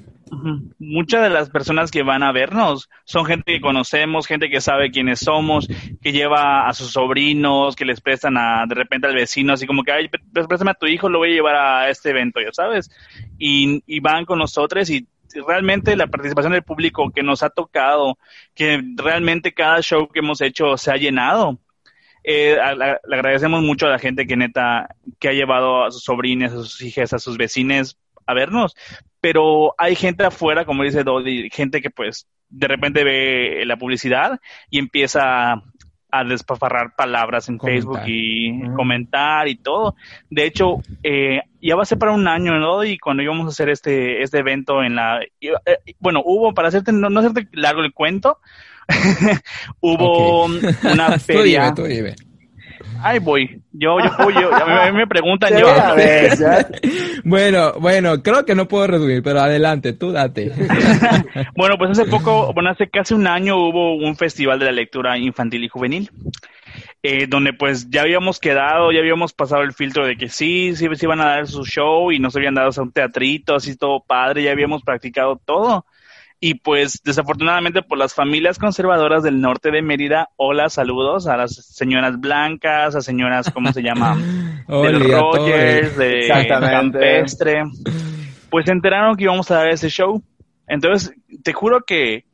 Muchas 0.79 1.23
de 1.23 1.29
las 1.29 1.51
personas 1.51 1.91
que 1.91 2.03
van 2.03 2.23
a 2.23 2.33
vernos 2.33 2.89
son 3.05 3.27
gente 3.27 3.53
que 3.53 3.61
conocemos, 3.61 4.27
gente 4.27 4.49
que 4.49 4.63
sabe 4.63 4.91
quiénes 4.91 5.21
somos, 5.21 5.69
que 6.01 6.13
lleva 6.13 6.67
a 6.67 6.73
sus 6.73 6.93
sobrinos, 6.93 7.77
que 7.77 7.85
les 7.85 8.01
prestan 8.01 8.39
a, 8.39 8.65
de 8.67 8.75
repente 8.75 9.07
al 9.07 9.15
vecino, 9.15 9.53
así 9.53 9.67
como 9.67 9.85
que, 9.85 9.93
ay, 9.93 10.09
préstame 10.33 10.71
a 10.71 10.75
tu 10.75 10.87
hijo, 10.87 11.11
lo 11.11 11.19
voy 11.19 11.33
a 11.33 11.35
llevar 11.35 11.57
a 11.57 11.91
este 11.91 12.11
evento, 12.11 12.41
ya 12.41 12.53
sabes. 12.53 12.91
Y, 13.39 13.83
y 13.87 14.01
van 14.01 14.25
con 14.25 14.39
nosotros 14.39 14.89
y 14.89 15.07
realmente 15.47 15.97
la 15.97 16.07
participación 16.07 16.53
del 16.53 16.63
público 16.63 17.11
que 17.11 17.23
nos 17.23 17.43
ha 17.43 17.51
tocado, 17.51 18.19
que 18.55 18.83
realmente 18.97 19.53
cada 19.53 19.83
show 19.83 20.09
que 20.09 20.21
hemos 20.21 20.41
hecho 20.41 20.77
se 20.77 20.91
ha 20.91 20.97
llenado. 20.97 21.59
Eh, 22.25 22.57
le 22.57 23.17
agradecemos 23.17 23.63
mucho 23.63 23.87
a 23.87 23.91
la 23.91 23.99
gente 23.99 24.27
que 24.27 24.37
neta, 24.37 24.89
que 25.19 25.29
ha 25.29 25.33
llevado 25.33 25.85
a 25.85 25.91
sus 25.91 26.03
sobrinas, 26.03 26.53
a 26.53 26.57
sus 26.57 26.81
hijas, 26.83 27.13
a 27.13 27.19
sus 27.19 27.37
vecines 27.37 27.99
a 28.27 28.33
vernos, 28.33 28.75
pero 29.21 29.75
hay 29.77 29.95
gente 29.95 30.25
afuera, 30.25 30.65
como 30.65 30.83
dice 30.83 31.05
Dodi, 31.05 31.51
gente 31.51 31.83
que 31.83 31.91
pues 31.91 32.27
de 32.49 32.69
repente 32.69 33.05
ve 33.05 33.65
la 33.67 33.77
publicidad 33.77 34.41
y 34.71 34.79
empieza 34.79 35.63
a 36.15 36.25
despafarrar 36.25 36.95
palabras 36.97 37.49
en 37.49 37.59
Facebook 37.59 38.01
y 38.07 38.63
comentar 38.77 39.49
y 39.49 39.57
todo. 39.57 39.97
De 40.31 40.45
hecho, 40.45 40.77
eh, 41.03 41.41
ya 41.61 41.75
va 41.75 41.83
a 41.83 41.87
ser 41.87 41.99
para 41.99 42.13
un 42.13 42.29
año, 42.29 42.57
¿no? 42.61 42.85
Y 42.85 42.99
cuando 42.99 43.25
íbamos 43.25 43.47
a 43.47 43.49
hacer 43.49 43.69
este, 43.69 44.23
este 44.23 44.39
evento 44.39 44.85
en 44.85 44.95
la... 44.95 45.21
Eh, 45.41 45.53
bueno, 45.99 46.23
hubo, 46.25 46.55
para 46.55 46.69
hacerte, 46.69 46.93
no, 46.93 47.11
no 47.11 47.19
hacerte 47.19 47.49
largo 47.53 47.83
el 47.83 47.93
cuento, 47.93 48.39
hubo 49.81 50.45
una 50.45 51.19
feria... 51.19 51.75
Ay, 53.03 53.19
voy. 53.19 53.61
Yo, 53.73 53.99
yo, 54.01 54.31
yo, 54.31 54.55
a 54.55 54.91
mí 54.91 54.97
me 54.97 55.07
preguntan 55.07 55.59
yo. 55.59 55.67
bueno, 57.25 57.75
bueno, 57.79 58.23
creo 58.23 58.47
que 58.47 58.55
no 58.55 58.67
puedo 58.67 58.87
resumir, 58.87 59.23
pero 59.23 59.41
adelante, 59.41 59.93
tú 59.93 60.11
date. 60.11 60.53
bueno, 61.55 61.77
pues 61.77 61.91
hace 61.91 62.07
poco, 62.07 62.53
bueno, 62.55 62.71
hace 62.71 62.89
casi 62.89 63.13
un 63.13 63.27
año 63.27 63.57
hubo 63.57 63.97
un 63.97 64.17
festival 64.17 64.59
de 64.59 64.65
la 64.67 64.73
lectura 64.73 65.19
infantil 65.19 65.65
y 65.65 65.69
juvenil. 65.69 66.11
Eh, 67.03 67.27
donde 67.27 67.53
pues 67.53 67.91
ya 67.91 68.01
habíamos 68.01 68.41
quedado, 68.41 68.91
ya 68.91 69.01
habíamos 69.01 69.35
pasado 69.35 69.61
el 69.61 69.75
filtro 69.75 70.07
de 70.07 70.17
que 70.17 70.31
sí, 70.31 70.75
sí, 70.75 70.89
sí 70.95 71.05
iban 71.05 71.21
a 71.21 71.27
dar 71.27 71.47
su 71.47 71.65
show 71.67 72.11
y 72.11 72.19
nos 72.19 72.35
habían 72.35 72.55
dado 72.55 72.71
un 72.83 72.93
teatrito, 72.93 73.55
así 73.55 73.77
todo 73.77 74.01
padre, 74.01 74.45
ya 74.45 74.53
habíamos 74.53 74.83
practicado 74.83 75.39
todo. 75.45 75.85
Y 76.41 76.55
pues 76.55 77.01
desafortunadamente 77.03 77.83
por 77.83 77.97
las 77.97 78.15
familias 78.15 78.59
conservadoras 78.59 79.23
del 79.23 79.41
norte 79.41 79.71
de 79.71 79.83
Mérida, 79.83 80.29
hola, 80.37 80.69
saludos 80.69 81.27
a 81.27 81.37
las 81.37 81.55
señoras 81.55 82.21
blancas, 82.21 82.95
a 82.95 83.01
señoras, 83.01 83.51
¿cómo 83.51 83.73
se 83.73 83.83
llama? 83.83 84.17
de 84.69 84.93
Rogers, 84.99 85.97
de 85.97 86.47
Campestre. 86.49 87.65
Pues 88.51 88.67
se 88.67 88.73
enteraron 88.73 89.17
que 89.17 89.25
íbamos 89.25 89.51
a 89.51 89.57
dar 89.57 89.69
ese 89.69 89.89
show. 89.89 90.23
Entonces, 90.67 91.15
te 91.43 91.53
juro 91.53 91.81
que 91.87 92.25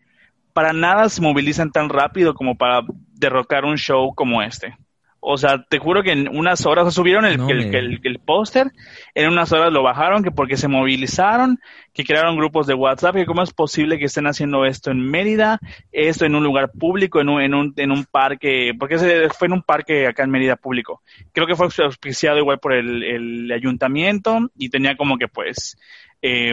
para 0.52 0.72
nada 0.72 1.08
se 1.08 1.22
movilizan 1.22 1.70
tan 1.70 1.88
rápido 1.88 2.34
como 2.34 2.56
para 2.56 2.82
derrocar 3.14 3.64
un 3.64 3.76
show 3.76 4.14
como 4.14 4.42
este. 4.42 4.76
O 5.20 5.36
sea, 5.36 5.62
te 5.68 5.78
juro 5.78 6.02
que 6.02 6.12
en 6.12 6.28
unas 6.28 6.64
horas 6.64 6.94
subieron 6.94 7.26
el, 7.26 7.40
el, 7.50 8.00
el, 8.02 8.18
póster, 8.18 8.72
en 9.14 9.28
unas 9.28 9.52
horas 9.52 9.70
lo 9.70 9.82
bajaron, 9.82 10.22
que 10.22 10.30
porque 10.30 10.56
se 10.56 10.66
movilizaron, 10.66 11.58
que 11.92 12.04
crearon 12.04 12.36
grupos 12.36 12.66
de 12.66 12.74
WhatsApp, 12.74 13.16
que 13.16 13.26
cómo 13.26 13.42
es 13.42 13.52
posible 13.52 13.98
que 13.98 14.06
estén 14.06 14.26
haciendo 14.26 14.64
esto 14.64 14.90
en 14.90 15.00
Mérida, 15.00 15.60
esto 15.92 16.24
en 16.24 16.34
un 16.34 16.42
lugar 16.42 16.70
público, 16.72 17.20
en 17.20 17.28
un, 17.28 17.42
en 17.42 17.54
un, 17.54 17.74
en 17.76 17.90
un 17.92 18.04
parque, 18.06 18.72
porque 18.78 18.96
fue 18.98 19.46
en 19.46 19.52
un 19.52 19.62
parque 19.62 20.06
acá 20.06 20.24
en 20.24 20.30
Mérida 20.30 20.56
público. 20.56 21.02
Creo 21.32 21.46
que 21.46 21.54
fue 21.56 21.68
auspiciado 21.84 22.38
igual 22.38 22.58
por 22.58 22.72
el, 22.72 23.02
el 23.02 23.52
ayuntamiento 23.52 24.50
y 24.56 24.70
tenía 24.70 24.96
como 24.96 25.18
que 25.18 25.28
pues... 25.28 25.76
Eh, 26.22 26.52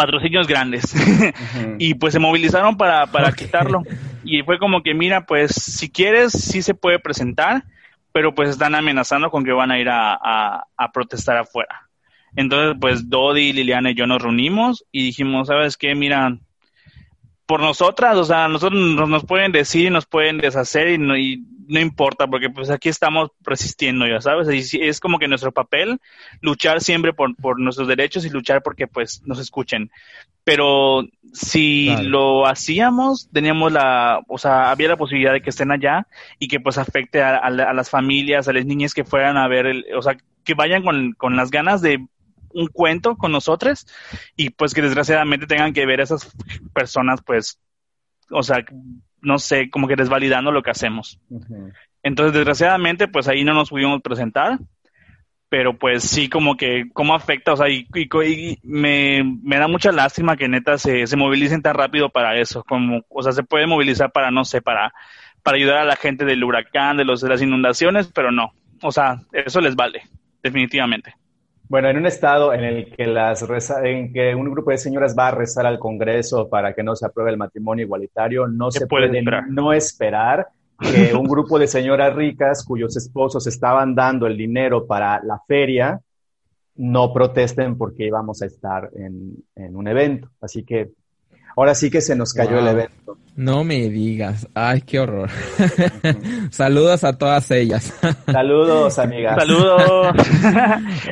patrocinios 0.00 0.46
grandes. 0.46 0.94
y 1.78 1.92
pues 1.92 2.14
se 2.14 2.18
movilizaron 2.18 2.78
para, 2.78 3.06
para 3.06 3.32
quitarlo. 3.32 3.82
Y 4.30 4.44
fue 4.44 4.60
como 4.60 4.84
que, 4.84 4.94
mira, 4.94 5.26
pues 5.26 5.50
si 5.52 5.90
quieres, 5.90 6.30
sí 6.32 6.62
se 6.62 6.74
puede 6.74 7.00
presentar, 7.00 7.64
pero 8.12 8.32
pues 8.32 8.50
están 8.50 8.76
amenazando 8.76 9.28
con 9.28 9.44
que 9.44 9.50
van 9.50 9.72
a 9.72 9.80
ir 9.80 9.88
a, 9.88 10.64
a, 10.76 10.92
protestar 10.92 11.36
afuera. 11.36 11.88
Entonces, 12.36 12.76
pues 12.80 13.10
Dodi, 13.10 13.52
Liliana 13.52 13.90
y 13.90 13.94
yo 13.94 14.06
nos 14.06 14.22
reunimos 14.22 14.84
y 14.92 15.02
dijimos, 15.02 15.48
¿sabes 15.48 15.76
qué? 15.76 15.96
Mira, 15.96 16.38
por 17.44 17.60
nosotras, 17.60 18.16
o 18.18 18.24
sea, 18.24 18.46
nosotros 18.46 18.80
nos, 19.08 19.24
pueden 19.24 19.50
decir, 19.50 19.90
nos 19.90 20.06
pueden 20.06 20.38
deshacer 20.38 20.90
y 20.90 20.98
no, 20.98 21.16
y 21.16 21.44
no 21.70 21.80
importa, 21.80 22.26
porque 22.26 22.50
pues 22.50 22.68
aquí 22.68 22.88
estamos 22.88 23.30
resistiendo, 23.42 24.06
ya 24.06 24.20
sabes, 24.20 24.72
y 24.72 24.80
es 24.82 24.98
como 24.98 25.18
que 25.18 25.28
nuestro 25.28 25.52
papel 25.52 26.00
luchar 26.40 26.80
siempre 26.80 27.12
por, 27.12 27.36
por 27.36 27.60
nuestros 27.60 27.86
derechos 27.86 28.26
y 28.26 28.30
luchar 28.30 28.62
porque 28.62 28.88
pues 28.88 29.22
nos 29.24 29.38
escuchen. 29.38 29.90
Pero 30.42 31.04
si 31.32 31.94
lo 32.02 32.46
hacíamos, 32.46 33.30
teníamos 33.32 33.70
la, 33.70 34.20
o 34.26 34.36
sea, 34.36 34.70
había 34.72 34.88
la 34.88 34.96
posibilidad 34.96 35.32
de 35.32 35.42
que 35.42 35.50
estén 35.50 35.70
allá 35.70 36.08
y 36.40 36.48
que 36.48 36.58
pues 36.58 36.76
afecte 36.76 37.22
a, 37.22 37.48
las 37.50 37.88
familias, 37.88 38.48
a 38.48 38.52
las 38.52 38.66
niñas 38.66 38.92
que 38.92 39.04
fueran 39.04 39.36
a 39.36 39.46
ver, 39.46 39.66
el, 39.66 39.86
o 39.96 40.02
sea, 40.02 40.16
que 40.44 40.54
vayan 40.54 40.82
con, 40.82 41.12
con 41.12 41.36
las 41.36 41.50
ganas 41.52 41.82
de 41.82 42.04
un 42.52 42.66
cuento 42.66 43.16
con 43.16 43.30
nosotros 43.30 43.86
y 44.34 44.50
pues 44.50 44.74
que 44.74 44.82
desgraciadamente 44.82 45.46
tengan 45.46 45.72
que 45.72 45.86
ver 45.86 46.00
a 46.00 46.04
esas 46.04 46.32
personas 46.74 47.20
pues, 47.24 47.60
o 48.28 48.42
sea, 48.42 48.64
no 49.22 49.38
sé, 49.38 49.70
como 49.70 49.88
que 49.88 49.96
desvalidando 49.96 50.52
lo 50.52 50.62
que 50.62 50.70
hacemos. 50.70 51.18
Entonces, 52.02 52.34
desgraciadamente, 52.34 53.08
pues 53.08 53.28
ahí 53.28 53.44
no 53.44 53.54
nos 53.54 53.70
pudimos 53.70 54.00
presentar, 54.02 54.58
pero 55.48 55.76
pues 55.76 56.04
sí, 56.04 56.28
como 56.28 56.56
que, 56.56 56.88
cómo 56.92 57.14
afecta, 57.14 57.52
o 57.52 57.56
sea, 57.56 57.68
y, 57.68 57.86
me, 58.62 59.22
me, 59.42 59.58
da 59.58 59.68
mucha 59.68 59.90
lástima 59.92 60.36
que 60.36 60.48
neta 60.48 60.78
se, 60.78 61.06
se 61.06 61.16
movilicen 61.16 61.60
tan 61.60 61.74
rápido 61.74 62.08
para 62.08 62.38
eso, 62.38 62.62
como, 62.64 63.02
o 63.08 63.22
sea, 63.22 63.32
se 63.32 63.42
puede 63.42 63.66
movilizar 63.66 64.12
para, 64.12 64.30
no 64.30 64.44
sé, 64.44 64.62
para, 64.62 64.94
para 65.42 65.56
ayudar 65.56 65.78
a 65.78 65.84
la 65.84 65.96
gente 65.96 66.24
del 66.24 66.44
huracán, 66.44 66.96
de, 66.96 67.04
los, 67.04 67.20
de 67.20 67.28
las 67.28 67.42
inundaciones, 67.42 68.10
pero 68.14 68.30
no, 68.30 68.52
o 68.80 68.92
sea, 68.92 69.22
eso 69.32 69.60
les 69.60 69.74
vale, 69.74 70.02
definitivamente. 70.42 71.14
Bueno, 71.70 71.88
en 71.88 71.98
un 71.98 72.06
estado 72.06 72.52
en 72.52 72.64
el 72.64 72.92
que 72.96 73.06
las 73.06 73.48
en 73.84 74.12
que 74.12 74.34
un 74.34 74.50
grupo 74.50 74.72
de 74.72 74.78
señoras 74.78 75.14
va 75.16 75.28
a 75.28 75.30
rezar 75.30 75.66
al 75.66 75.78
Congreso 75.78 76.48
para 76.48 76.74
que 76.74 76.82
no 76.82 76.96
se 76.96 77.06
apruebe 77.06 77.30
el 77.30 77.36
matrimonio 77.36 77.84
igualitario, 77.84 78.48
no 78.48 78.72
se 78.72 78.88
puede, 78.88 79.22
no 79.22 79.72
esperar 79.72 80.48
que 80.80 81.14
un 81.14 81.28
grupo 81.28 81.60
de 81.60 81.68
señoras 81.68 82.12
ricas 82.16 82.64
cuyos 82.64 82.96
esposos 82.96 83.46
estaban 83.46 83.94
dando 83.94 84.26
el 84.26 84.36
dinero 84.36 84.84
para 84.84 85.22
la 85.22 85.38
feria 85.46 86.00
no 86.74 87.12
protesten 87.12 87.78
porque 87.78 88.04
íbamos 88.04 88.42
a 88.42 88.46
estar 88.46 88.90
en, 88.96 89.36
en 89.54 89.76
un 89.76 89.86
evento. 89.86 90.28
Así 90.40 90.64
que 90.64 90.90
Ahora 91.56 91.74
sí 91.74 91.90
que 91.90 92.00
se 92.00 92.16
nos 92.16 92.32
cayó 92.32 92.58
el 92.58 92.68
evento. 92.68 93.18
No 93.36 93.64
me 93.64 93.88
digas. 93.88 94.48
Ay, 94.54 94.82
qué 94.82 95.00
horror. 95.00 95.30
Saludos 96.50 97.04
a 97.04 97.16
todas 97.16 97.50
ellas. 97.50 97.98
Saludos, 98.26 98.98
amigas. 98.98 99.36
Saludos. 99.36 100.14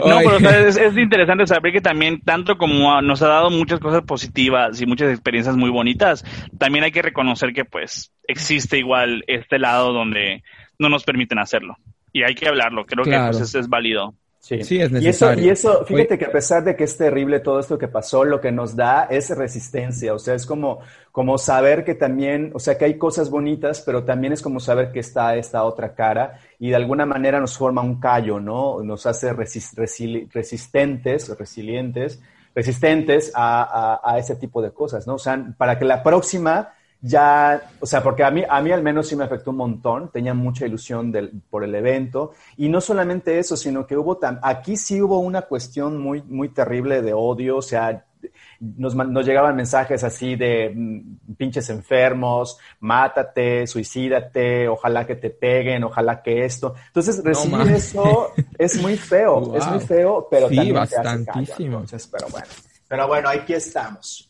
no, 0.07 0.19
pero 0.39 0.69
es, 0.69 0.97
interesante 0.97 1.47
saber 1.47 1.73
que 1.73 1.81
también, 1.81 2.21
tanto 2.21 2.59
como 2.59 3.01
nos 3.01 3.23
ha 3.23 3.29
dado 3.29 3.51
muchas 3.51 3.81
cosas 3.81 4.03
positivas 4.03 4.81
y 4.81 4.87
muchas 4.87 5.11
experiencias 5.11 5.57
muy 5.57 5.71
bonitas, 5.71 6.25
también 6.59 6.85
hay 6.85 6.93
que 6.93 7.03
reconocer 7.03 7.55
que 7.55 7.65
pues 7.65 8.13
existe 8.25 8.79
igual 8.79 9.25
este 9.27 9.59
lado 9.59 9.93
donde 9.93 10.43
no 10.79 10.89
nos 10.89 11.05
permiten 11.05 11.39
hacerlo. 11.39 11.77
Y 12.13 12.25
hay 12.25 12.35
que 12.35 12.49
hablarlo. 12.49 12.85
Creo 12.85 13.05
que 13.05 13.19
pues, 13.19 13.55
es 13.55 13.69
válido. 13.69 14.15
Sí. 14.41 14.81
es 14.81 14.91
necesario. 14.91 15.45
Y 15.45 15.51
eso, 15.51 15.85
fíjate 15.85 16.17
que 16.17 16.27
a 16.27 16.33
pesar 16.33 16.65
de 16.65 16.77
que 16.77 16.85
es 16.85 16.97
terrible 16.97 17.41
todo 17.41 17.59
esto 17.59 17.77
que 17.77 17.89
pasó, 17.89 18.25
lo 18.25 18.41
que 18.41 18.53
nos 18.53 18.77
da 18.77 19.05
es 19.05 19.29
resistencia, 19.37 20.15
o 20.15 20.19
sea, 20.19 20.35
es 20.35 20.47
como, 20.47 20.79
como 21.13 21.37
saber 21.39 21.85
que 21.85 21.95
también, 21.95 22.53
o 22.55 22.59
sea, 22.59 22.79
que 22.79 22.85
hay 22.85 22.97
cosas 22.97 23.31
bonitas, 23.31 23.83
pero 23.83 24.05
también 24.05 24.33
es 24.33 24.41
como 24.41 24.61
saber 24.61 24.93
que 24.93 25.01
está 25.01 25.37
esta 25.37 25.65
otra 25.65 25.95
cara 25.95 26.41
y 26.59 26.71
de 26.71 26.77
alguna 26.77 27.05
manera 27.05 27.41
nos 27.41 27.59
forma 27.59 27.83
un 27.83 28.01
callo, 28.01 28.41
¿no? 28.41 28.83
Nos 28.83 29.07
hace 29.07 29.33
resistentes, 29.33 31.29
resilientes, 31.37 32.21
resistentes 32.55 33.33
a, 33.35 34.01
a, 34.03 34.15
a 34.15 34.19
ese 34.19 34.37
tipo 34.37 34.63
de 34.63 34.71
cosas, 34.71 35.07
¿no? 35.07 35.15
O 35.15 35.19
sea, 35.19 35.55
para 35.59 35.79
que 35.79 35.85
la 35.85 36.03
próxima 36.03 36.75
ya, 37.01 37.71
o 37.81 37.87
sea, 37.87 38.03
porque 38.03 38.25
a 38.25 38.31
mí, 38.31 38.43
a 38.49 38.61
mí 38.61 38.73
al 38.73 38.83
menos 38.83 39.07
sí 39.07 39.17
me 39.17 39.25
afectó 39.25 39.51
un 39.51 39.59
montón, 39.59 40.11
tenía 40.11 40.35
mucha 40.35 40.67
ilusión 40.67 41.13
del, 41.13 41.31
por 41.49 41.63
el 41.63 41.75
evento, 41.75 42.33
y 42.57 42.69
no 42.69 42.81
solamente 42.81 43.39
eso, 43.39 43.57
sino 43.57 43.87
que 43.87 43.97
hubo, 43.97 44.17
tan, 44.17 44.41
aquí 44.43 44.77
sí 44.77 45.01
hubo 45.01 45.21
una 45.21 45.43
cuestión 45.43 45.99
muy, 45.99 46.23
muy 46.23 46.49
terrible 46.49 47.03
de 47.03 47.13
odio, 47.13 47.59
o 47.59 47.63
sea, 47.63 48.05
nos, 48.61 48.95
nos 48.97 49.25
llegaban 49.25 49.55
mensajes 49.55 50.03
así 50.03 50.35
de 50.35 50.73
mm, 50.75 51.35
pinches 51.37 51.71
enfermos, 51.71 52.59
mátate, 52.81 53.67
suicídate, 53.67 54.67
ojalá 54.67 55.07
que 55.07 55.15
te 55.15 55.31
peguen, 55.31 55.85
ojalá 55.85 56.21
que 56.21 56.45
esto. 56.45 56.75
Entonces, 56.89 57.23
recibir 57.23 57.69
eso 57.69 58.33
es 58.59 58.83
muy 58.83 58.97
feo, 58.97 59.57
es 59.57 59.67
muy 59.69 59.81
feo, 59.81 60.27
pero 60.29 60.49
sí, 60.49 60.73
bastantísimo. 60.73 61.85
pero 62.11 62.29
bueno, 62.29 62.47
pero 62.89 63.07
bueno, 63.07 63.29
aquí 63.29 63.55
estamos. 63.55 64.28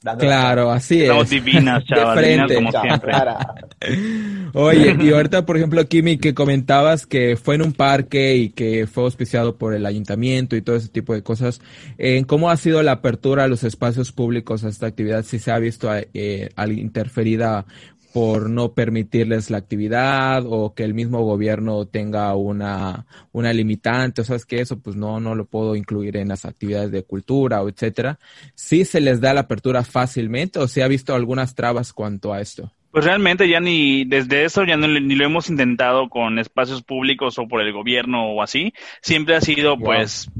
Claro, 0.00 0.70
así 0.70 1.02
es. 1.02 1.08
Somos 1.08 1.30
divinas, 1.30 1.84
chavas, 1.84 2.22
divinas 2.22 2.52
como 2.52 2.70
siempre. 2.70 3.12
Oye, 4.54 4.96
y 5.00 5.12
ahorita, 5.12 5.44
por 5.44 5.56
ejemplo, 5.56 5.84
Kimi, 5.86 6.18
que 6.18 6.34
comentabas 6.34 7.06
que 7.06 7.36
fue 7.36 7.56
en 7.56 7.62
un 7.62 7.72
parque 7.72 8.36
y 8.36 8.50
que 8.50 8.86
fue 8.86 9.04
auspiciado 9.04 9.56
por 9.56 9.74
el 9.74 9.84
ayuntamiento 9.86 10.54
y 10.54 10.62
todo 10.62 10.76
ese 10.76 10.88
tipo 10.88 11.14
de 11.14 11.22
cosas, 11.22 11.60
eh, 11.98 12.22
¿cómo 12.26 12.48
ha 12.50 12.56
sido 12.56 12.82
la 12.84 12.92
apertura 12.92 13.44
a 13.44 13.48
los 13.48 13.64
espacios 13.64 14.12
públicos 14.12 14.62
a 14.62 14.68
esta 14.68 14.86
actividad? 14.86 15.24
Si 15.24 15.40
se 15.40 15.50
ha 15.50 15.58
visto 15.58 15.90
eh, 15.92 16.50
interferida 16.68 17.66
por 18.12 18.48
no 18.48 18.72
permitirles 18.72 19.50
la 19.50 19.58
actividad 19.58 20.44
o 20.46 20.74
que 20.74 20.84
el 20.84 20.94
mismo 20.94 21.22
gobierno 21.22 21.86
tenga 21.86 22.34
una, 22.34 23.06
una 23.32 23.52
limitante, 23.52 24.22
o 24.22 24.24
sabes 24.24 24.46
que 24.46 24.60
eso 24.60 24.80
pues 24.80 24.96
no, 24.96 25.20
no 25.20 25.34
lo 25.34 25.44
puedo 25.44 25.76
incluir 25.76 26.16
en 26.16 26.28
las 26.28 26.44
actividades 26.44 26.90
de 26.90 27.04
cultura 27.04 27.62
o 27.62 27.68
etcétera. 27.68 28.18
¿Sí 28.54 28.84
se 28.84 29.00
les 29.00 29.20
da 29.20 29.34
la 29.34 29.40
apertura 29.40 29.84
fácilmente 29.84 30.58
o 30.58 30.68
se 30.68 30.82
ha 30.82 30.88
visto 30.88 31.14
algunas 31.14 31.54
trabas 31.54 31.92
cuanto 31.92 32.32
a 32.32 32.40
esto? 32.40 32.72
Pues 32.90 33.04
realmente 33.04 33.48
ya 33.48 33.60
ni 33.60 34.04
desde 34.04 34.44
eso 34.44 34.64
ya 34.64 34.76
ni 34.76 35.14
lo 35.14 35.24
hemos 35.24 35.50
intentado 35.50 36.08
con 36.08 36.38
espacios 36.38 36.82
públicos 36.82 37.38
o 37.38 37.46
por 37.46 37.60
el 37.60 37.72
gobierno 37.72 38.32
o 38.32 38.42
así. 38.42 38.72
Siempre 39.02 39.36
ha 39.36 39.40
sido 39.42 39.78
pues 39.78 40.30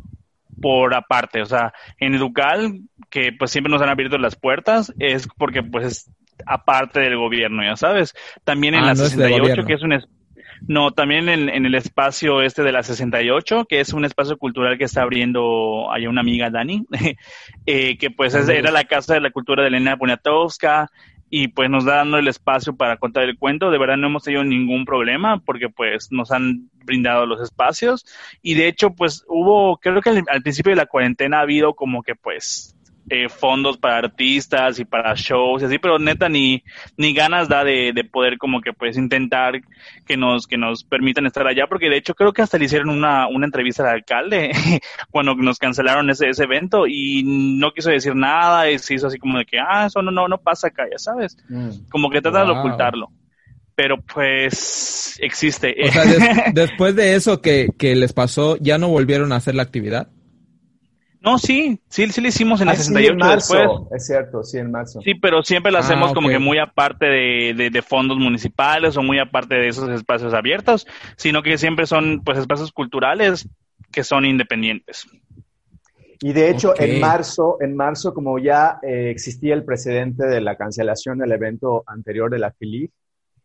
por 0.60 0.94
aparte, 0.94 1.42
o 1.42 1.46
sea, 1.46 1.72
en 1.98 2.14
Educal, 2.14 2.80
que 3.10 3.32
pues 3.32 3.50
siempre 3.50 3.70
nos 3.70 3.82
han 3.82 3.90
abierto 3.90 4.18
las 4.18 4.36
puertas, 4.36 4.92
es 4.98 5.28
porque 5.38 5.62
pues 5.62 6.10
aparte 6.46 7.00
del 7.00 7.16
gobierno, 7.16 7.62
ya 7.62 7.76
sabes. 7.76 8.14
También 8.44 8.74
en 8.74 8.84
ah, 8.84 8.88
la 8.88 8.96
68, 8.96 9.64
que 9.64 9.74
es 9.74 9.82
un... 9.82 9.98
No, 10.66 10.90
también 10.90 11.28
en, 11.28 11.48
en, 11.48 11.66
el 11.66 11.74
espacio 11.76 12.42
este 12.42 12.64
de 12.64 12.72
la 12.72 12.82
68, 12.82 13.66
que 13.68 13.78
es 13.80 13.92
un 13.92 14.04
espacio 14.04 14.36
cultural 14.36 14.76
que 14.76 14.84
está 14.84 15.02
abriendo 15.02 15.92
hay 15.92 16.08
una 16.08 16.20
amiga 16.20 16.50
Dani, 16.50 16.84
eh, 17.66 17.96
que 17.96 18.10
pues 18.10 18.34
era 18.34 18.72
la 18.72 18.84
Casa 18.84 19.14
de 19.14 19.20
la 19.20 19.30
Cultura 19.30 19.62
de 19.62 19.68
Elena 19.68 19.96
Poniatowska, 19.96 20.90
y 21.30 21.48
pues 21.48 21.68
nos 21.68 21.84
da 21.84 21.96
dando 21.96 22.18
el 22.18 22.28
espacio 22.28 22.76
para 22.76 22.96
contar 22.96 23.24
el 23.24 23.38
cuento. 23.38 23.70
De 23.70 23.78
verdad 23.78 23.96
no 23.96 24.06
hemos 24.06 24.24
tenido 24.24 24.44
ningún 24.44 24.84
problema 24.84 25.40
porque 25.40 25.68
pues 25.68 26.10
nos 26.10 26.30
han 26.30 26.70
brindado 26.84 27.26
los 27.26 27.40
espacios 27.42 28.06
y 28.42 28.54
de 28.54 28.68
hecho 28.68 28.94
pues 28.94 29.24
hubo, 29.28 29.76
creo 29.78 30.00
que 30.00 30.22
al 30.26 30.42
principio 30.42 30.70
de 30.70 30.76
la 30.76 30.86
cuarentena 30.86 31.38
ha 31.38 31.42
habido 31.42 31.74
como 31.74 32.02
que 32.02 32.14
pues 32.14 32.74
eh, 33.10 33.28
fondos 33.28 33.78
para 33.78 33.98
artistas 33.98 34.78
y 34.78 34.84
para 34.84 35.14
shows 35.14 35.62
y 35.62 35.64
así, 35.66 35.78
pero 35.78 35.98
neta 35.98 36.28
ni, 36.28 36.62
ni 36.96 37.14
ganas 37.14 37.48
da 37.48 37.64
de, 37.64 37.92
poder 38.10 38.38
como 38.38 38.60
que 38.60 38.72
pues 38.72 38.96
intentar 38.96 39.60
que 40.06 40.16
nos, 40.16 40.46
que 40.46 40.56
nos 40.56 40.84
permitan 40.84 41.26
estar 41.26 41.46
allá, 41.46 41.66
porque 41.66 41.88
de 41.88 41.96
hecho 41.96 42.14
creo 42.14 42.32
que 42.32 42.42
hasta 42.42 42.58
le 42.58 42.66
hicieron 42.66 42.90
una, 42.90 43.28
una 43.28 43.46
entrevista 43.46 43.82
al 43.82 43.96
alcalde 43.96 44.52
cuando 45.10 45.34
nos 45.34 45.58
cancelaron 45.58 46.10
ese, 46.10 46.28
ese 46.28 46.44
evento 46.44 46.86
y 46.86 47.22
no 47.24 47.72
quiso 47.72 47.90
decir 47.90 48.14
nada 48.14 48.70
y 48.70 48.78
se 48.78 48.94
hizo 48.94 49.06
así 49.06 49.18
como 49.18 49.38
de 49.38 49.44
que, 49.44 49.58
ah, 49.58 49.86
eso 49.86 50.02
no, 50.02 50.10
no, 50.10 50.28
no 50.28 50.38
pasa 50.38 50.68
acá, 50.68 50.84
ya 50.90 50.98
sabes, 50.98 51.36
mm. 51.48 51.88
como 51.90 52.10
que 52.10 52.20
trata 52.20 52.44
de 52.44 52.50
ocultarlo 52.52 53.10
pero 53.74 53.96
pues 54.02 55.20
existe. 55.22 55.72
O 55.84 55.92
sea, 55.92 56.02
después 56.52 56.96
de 56.96 57.14
eso 57.14 57.40
que, 57.40 57.68
que 57.78 57.94
les 57.94 58.12
pasó, 58.12 58.56
¿ya 58.56 58.76
no 58.76 58.88
volvieron 58.88 59.30
a 59.30 59.36
hacer 59.36 59.54
la 59.54 59.62
actividad? 59.62 60.08
No, 61.20 61.38
sí, 61.38 61.80
sí, 61.88 62.08
sí 62.10 62.20
lo 62.20 62.28
hicimos 62.28 62.60
en 62.60 62.68
el 62.68 62.76
68 62.76 63.16
ah, 63.20 63.34
después. 63.34 63.68
Es 63.90 64.06
cierto, 64.06 64.44
sí, 64.44 64.58
en 64.58 64.70
marzo. 64.70 65.00
Sí, 65.02 65.14
pero 65.14 65.42
siempre 65.42 65.72
lo 65.72 65.78
hacemos 65.78 66.12
ah, 66.12 66.14
como 66.14 66.28
que 66.28 66.38
muy 66.38 66.58
aparte 66.58 67.06
de, 67.06 67.70
de, 67.72 67.82
fondos 67.82 68.18
municipales 68.18 68.96
o 68.96 69.02
muy 69.02 69.18
aparte 69.18 69.56
de 69.56 69.68
esos 69.68 69.88
espacios 69.90 70.32
abiertos, 70.32 70.86
sino 71.16 71.42
que 71.42 71.58
siempre 71.58 71.86
son 71.86 72.22
pues 72.24 72.38
espacios 72.38 72.70
culturales 72.70 73.48
que 73.90 74.04
son 74.04 74.26
independientes. 74.26 75.06
Y 76.20 76.32
de 76.32 76.50
hecho, 76.50 76.74
en 76.78 77.00
marzo, 77.00 77.58
en 77.60 77.76
marzo, 77.76 78.12
como 78.12 78.38
ya 78.38 78.78
eh, 78.82 79.10
existía 79.10 79.54
el 79.54 79.64
precedente 79.64 80.26
de 80.26 80.40
la 80.40 80.56
cancelación 80.56 81.18
del 81.18 81.32
evento 81.32 81.84
anterior 81.86 82.30
de 82.30 82.38
la 82.38 82.50
FILIP, 82.50 82.90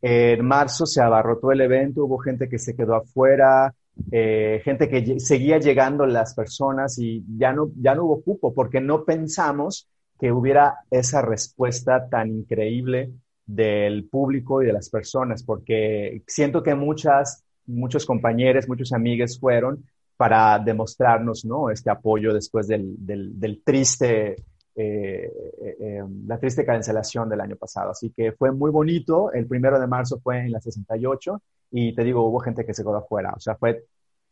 en 0.02 0.46
marzo 0.46 0.86
se 0.86 1.02
abarrotó 1.02 1.52
el 1.52 1.62
evento, 1.62 2.04
hubo 2.04 2.18
gente 2.18 2.50
que 2.50 2.60
se 2.60 2.76
quedó 2.76 2.96
afuera, 2.96 3.74
eh, 4.12 4.62
gente 4.64 4.90
que 4.90 5.20
seguía 5.20 5.60
llegando 5.60 6.06
las 6.06 6.34
personas 6.34 6.98
y 6.98 7.24
ya 7.38 7.54
no, 7.54 7.72
ya 7.76 7.96
no 7.96 8.06
hubo 8.06 8.22
cupo 8.22 8.54
porque 8.54 8.82
no 8.82 9.06
pensamos 9.06 9.88
que 10.20 10.32
hubiera 10.32 10.80
esa 10.90 11.22
respuesta 11.22 12.08
tan 12.10 12.30
increíble 12.30 13.12
del 13.46 14.06
público 14.06 14.62
y 14.62 14.68
de 14.68 14.74
las 14.74 14.90
personas, 14.90 15.44
porque 15.44 16.22
siento 16.28 16.64
que 16.64 16.76
muchas, 16.76 17.44
muchos 17.66 18.06
compañeros, 18.06 18.68
muchos 18.68 18.94
amigos 18.94 19.40
fueron 19.40 19.84
para 20.16 20.60
demostrarnos 20.60 21.44
¿no? 21.44 21.70
este 21.70 21.90
apoyo 21.90 22.34
después 22.34 22.68
del, 22.68 22.96
del, 22.98 23.62
triste, 23.64 24.36
eh, 24.76 25.32
eh, 25.80 26.04
la 26.26 26.40
triste 26.40 26.66
cancelación 26.66 27.28
del 27.28 27.42
año 27.42 27.56
pasado. 27.58 27.92
Así 27.92 28.12
que 28.16 28.32
fue 28.32 28.52
muy 28.52 28.72
bonito. 28.72 29.32
El 29.34 29.48
primero 29.48 29.80
de 29.80 29.88
marzo 29.88 30.20
fue 30.20 30.40
en 30.40 30.52
la 30.52 30.62
68 30.62 31.42
y 31.76 31.94
te 31.96 32.04
digo, 32.04 32.22
hubo 32.22 32.40
gente 32.40 32.66
que 32.66 32.74
se 32.74 32.84
quedó 32.84 32.98
afuera. 32.98 33.34
O 33.36 33.40
sea, 33.40 33.56
fue 33.56 33.84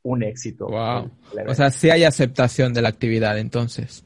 un 0.03 0.21
éxito. 0.21 0.67
Wow. 0.67 1.09
O 1.47 1.55
sea, 1.55 1.71
sí 1.71 1.89
hay 1.89 2.03
aceptación 2.03 2.71
de 2.71 2.83
la 2.83 2.89
actividad 2.89 3.39
entonces. 3.39 4.05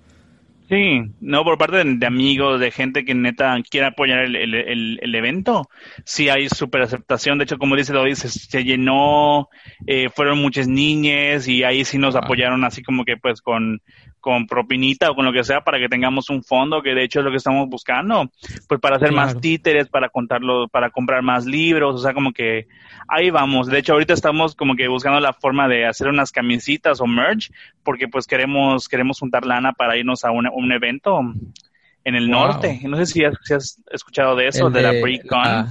Sí, 0.70 1.02
no, 1.20 1.44
por 1.44 1.60
parte 1.60 1.84
de, 1.84 2.06
amigos, 2.08 2.60
de 2.60 2.72
gente 2.72 3.06
que 3.06 3.14
neta 3.14 3.56
quiere 3.70 3.88
apoyar 3.88 4.24
el, 4.24 4.36
el, 4.36 5.00
el, 5.00 5.16
evento, 5.16 5.70
sí 6.06 6.30
hay 6.30 6.50
súper 6.50 6.82
aceptación. 6.82 7.38
De 7.38 7.44
hecho, 7.44 7.60
como 7.60 7.76
dice 7.76 7.94
David, 7.94 8.16
se, 8.16 8.64
llenó, 8.64 9.50
eh, 9.86 10.10
fueron 10.10 10.40
muchas 10.40 10.68
niñas 10.68 11.48
y 11.48 11.64
ahí 11.64 11.86
sí 11.86 12.00
nos 12.00 12.16
apoyaron 12.16 12.64
así 12.64 12.82
como 12.82 13.06
que 13.06 13.16
pues 13.16 13.42
con, 13.42 13.80
con 14.26 14.48
propinita 14.48 15.12
o 15.12 15.16
con 15.16 15.24
lo 15.24 15.32
que 15.32 15.44
sea 15.44 15.62
para 15.62 15.78
que 15.78 15.88
tengamos 15.88 16.32
un 16.32 16.44
fondo, 16.44 16.82
que 16.82 16.96
de 16.96 17.04
hecho 17.04 17.20
es 17.20 17.26
lo 17.26 17.30
que 17.30 17.38
estamos 17.38 17.70
buscando, 17.70 18.32
pues 18.68 18.82
para 18.82 18.96
hacer 18.96 19.12
más 19.12 19.40
títeres, 19.40 19.88
para 19.88 20.10
contarlo, 20.10 20.68
para 20.68 20.90
comprar 20.90 21.22
más 21.22 21.46
libros, 21.46 21.94
o 21.94 21.98
sea, 22.00 22.16
como 22.16 22.34
que 22.34 22.66
ahí 23.08 23.30
vamos. 23.30 23.68
De 23.68 23.78
hecho, 23.78 23.94
ahorita 23.94 24.14
estamos 24.16 24.56
como 24.56 24.76
que 24.76 24.88
buscando 24.88 25.20
la 25.20 25.34
forma 25.34 25.68
de 25.68 25.86
hacer 25.86 26.08
unas 26.08 26.32
camisitas 26.32 27.02
o 27.02 27.06
merch, 27.06 27.52
porque 27.84 28.08
pues 28.08 28.26
queremos, 28.26 28.90
queremos 28.90 29.20
juntar 29.20 29.46
lana 29.46 29.74
para 29.74 29.96
irnos 29.96 30.26
a 30.26 30.32
un, 30.32 30.50
un 30.52 30.72
evento 30.72 31.20
en 32.04 32.16
el 32.16 32.28
norte. 32.28 32.80
No 32.84 32.98
sé 32.98 33.06
si 33.06 33.24
has, 33.24 33.80
escuchado 33.92 34.36
de 34.36 34.48
eso, 34.48 34.72
de, 34.72 34.82
la 34.82 34.90
pre-con. 34.90 35.68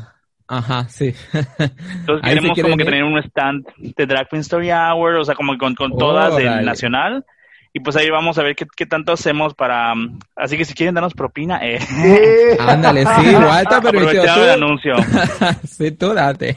Ajá, 0.47 0.89
sí. 0.89 1.13
Entonces 1.59 2.23
queremos 2.23 2.61
como 2.61 2.77
que 2.77 2.85
tener 2.85 3.03
un 3.03 3.19
stand 3.19 3.67
de 3.79 4.07
Drag 4.07 4.29
Queen 4.29 4.43
Story 4.43 4.71
Hour, 4.71 5.17
o 5.17 5.25
sea, 5.25 5.35
como 5.35 5.59
con, 5.59 5.75
con 5.75 5.99
todas 5.99 6.37
del 6.37 6.65
nacional 6.65 7.25
y 7.77 7.81
pues 7.81 7.97
ahí 7.97 8.09
vamos 8.09 8.39
a 8.39 8.45
ver 8.45 8.55
qué, 8.55 8.67
qué 8.77 8.87
tanto 8.87 9.13
hacemos 9.13 9.53
para... 9.53 9.93
Um, 9.95 10.21
así 10.37 10.57
que 10.57 10.65
si 10.65 10.75
quieren 10.75 10.95
darnos 10.95 11.13
propina, 11.13 11.59
eh. 11.61 11.81
Ándale, 12.61 13.05
sí, 13.05 13.27
igual 13.31 13.67
está 13.69 14.45
el 14.45 14.51
anuncio. 14.63 14.95
sí, 15.65 15.91
tú 15.91 16.15
date. 16.15 16.57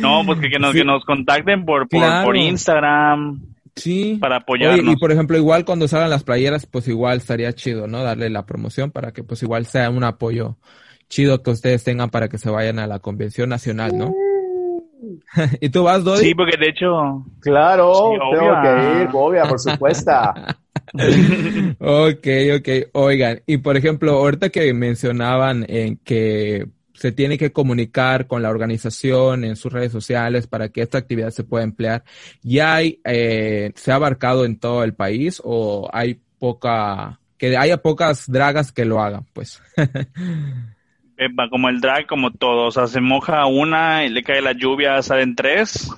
no, 0.00 0.22
pues 0.26 0.40
que, 0.40 0.50
que, 0.50 0.58
nos, 0.58 0.74
que 0.74 0.84
nos 0.84 1.06
contacten 1.06 1.64
por, 1.64 1.88
por, 1.88 2.02
por 2.22 2.36
Instagram. 2.36 3.40
Sí. 3.74 4.18
Para 4.20 4.36
apoyarnos. 4.36 4.94
y 4.94 4.96
por 4.98 5.10
ejemplo, 5.10 5.38
igual 5.38 5.64
cuando 5.64 5.88
salgan 5.88 6.10
las 6.10 6.22
playeras, 6.22 6.66
pues 6.66 6.86
igual 6.86 7.16
estaría 7.16 7.54
chido, 7.54 7.86
¿no? 7.86 8.02
Darle 8.02 8.28
la 8.28 8.44
promoción 8.44 8.90
para 8.90 9.12
que 9.12 9.24
pues 9.24 9.42
igual 9.42 9.64
sea 9.64 9.88
un 9.88 10.04
apoyo 10.04 10.58
chido 11.08 11.42
que 11.42 11.50
ustedes 11.50 11.82
tengan 11.82 12.10
para 12.10 12.28
que 12.28 12.36
se 12.36 12.50
vayan 12.50 12.78
a 12.78 12.86
la 12.86 12.98
convención 12.98 13.48
nacional, 13.48 13.96
¿no? 13.96 14.14
¿Y 15.60 15.68
tú 15.68 15.84
vas, 15.84 16.04
Dodi? 16.04 16.24
Sí, 16.24 16.34
porque 16.34 16.56
de 16.56 16.68
hecho... 16.68 17.24
Claro, 17.40 18.12
tengo 18.32 18.62
que 18.62 19.02
ir, 19.02 19.08
obvia, 19.12 19.44
por 19.44 19.58
supuesto. 19.58 20.12
ok, 21.78 22.26
ok. 22.58 22.68
Oigan, 22.92 23.42
y 23.46 23.58
por 23.58 23.76
ejemplo, 23.76 24.12
ahorita 24.12 24.50
que 24.50 24.72
mencionaban 24.74 25.64
en 25.68 25.96
que 25.98 26.66
se 26.94 27.12
tiene 27.12 27.36
que 27.36 27.52
comunicar 27.52 28.26
con 28.26 28.42
la 28.42 28.50
organización 28.50 29.44
en 29.44 29.56
sus 29.56 29.72
redes 29.72 29.92
sociales 29.92 30.46
para 30.46 30.68
que 30.68 30.82
esta 30.82 30.98
actividad 30.98 31.30
se 31.30 31.44
pueda 31.44 31.64
emplear, 31.64 32.04
¿ya 32.42 32.76
hay, 32.76 33.00
eh, 33.04 33.72
se 33.74 33.92
ha 33.92 33.96
abarcado 33.96 34.44
en 34.44 34.58
todo 34.58 34.84
el 34.84 34.94
país 34.94 35.40
o 35.44 35.88
hay 35.92 36.20
poca, 36.38 37.20
que 37.36 37.56
haya 37.56 37.78
pocas 37.78 38.30
dragas 38.30 38.72
que 38.72 38.84
lo 38.84 39.02
hagan, 39.02 39.26
pues? 39.32 39.60
como 41.50 41.68
el 41.68 41.80
drag, 41.80 42.06
como 42.06 42.32
todo, 42.32 42.66
o 42.66 42.70
sea, 42.70 42.86
se 42.86 43.00
moja 43.00 43.46
una 43.46 44.04
y 44.04 44.08
le 44.08 44.22
cae 44.22 44.40
la 44.40 44.52
lluvia, 44.52 45.02
salen 45.02 45.34
tres. 45.34 45.90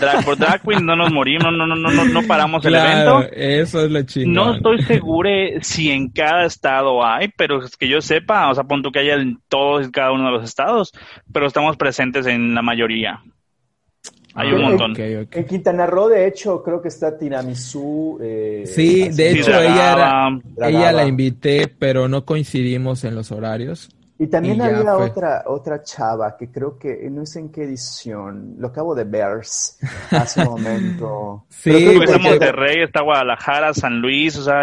Drag 0.00 0.22
por 0.24 0.36
drag 0.36 0.60
queen 0.60 0.84
no 0.84 0.94
nos 0.94 1.10
morimos, 1.10 1.50
no, 1.50 1.66
no, 1.66 1.74
no, 1.74 1.90
no, 1.90 2.04
no 2.04 2.22
paramos 2.26 2.64
el 2.66 2.74
evento. 2.74 3.22
Eso 3.32 3.84
es 3.84 3.90
lo 3.90 4.02
chido. 4.02 4.28
No 4.28 4.54
estoy 4.54 4.82
seguro 4.82 5.30
si 5.62 5.90
en 5.90 6.10
cada 6.10 6.44
estado 6.44 7.04
hay, 7.04 7.28
pero 7.36 7.64
es 7.64 7.76
que 7.76 7.88
yo 7.88 8.02
sepa, 8.02 8.50
o 8.50 8.54
sea, 8.54 8.64
punto 8.64 8.90
que 8.90 8.98
haya 8.98 9.14
en 9.14 9.38
todos 9.48 9.88
y 9.88 9.90
cada 9.90 10.12
uno 10.12 10.26
de 10.26 10.32
los 10.32 10.44
estados, 10.44 10.92
pero 11.32 11.46
estamos 11.46 11.76
presentes 11.78 12.26
en 12.26 12.54
la 12.54 12.60
mayoría. 12.60 13.22
Hay 14.34 14.52
un 14.52 14.62
montón. 14.62 14.94
En 14.96 15.44
Quintana 15.46 15.86
Roo, 15.86 16.08
de 16.08 16.26
hecho, 16.26 16.62
creo 16.62 16.80
que 16.80 16.88
está 16.88 17.18
Tiramisú. 17.18 18.18
Eh, 18.22 18.64
sí, 18.66 19.08
de 19.10 19.30
hecho, 19.30 19.50
ella, 19.50 19.92
era, 19.92 20.68
ella 20.68 20.92
la 20.92 21.06
invité, 21.06 21.68
pero 21.68 22.08
no 22.08 22.24
coincidimos 22.24 23.04
en 23.04 23.14
los 23.14 23.30
horarios. 23.30 23.90
Y 24.22 24.28
también 24.28 24.62
había 24.62 24.96
otra, 24.96 25.42
otra 25.46 25.82
chava 25.82 26.36
que 26.36 26.48
creo 26.48 26.78
que 26.78 27.10
no 27.10 27.26
sé 27.26 27.40
en 27.40 27.50
qué 27.50 27.64
edición, 27.64 28.54
lo 28.56 28.68
acabo 28.68 28.94
de 28.94 29.02
ver 29.02 29.40
hace 30.12 30.40
un 30.42 30.46
momento. 30.46 31.44
sí, 31.48 31.70
está 32.00 32.18
Monterrey, 32.18 32.84
está 32.84 33.02
Guadalajara, 33.02 33.74
San 33.74 34.00
Luis, 34.00 34.36
o 34.36 34.44
sea, 34.44 34.62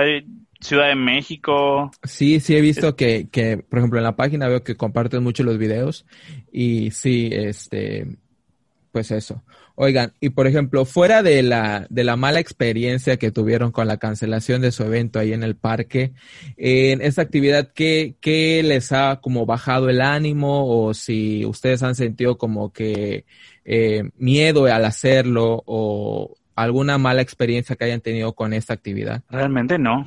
Ciudad 0.62 0.88
de 0.88 0.96
México. 0.96 1.92
Sí, 2.04 2.40
sí 2.40 2.56
he 2.56 2.62
visto 2.62 2.96
que, 2.96 3.28
que, 3.30 3.58
por 3.58 3.80
ejemplo, 3.80 4.00
en 4.00 4.06
la 4.06 4.16
página 4.16 4.48
veo 4.48 4.64
que 4.64 4.78
comparten 4.78 5.24
mucho 5.24 5.44
los 5.44 5.58
videos 5.58 6.06
y 6.54 6.92
sí, 6.92 7.30
este, 7.30 8.16
pues 8.94 9.12
eso. 9.12 9.44
Oigan, 9.82 10.12
y 10.20 10.32
por 10.32 10.46
ejemplo, 10.46 10.84
fuera 10.84 11.24
de 11.24 11.42
la, 11.42 11.88
de 11.90 12.04
la 12.04 12.18
mala 12.18 12.42
experiencia 12.42 13.16
que 13.16 13.32
tuvieron 13.32 13.72
con 13.72 13.88
la 13.88 13.96
cancelación 13.96 14.62
de 14.62 14.74
su 14.74 14.84
evento 14.84 15.20
ahí 15.20 15.32
en 15.32 15.42
el 15.42 15.56
parque, 15.56 16.12
en 16.58 17.02
esta 17.02 17.22
actividad, 17.22 17.70
¿qué, 17.74 18.16
qué 18.20 18.62
les 18.62 18.92
ha 18.92 19.22
como 19.22 19.46
bajado 19.46 19.88
el 19.88 20.02
ánimo 20.02 20.68
o 20.68 20.94
si 20.94 21.46
ustedes 21.46 21.82
han 21.82 21.96
sentido 21.96 22.38
como 22.38 22.74
que 22.74 23.24
eh, 23.64 24.04
miedo 24.18 24.66
al 24.66 24.84
hacerlo 24.84 25.64
o 25.66 26.36
alguna 26.58 26.98
mala 26.98 27.22
experiencia 27.22 27.78
que 27.78 27.86
hayan 27.86 28.02
tenido 28.02 28.34
con 28.34 28.52
esta 28.52 28.74
actividad? 28.74 29.24
Realmente 29.30 29.80
no. 29.80 30.06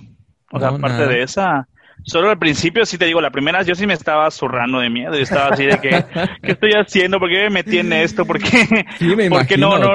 O 0.50 0.60
sea, 0.60 0.68
aparte 0.68 1.06
de 1.06 1.22
esa, 1.22 1.66
Solo 2.05 2.30
al 2.30 2.38
principio, 2.38 2.84
sí 2.84 2.98
te 2.98 3.07
digo, 3.07 3.20
la 3.20 3.30
primera 3.30 3.62
yo 3.62 3.74
sí 3.74 3.86
me 3.86 3.94
estaba 3.94 4.30
zurrando 4.30 4.80
de 4.80 4.90
miedo. 4.90 5.14
Yo 5.14 5.22
estaba 5.22 5.55
así 5.55 5.66
de 5.66 5.78
que, 5.78 5.90
¿qué 6.42 6.53
estoy 6.53 6.72
haciendo? 6.72 7.18
¿Por 7.18 7.28
qué 7.28 7.44
me 7.44 7.50
metí 7.50 7.78
en 7.78 7.92
esto? 7.92 8.26
¿Por 8.26 8.38
qué? 8.38 8.86
Sí, 8.98 9.16
me 9.16 9.28
¿Por 9.28 9.46
qué 9.46 9.57
no, 9.57 9.78
no? 9.78 9.94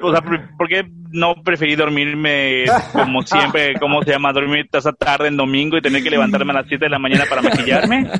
O 0.00 0.10
sea, 0.10 0.20
¿por 0.22 0.68
qué 0.68 0.84
no 1.10 1.36
preferí 1.42 1.76
dormirme 1.76 2.64
como 2.92 3.22
siempre, 3.22 3.74
cómo 3.78 4.02
se 4.02 4.10
llama, 4.10 4.32
dormir 4.32 4.68
esa 4.72 4.92
tarde 4.92 5.28
en 5.28 5.36
domingo 5.36 5.78
y 5.78 5.82
tener 5.82 6.02
que 6.02 6.10
levantarme 6.10 6.50
a 6.50 6.56
las 6.56 6.66
7 6.66 6.84
de 6.84 6.90
la 6.90 6.98
mañana 6.98 7.24
para 7.28 7.42
maquillarme? 7.42 8.10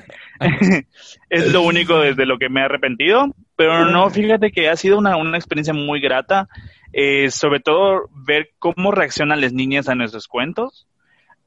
es 1.31 1.53
lo 1.53 1.62
único 1.62 1.99
desde 1.99 2.27
lo 2.27 2.39
que 2.39 2.49
me 2.49 2.61
he 2.61 2.64
arrepentido. 2.64 3.35
Pero 3.57 3.87
no, 3.91 4.09
fíjate 4.09 4.53
que 4.53 4.68
ha 4.68 4.77
sido 4.77 4.99
una, 4.99 5.16
una 5.16 5.37
experiencia 5.37 5.75
muy 5.75 6.01
grata. 6.01 6.49
Eh, 6.93 7.33
sobre 7.33 7.59
todo 7.59 8.09
ver 8.12 8.51
cómo 8.61 8.93
reaccionan 8.93 9.41
las 9.41 9.53
niñas 9.53 9.89
a 9.89 9.97
nuestros 9.97 10.29
cuentos. 10.29 10.87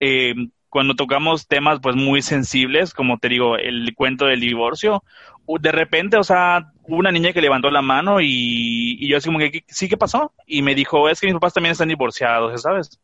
Eh, 0.01 0.35
cuando 0.77 0.93
tocamos 0.93 1.47
temas 1.47 1.79
pues 1.81 1.95
muy 1.95 2.21
sensibles, 2.21 2.93
como 2.93 3.17
te 3.17 3.29
digo, 3.29 3.57
el 3.57 3.95
cuento 3.95 4.27
del 4.27 4.41
divorcio, 4.41 5.03
de 5.59 5.71
repente, 5.71 6.17
o 6.17 6.23
sea, 6.23 6.71
hubo 6.83 6.97
una 6.97 7.11
niña 7.11 7.33
que 7.33 7.41
levantó 7.41 7.71
la 7.71 7.81
mano 7.81 8.21
y, 8.21 9.09
yo 9.09 9.17
así 9.17 9.27
como 9.27 9.39
que, 9.39 9.63
¿sí 9.69 9.89
qué 9.89 9.97
pasó? 9.97 10.33
Y 10.45 10.61
me 10.61 10.75
dijo, 10.75 11.09
es 11.09 11.19
que 11.19 11.25
mis 11.25 11.33
papás 11.33 11.55
también 11.55 11.71
están 11.71 11.87
divorciados, 11.87 12.61
¿sabes? 12.61 12.99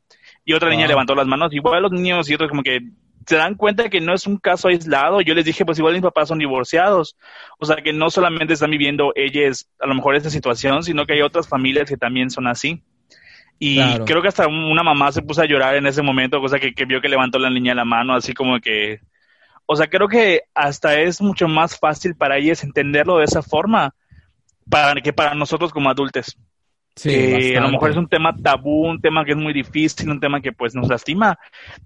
Y 0.45 0.53
otra 0.53 0.69
niña 0.69 0.85
levantó 0.85 1.15
las 1.15 1.25
manos, 1.25 1.51
igual 1.51 1.81
los 1.81 1.91
niños 1.91 2.29
y 2.29 2.35
otros 2.35 2.51
como 2.51 2.61
que 2.61 2.91
se 3.25 3.37
dan 3.37 3.55
cuenta 3.55 3.89
que 3.89 4.01
no 4.01 4.13
es 4.13 4.27
un 4.27 4.37
caso 4.37 4.67
aislado. 4.67 5.21
Yo 5.21 5.33
les 5.33 5.45
dije, 5.45 5.65
pues 5.65 5.79
igual 5.79 5.95
mis 5.95 6.03
papás 6.03 6.27
son 6.27 6.37
divorciados. 6.37 7.17
O 7.57 7.65
sea, 7.65 7.77
que 7.77 7.91
no 7.91 8.11
solamente 8.11 8.53
están 8.53 8.69
viviendo 8.69 9.13
ellas 9.15 9.67
a 9.79 9.87
lo 9.87 9.95
mejor 9.95 10.15
esta 10.15 10.29
situación, 10.29 10.83
sino 10.83 11.07
que 11.07 11.13
hay 11.13 11.21
otras 11.23 11.47
familias 11.47 11.89
que 11.89 11.97
también 11.97 12.29
son 12.29 12.45
así. 12.45 12.83
Y 13.59 13.79
creo 14.05 14.21
que 14.21 14.27
hasta 14.27 14.47
una 14.47 14.83
mamá 14.83 15.11
se 15.11 15.21
puso 15.21 15.41
a 15.41 15.45
llorar 15.45 15.75
en 15.75 15.87
ese 15.87 16.01
momento, 16.01 16.41
cosa 16.41 16.59
que, 16.59 16.73
vio 16.85 16.99
que 16.99 17.07
levantó 17.07 17.39
la 17.39 17.49
niña 17.49 17.73
la 17.73 17.85
mano, 17.85 18.13
así 18.13 18.33
como 18.33 18.59
que... 18.59 18.99
O 19.65 19.75
sea, 19.77 19.87
creo 19.87 20.09
que 20.09 20.41
hasta 20.53 20.99
es 20.99 21.21
mucho 21.21 21.47
más 21.47 21.79
fácil 21.79 22.15
para 22.15 22.37
ellas 22.37 22.63
entenderlo 22.63 23.17
de 23.17 23.25
esa 23.25 23.41
forma 23.41 23.95
para 24.69 24.99
que 24.99 25.13
para 25.13 25.33
nosotros 25.33 25.71
como 25.71 25.89
adultos. 25.89 26.37
Sí, 26.95 27.55
a 27.55 27.61
lo 27.61 27.69
mejor 27.69 27.91
es 27.91 27.97
un 27.97 28.07
tema 28.07 28.35
tabú, 28.35 28.87
un 28.87 29.01
tema 29.01 29.25
que 29.25 29.31
es 29.31 29.37
muy 29.37 29.53
difícil, 29.53 30.09
un 30.09 30.19
tema 30.19 30.41
que 30.41 30.51
pues 30.51 30.75
nos 30.75 30.89
lastima, 30.89 31.39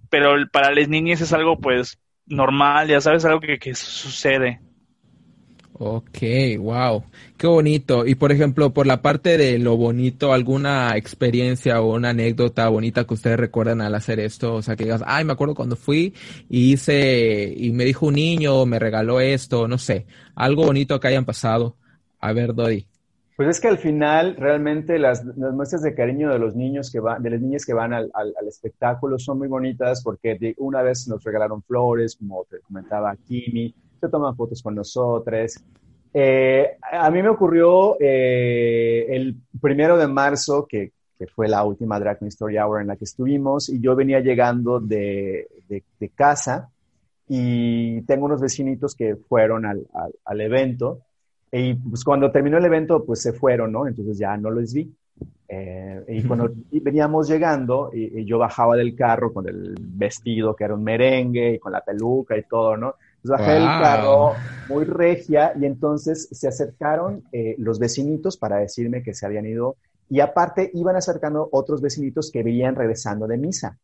pero 0.09 0.36
para 0.51 0.72
las 0.72 0.89
niñas 0.89 1.22
es 1.22 1.32
algo 1.32 1.57
pues 1.57 1.97
normal, 2.26 2.89
ya 2.89 2.99
sabes, 2.99 3.24
algo 3.24 3.39
que, 3.39 3.57
que 3.57 3.74
sucede. 3.74 4.59
Ok, 5.80 6.18
wow, 6.58 7.04
qué 7.38 7.46
bonito. 7.46 8.08
Y 8.08 8.16
por 8.16 8.32
ejemplo, 8.32 8.74
por 8.74 8.88
la 8.88 9.04
parte 9.04 9.38
de 9.38 9.60
lo 9.60 9.78
bonito, 9.78 10.34
¿alguna 10.34 10.98
experiencia 10.98 11.82
o 11.82 11.94
una 11.94 12.10
anécdota 12.10 12.68
bonita 12.68 13.06
que 13.06 13.14
ustedes 13.14 13.38
recuerdan 13.38 13.82
al 13.82 13.94
hacer 13.94 14.20
esto? 14.20 14.56
O 14.56 14.62
sea, 14.64 14.76
que 14.76 14.86
digas, 14.86 15.04
ay, 15.06 15.24
me 15.24 15.34
acuerdo 15.34 15.54
cuando 15.54 15.76
fui 15.76 16.16
y 16.50 16.74
hice, 16.74 17.54
y 17.56 17.72
me 17.74 17.86
dijo 17.86 18.08
un 18.08 18.16
niño, 18.16 18.66
me 18.66 18.80
regaló 18.80 19.20
esto, 19.20 19.68
no 19.68 19.78
sé, 19.78 20.08
algo 20.36 20.66
bonito 20.66 21.00
que 21.00 21.10
hayan 21.10 21.26
pasado. 21.26 21.76
A 22.20 22.34
ver, 22.34 22.56
Dodi. 22.56 22.88
Pues 23.36 23.50
es 23.50 23.60
que 23.62 23.68
al 23.68 23.78
final 23.78 24.36
realmente 24.36 24.98
las, 24.98 25.24
muestras 25.24 25.84
de 25.84 25.94
cariño 25.94 26.32
de 26.32 26.40
los 26.40 26.56
niños 26.56 26.90
que 26.92 27.00
van, 27.00 27.22
de 27.22 27.30
las 27.30 27.40
niñas 27.40 27.68
que 27.68 27.76
van 27.76 27.94
al, 27.94 28.10
al 28.16 28.48
espectáculo 28.48 29.20
son 29.20 29.38
muy 29.38 29.48
bonitas 29.48 30.02
porque 30.04 30.56
una 30.58 30.82
vez 30.82 31.08
nos 31.08 31.24
regalaron 31.24 31.62
flores, 31.62 32.16
como 32.16 32.46
te 32.50 32.62
comentaba 32.62 33.16
Kimi, 33.16 33.76
se 34.00 34.10
toman 34.10 34.36
fotos 34.36 34.62
con 34.62 34.76
nosotros. 34.76 35.58
Eh, 36.14 36.78
a 36.91 37.12
mí 37.12 37.22
me 37.22 37.30
ocurrió 37.30 37.95
eh, 38.00 39.06
el 39.10 39.36
primero 39.62 39.98
de 39.98 40.08
marzo, 40.08 40.66
que, 40.68 40.91
que, 41.18 41.28
fue 41.28 41.48
la 41.48 41.64
última 41.64 42.00
Drag 42.00 42.18
Story 42.24 42.58
Hour 42.58 42.82
en 42.82 42.88
la 42.88 42.95
que 42.95 43.06
estuvimos, 43.06 43.70
y 43.70 43.80
yo 43.80 43.95
venía 43.95 44.20
llegando 44.20 44.80
de, 44.80 45.48
de, 45.68 46.10
casa 46.16 46.70
y 47.28 48.02
tengo 48.04 48.26
unos 48.26 48.41
vecinitos 48.41 48.95
que 48.95 49.16
fueron 49.16 49.66
al, 49.66 49.86
al, 50.24 50.41
evento 50.41 51.02
y 51.52 51.76
pues 51.76 52.04
cuando 52.04 52.32
terminó 52.32 52.58
el 52.58 52.66
evento 52.66 53.04
pues 53.06 53.22
se 53.22 53.34
fueron, 53.34 53.72
¿no? 53.72 53.88
Entonces 53.88 54.18
ya 54.18 54.36
no 54.38 54.50
los 54.50 54.74
vi. 54.74 54.91
Eh, 55.50 56.04
y 56.08 56.24
cuando 56.24 56.50
veníamos 56.72 57.28
llegando 57.28 57.91
y, 57.93 58.22
y, 58.22 58.26
yo 58.26 58.38
bajaba 58.38 58.76
del 58.76 58.95
carro 58.95 59.32
con 59.32 59.48
el 59.48 59.76
vestido 59.80 60.56
que 60.56 60.64
era 60.66 60.74
un 60.74 60.84
merengue 60.84 61.54
y 61.54 61.60
con 61.60 61.72
la 61.72 61.82
peluca 61.82 62.38
y 62.38 62.43
todo, 62.43 62.76
¿no? 62.76 62.95
Bajé 63.24 63.57
el 63.57 63.63
carro 63.63 64.34
muy 64.70 64.86
regia 64.86 65.53
y 65.59 65.65
entonces 65.65 66.28
se 66.32 66.47
acercaron 66.47 67.24
eh, 67.32 67.55
los 67.57 67.80
vecinitos 67.80 68.38
para 68.38 68.57
decirme 68.57 69.03
que 69.03 69.13
se 69.13 69.26
habían 69.26 69.45
ido 69.45 69.78
y 70.09 70.20
aparte 70.20 70.72
iban 70.74 70.95
acercando 70.95 71.49
otros 71.51 71.82
vecinitos 71.82 72.32
que 72.32 72.43
venían 72.43 72.76
regresando 72.76 73.28
de 73.28 73.38
misa. 73.38 73.78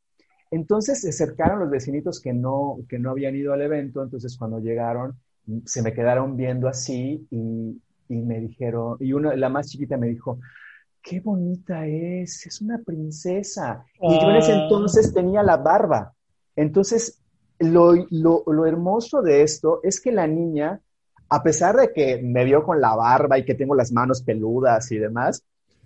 Entonces 0.52 1.02
se 1.02 1.10
acercaron 1.10 1.60
los 1.60 1.70
vecinitos 1.70 2.22
que 2.22 2.34
no, 2.34 2.78
que 2.88 3.00
no 3.00 3.12
habían 3.12 3.36
ido 3.36 3.54
al 3.54 3.62
evento, 3.62 4.04
entonces 4.04 4.38
cuando 4.38 4.60
llegaron 4.60 5.18
se 5.66 5.82
me 5.82 5.94
quedaron 5.94 6.38
viendo 6.38 6.68
así 6.70 7.28
y, 7.30 7.82
y 8.08 8.16
me 8.16 8.40
dijeron, 8.40 8.98
y 9.00 9.14
una, 9.14 9.36
la 9.36 9.50
más 9.50 9.68
chiquita 9.68 9.98
me 9.98 10.08
dijo, 10.08 10.40
qué 11.02 11.20
bonita 11.20 11.86
es, 11.86 12.46
es 12.46 12.62
una 12.62 12.80
princesa. 12.80 13.86
Y 14.02 14.20
yo 14.20 14.30
en 14.30 14.38
ese 14.38 14.54
ah. 14.54 14.64
entonces 14.64 15.14
tenía 15.14 15.44
la 15.44 15.58
barba. 15.58 16.14
Entonces 16.56 17.23
lo, 17.60 17.94
lo, 18.10 18.66
hermoso 18.66 19.22
de 19.22 19.44
esto 19.44 19.80
es 19.84 20.02
que 20.02 20.12
la 20.12 20.28
niña, 20.28 20.82
a 21.30 21.44
pesar 21.44 21.76
de 21.76 21.92
que 21.92 22.22
me 22.22 22.46
vio 22.46 22.64
con 22.64 22.82
la 22.82 22.96
barba 22.96 23.38
y 23.38 23.46
que 23.46 23.56
tengo 23.56 23.76
las 23.76 23.92
manos 23.92 24.22
peludas 24.24 24.92
y 24.92 24.98
demás, 24.98 25.44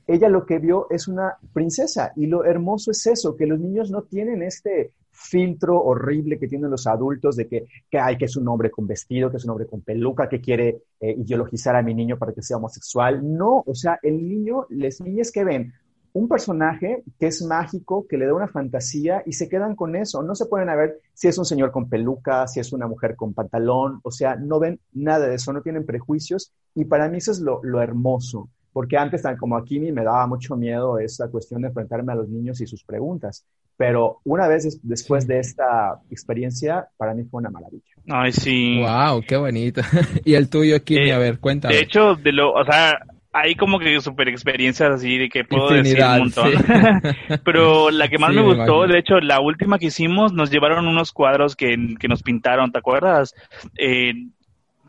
ella 0.08 0.30
lo 0.30 0.46
que 0.46 0.60
vio 0.60 0.88
es 0.90 1.08
una 1.08 1.38
princesa. 1.54 2.14
Y 2.16 2.28
lo 2.28 2.46
hermoso 2.46 2.92
es 2.92 3.06
eso, 3.08 3.36
que 3.36 3.46
los 3.46 3.60
niños 3.60 3.92
no 3.92 4.04
tienen 4.04 4.42
este 4.42 4.94
filtro 5.12 5.82
horrible 5.82 6.38
que 6.38 6.48
tienen 6.48 6.70
los 6.70 6.86
adultos 6.86 7.36
de 7.36 7.48
que, 7.48 7.66
que, 7.90 8.00
hay, 8.00 8.18
que 8.18 8.26
es 8.26 8.38
un 8.38 8.48
hombre 8.48 8.70
con 8.70 8.86
vestido, 8.86 9.32
que 9.32 9.38
es 9.38 9.46
un 9.46 9.52
hombre 9.52 9.66
con 9.66 9.82
peluca, 9.82 10.30
que 10.30 10.40
quiere 10.40 10.84
eh, 11.00 11.16
ideologizar 11.18 11.76
a 11.76 11.82
mi 11.82 11.94
niño 11.94 12.18
para 12.18 12.34
que 12.34 12.44
sea 12.44 12.58
homosexual. 12.58 13.22
No, 13.24 13.64
o 13.66 13.74
sea, 13.74 14.00
el 14.04 14.28
niño, 14.28 14.68
las 14.70 15.02
niñas 15.02 15.32
que 15.32 15.44
ven 15.44 15.74
un 16.18 16.28
personaje 16.28 17.04
que 17.20 17.28
es 17.28 17.44
mágico, 17.44 18.08
que 18.08 18.18
le 18.18 18.26
da 18.26 18.34
una 18.34 18.48
fantasía 18.48 19.22
y 19.26 19.34
se 19.34 19.48
quedan 19.48 19.76
con 19.76 19.96
eso. 19.96 20.24
No 20.24 20.34
se 20.34 20.48
pueden 20.48 20.70
a 20.70 20.76
ver 20.76 21.00
si 21.14 21.28
es 21.28 21.38
un 21.38 21.46
señor 21.46 21.72
con 21.72 21.90
peluca, 21.90 22.48
si 22.48 22.60
es 22.60 22.74
una 22.74 22.88
mujer 22.88 23.16
con 23.16 23.34
pantalón, 23.34 24.00
o 24.04 24.12
sea, 24.12 24.36
no 24.36 24.60
ven 24.60 24.80
nada 24.94 25.28
de 25.28 25.36
eso, 25.36 25.54
no 25.54 25.62
tienen 25.62 25.86
prejuicios 25.86 26.52
y 26.74 26.86
para 26.86 27.08
mí 27.08 27.18
eso 27.20 27.32
es 27.32 27.40
lo, 27.40 27.62
hermoso, 27.82 28.50
porque 28.74 28.98
antes, 28.98 29.24
como 29.40 29.58
aquí 29.58 29.80
me 29.80 30.04
daba 30.04 30.26
mucho 30.26 30.56
miedo 30.56 30.98
esa 30.98 31.30
cuestión 31.30 31.62
de 31.62 31.68
enfrentarme 31.68 32.14
a 32.14 32.16
los 32.16 32.30
niños 32.30 32.62
y 32.62 32.68
sus 32.68 32.84
preguntas, 32.84 33.46
pero 33.76 34.20
una 34.24 34.48
vez 34.48 34.80
después 34.82 35.28
de 35.28 35.40
esta 35.40 36.02
experiencia, 36.10 36.88
para 36.98 37.14
mí 37.14 37.26
fue 37.26 37.42
una 37.42 37.52
maravilla. 37.52 37.84
Ay, 38.10 38.32
sí. 38.32 38.82
Wow, 38.82 39.22
qué 39.28 39.38
bonito. 39.38 39.82
y 40.26 40.34
el 40.34 40.50
tuyo, 40.50 40.84
Kimi, 40.84 41.12
a 41.12 41.20
ver, 41.20 41.40
cuéntame. 41.40 41.76
De 41.76 41.82
hecho, 41.82 42.16
de 42.16 42.32
lo, 42.32 42.54
o 42.54 42.64
sea, 42.66 42.98
hay 43.40 43.56
como 43.56 43.80
que 43.80 44.00
super 44.02 44.28
experiencias 44.28 44.90
así 44.92 45.18
de 45.18 45.30
que 45.30 45.44
puedo 45.44 45.70
decir 45.70 46.04
un 46.04 46.20
montón. 46.20 46.52
Pero 47.44 47.90
la 47.92 48.08
que 48.08 48.18
más 48.18 48.34
me 48.34 48.42
gustó, 48.42 48.88
de 48.88 49.00
hecho, 49.00 49.20
la 49.20 49.40
última 49.40 49.78
que 49.78 49.88
hicimos, 49.88 50.34
nos 50.34 50.50
llevaron 50.50 50.88
unos 50.88 51.12
cuadros 51.12 51.56
que, 51.56 51.96
que 52.00 52.08
nos 52.08 52.24
pintaron, 52.24 52.72
¿te 52.72 52.80
acuerdas? 52.80 53.36
Eh, 53.78 54.14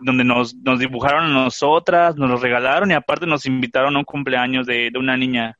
donde 0.00 0.24
nos, 0.24 0.54
nos 0.54 0.78
dibujaron 0.78 1.24
a 1.24 1.44
nosotras, 1.44 2.16
nos 2.16 2.30
los 2.30 2.40
regalaron 2.40 2.90
y 2.90 2.94
aparte 2.94 3.26
nos 3.26 3.46
invitaron 3.46 3.96
a 3.96 3.98
un 3.98 4.04
cumpleaños 4.04 4.66
de, 4.66 4.90
de 4.90 4.98
una 4.98 5.16
niña 5.16 5.57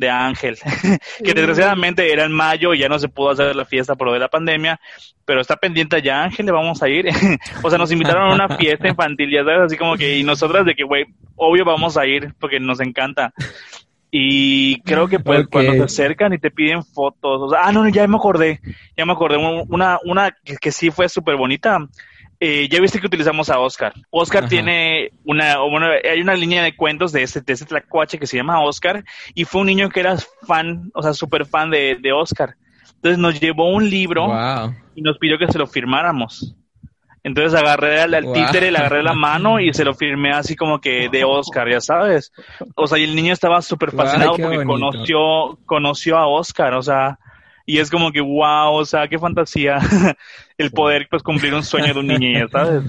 de 0.00 0.10
Ángel, 0.10 0.56
que 1.24 1.34
desgraciadamente 1.34 2.12
era 2.12 2.24
en 2.24 2.32
mayo 2.32 2.74
y 2.74 2.78
ya 2.78 2.88
no 2.88 2.98
se 2.98 3.08
pudo 3.08 3.30
hacer 3.30 3.54
la 3.54 3.64
fiesta 3.64 3.94
por 3.94 4.08
lo 4.08 4.14
de 4.14 4.18
la 4.18 4.28
pandemia, 4.28 4.80
pero 5.24 5.40
está 5.40 5.56
pendiente 5.56 6.00
ya 6.02 6.24
Ángel, 6.24 6.46
le 6.46 6.52
vamos 6.52 6.82
a 6.82 6.88
ir. 6.88 7.06
o 7.62 7.68
sea, 7.70 7.78
nos 7.78 7.92
invitaron 7.92 8.30
a 8.30 8.34
una 8.34 8.56
fiesta 8.56 8.88
infantil, 8.88 9.30
ya 9.30 9.44
sabes, 9.44 9.60
así 9.60 9.76
como 9.76 9.96
que, 9.96 10.18
y 10.18 10.24
nosotras 10.24 10.64
de 10.64 10.74
que, 10.74 10.82
güey, 10.82 11.04
obvio 11.36 11.64
vamos 11.64 11.96
a 11.96 12.06
ir 12.06 12.34
porque 12.40 12.58
nos 12.58 12.80
encanta. 12.80 13.32
Y 14.10 14.80
creo 14.80 15.06
que 15.06 15.20
pues 15.20 15.46
cuando 15.46 15.72
se 15.74 15.82
acercan 15.82 16.32
y 16.32 16.38
te 16.38 16.50
piden 16.50 16.82
fotos, 16.82 17.42
o 17.42 17.50
sea, 17.50 17.60
ah, 17.62 17.70
no, 17.70 17.88
ya 17.88 18.08
me 18.08 18.16
acordé, 18.16 18.60
ya 18.96 19.06
me 19.06 19.12
acordé, 19.12 19.36
una, 19.36 20.00
una 20.04 20.34
que, 20.42 20.56
que 20.56 20.72
sí 20.72 20.90
fue 20.90 21.08
súper 21.08 21.36
bonita, 21.36 21.78
eh, 22.42 22.68
ya 22.70 22.80
viste 22.80 22.98
que 22.98 23.06
utilizamos 23.06 23.50
a 23.50 23.58
Oscar. 23.58 23.92
Oscar 24.08 24.48
tiene 24.48 25.10
una, 25.24 25.58
bueno, 25.58 25.88
hay 25.88 26.22
una 26.22 26.34
línea 26.34 26.62
de 26.62 26.74
cuentos 26.74 27.12
de 27.12 27.22
ese, 27.22 27.42
de 27.42 27.52
ese 27.52 27.66
tlacuache 27.66 28.18
que 28.18 28.26
se 28.26 28.38
llama 28.38 28.62
Oscar 28.62 29.04
y 29.34 29.44
fue 29.44 29.60
un 29.60 29.66
niño 29.66 29.90
que 29.90 30.00
era 30.00 30.16
fan, 30.46 30.90
o 30.94 31.02
sea, 31.02 31.12
súper 31.12 31.44
fan 31.44 31.70
de, 31.70 31.98
de 32.00 32.12
Oscar. 32.12 32.56
Entonces 32.94 33.18
nos 33.18 33.38
llevó 33.38 33.70
un 33.70 33.88
libro 33.88 34.26
y 34.94 35.02
nos 35.02 35.18
pidió 35.18 35.38
que 35.38 35.52
se 35.52 35.58
lo 35.58 35.66
firmáramos. 35.66 36.56
Entonces 37.22 37.60
agarré 37.60 38.00
al, 38.00 38.32
títere, 38.32 38.70
le 38.70 38.78
agarré 38.78 39.02
la 39.02 39.12
mano 39.12 39.60
y 39.60 39.74
se 39.74 39.84
lo 39.84 39.94
firmé 39.94 40.32
así 40.32 40.56
como 40.56 40.80
que 40.80 41.10
de 41.10 41.24
Oscar, 41.26 41.70
ya 41.70 41.80
sabes. 41.80 42.32
O 42.74 42.86
sea, 42.86 42.98
y 42.98 43.04
el 43.04 43.14
niño 43.14 43.34
estaba 43.34 43.60
súper 43.60 43.92
fascinado 43.92 44.36
porque 44.36 44.64
conoció, 44.64 45.58
conoció 45.66 46.16
a 46.16 46.26
Oscar, 46.26 46.72
o 46.72 46.82
sea, 46.82 47.18
y 47.70 47.78
es 47.78 47.88
como 47.88 48.10
que 48.10 48.20
wow, 48.20 48.72
o 48.72 48.84
sea, 48.84 49.06
qué 49.06 49.16
fantasía 49.16 49.78
el 50.58 50.72
poder 50.72 51.06
pues 51.08 51.22
cumplir 51.22 51.54
un 51.54 51.62
sueño 51.62 51.94
de 51.94 52.00
un 52.00 52.08
niño, 52.08 52.48
¿sabes? 52.48 52.82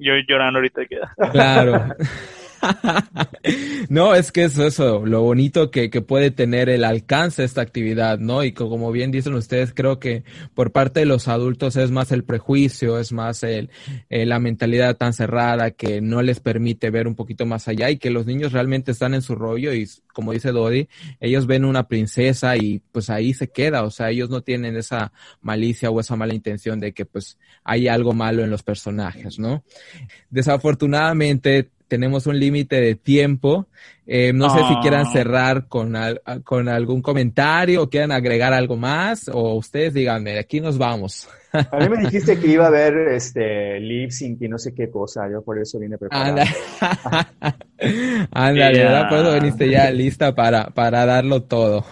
Yo 0.00 0.14
llorando 0.28 0.58
ahorita 0.58 0.84
queda. 0.86 1.14
Claro. 1.32 1.94
no, 3.88 4.14
es 4.14 4.32
que 4.32 4.44
es 4.44 4.58
eso, 4.58 5.04
lo 5.04 5.22
bonito 5.22 5.70
que, 5.70 5.90
que, 5.90 6.00
puede 6.00 6.30
tener 6.30 6.68
el 6.68 6.84
alcance 6.84 7.42
de 7.42 7.46
esta 7.46 7.60
actividad, 7.60 8.18
¿no? 8.18 8.44
Y 8.44 8.52
como 8.52 8.90
bien 8.92 9.10
dicen 9.10 9.34
ustedes, 9.34 9.72
creo 9.74 9.98
que 9.98 10.24
por 10.54 10.72
parte 10.72 11.00
de 11.00 11.06
los 11.06 11.28
adultos 11.28 11.76
es 11.76 11.90
más 11.90 12.12
el 12.12 12.24
prejuicio, 12.24 12.98
es 12.98 13.12
más 13.12 13.42
el, 13.42 13.70
eh, 14.08 14.26
la 14.26 14.38
mentalidad 14.38 14.96
tan 14.96 15.12
cerrada 15.12 15.70
que 15.70 16.00
no 16.00 16.22
les 16.22 16.40
permite 16.40 16.90
ver 16.90 17.06
un 17.06 17.14
poquito 17.14 17.46
más 17.46 17.68
allá 17.68 17.90
y 17.90 17.98
que 17.98 18.10
los 18.10 18.26
niños 18.26 18.52
realmente 18.52 18.92
están 18.92 19.14
en 19.14 19.22
su 19.22 19.34
rollo 19.34 19.72
y 19.72 19.88
como 20.12 20.32
dice 20.32 20.50
Dodi, 20.50 20.88
ellos 21.20 21.46
ven 21.46 21.64
una 21.64 21.88
princesa 21.88 22.56
y 22.56 22.80
pues 22.90 23.10
ahí 23.10 23.34
se 23.34 23.48
queda, 23.48 23.82
o 23.82 23.90
sea, 23.90 24.10
ellos 24.10 24.30
no 24.30 24.40
tienen 24.40 24.74
esa 24.76 25.12
malicia 25.42 25.90
o 25.90 26.00
esa 26.00 26.16
mala 26.16 26.32
intención 26.32 26.80
de 26.80 26.92
que 26.92 27.04
pues 27.04 27.38
hay 27.64 27.88
algo 27.88 28.14
malo 28.14 28.42
en 28.42 28.48
los 28.48 28.62
personajes, 28.62 29.38
¿no? 29.38 29.62
Desafortunadamente, 30.30 31.70
tenemos 31.88 32.26
un 32.26 32.38
límite 32.38 32.80
de 32.80 32.94
tiempo. 32.94 33.66
Eh, 34.06 34.32
no 34.32 34.50
sé 34.50 34.60
si 34.68 34.76
quieran 34.76 35.06
ah. 35.06 35.12
cerrar 35.12 35.66
con, 35.66 35.96
con 36.44 36.68
algún 36.68 37.02
comentario 37.02 37.82
o 37.82 37.90
quieran 37.90 38.12
agregar 38.12 38.52
algo 38.52 38.76
más 38.76 39.28
o 39.28 39.54
ustedes 39.54 39.94
díganme, 39.94 40.38
aquí 40.38 40.60
nos 40.60 40.78
vamos. 40.78 41.28
A 41.52 41.78
mí 41.78 41.88
me 41.88 41.98
dijiste 42.04 42.38
que 42.38 42.48
iba 42.48 42.64
a 42.64 42.68
haber 42.68 42.94
este 43.08 43.80
lip 43.80 44.10
sync 44.10 44.42
y 44.42 44.48
no 44.48 44.58
sé 44.58 44.74
qué 44.74 44.90
cosa, 44.90 45.28
yo 45.30 45.42
por 45.42 45.58
eso 45.58 45.78
vine 45.78 45.96
preparado. 45.96 46.38
Ándale, 48.30 48.78
¿verdad? 48.78 49.08
Pues 49.08 49.40
veniste 49.40 49.70
ya 49.70 49.90
lista 49.90 50.34
para, 50.34 50.66
para 50.66 51.06
darlo 51.06 51.42
todo. 51.42 51.84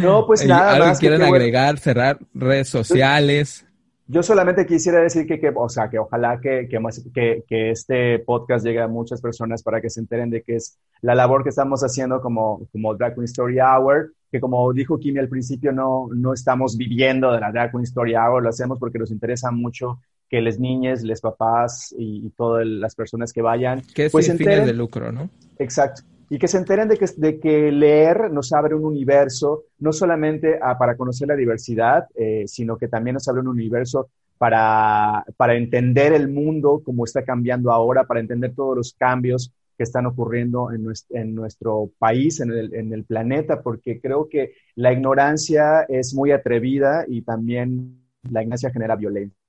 no, 0.00 0.26
pues 0.26 0.44
nada 0.46 0.74
¿Algo 0.74 0.86
más. 0.86 0.98
quieren 0.98 1.22
agregar, 1.22 1.78
cerrar 1.78 2.18
redes 2.34 2.68
sociales? 2.68 3.64
Yo 4.08 4.22
solamente 4.22 4.66
quisiera 4.66 5.00
decir 5.00 5.26
que, 5.26 5.40
que 5.40 5.52
o 5.54 5.68
sea, 5.68 5.90
que 5.90 5.98
ojalá 5.98 6.40
que, 6.40 6.68
que, 6.68 7.42
que, 7.46 7.70
este 7.70 8.20
podcast 8.20 8.64
llegue 8.64 8.80
a 8.80 8.86
muchas 8.86 9.20
personas 9.20 9.64
para 9.64 9.80
que 9.80 9.90
se 9.90 9.98
enteren 9.98 10.30
de 10.30 10.42
que 10.42 10.56
es 10.56 10.78
la 11.02 11.16
labor 11.16 11.42
que 11.42 11.48
estamos 11.48 11.82
haciendo 11.82 12.20
como, 12.20 12.68
como 12.70 12.94
Drag 12.94 13.14
Queen 13.14 13.24
Story 13.24 13.58
Hour, 13.58 14.12
que 14.30 14.38
como 14.38 14.72
dijo 14.72 14.98
Kimi 15.00 15.18
al 15.18 15.28
principio, 15.28 15.72
no, 15.72 16.08
no 16.14 16.32
estamos 16.32 16.76
viviendo 16.76 17.32
de 17.32 17.40
la 17.40 17.50
Drag 17.50 17.72
Queen 17.72 17.82
Story 17.82 18.14
Hour, 18.14 18.44
lo 18.44 18.50
hacemos 18.50 18.78
porque 18.78 18.98
nos 18.98 19.10
interesa 19.10 19.50
mucho 19.50 19.98
que 20.28 20.40
les 20.40 20.60
niñes, 20.60 21.02
les 21.02 21.20
papás 21.20 21.92
y, 21.98 22.30
todas 22.30 22.64
las 22.64 22.94
personas 22.94 23.32
que 23.32 23.42
vayan. 23.42 23.82
Que 23.92 24.06
es 24.06 24.12
pues 24.12 24.26
sin 24.26 24.38
fines 24.38 24.66
de 24.66 24.72
lucro, 24.72 25.10
¿no? 25.10 25.30
Exacto 25.58 26.02
y 26.28 26.38
que 26.38 26.48
se 26.48 26.58
enteren 26.58 26.88
de 26.88 26.96
que, 26.96 27.06
de 27.16 27.38
que 27.38 27.70
leer 27.70 28.30
nos 28.30 28.52
abre 28.52 28.74
un 28.74 28.84
universo, 28.84 29.64
no 29.78 29.92
solamente 29.92 30.58
para 30.78 30.96
conocer 30.96 31.28
la 31.28 31.36
diversidad, 31.36 32.06
eh, 32.14 32.44
sino 32.46 32.76
que 32.76 32.88
también 32.88 33.14
nos 33.14 33.28
abre 33.28 33.40
un 33.40 33.48
universo 33.48 34.08
para, 34.38 35.24
para 35.36 35.54
entender 35.54 36.12
el 36.12 36.28
mundo 36.28 36.82
como 36.84 37.04
está 37.04 37.24
cambiando 37.24 37.70
ahora, 37.70 38.04
para 38.04 38.20
entender 38.20 38.54
todos 38.54 38.76
los 38.76 38.94
cambios 38.94 39.52
que 39.76 39.84
están 39.84 40.06
ocurriendo 40.06 40.72
en 40.72 40.84
nuestro, 40.84 41.16
en 41.16 41.34
nuestro 41.34 41.90
país, 41.98 42.40
en 42.40 42.50
el, 42.50 42.74
en 42.74 42.92
el 42.92 43.04
planeta, 43.04 43.62
porque 43.62 44.00
creo 44.00 44.28
que 44.28 44.52
la 44.74 44.92
ignorancia 44.92 45.82
es 45.82 46.14
muy 46.14 46.32
atrevida 46.32 47.04
y 47.06 47.22
también 47.22 48.02
la 48.30 48.42
ignorancia 48.42 48.70
genera 48.70 48.96
violencia. 48.96 49.45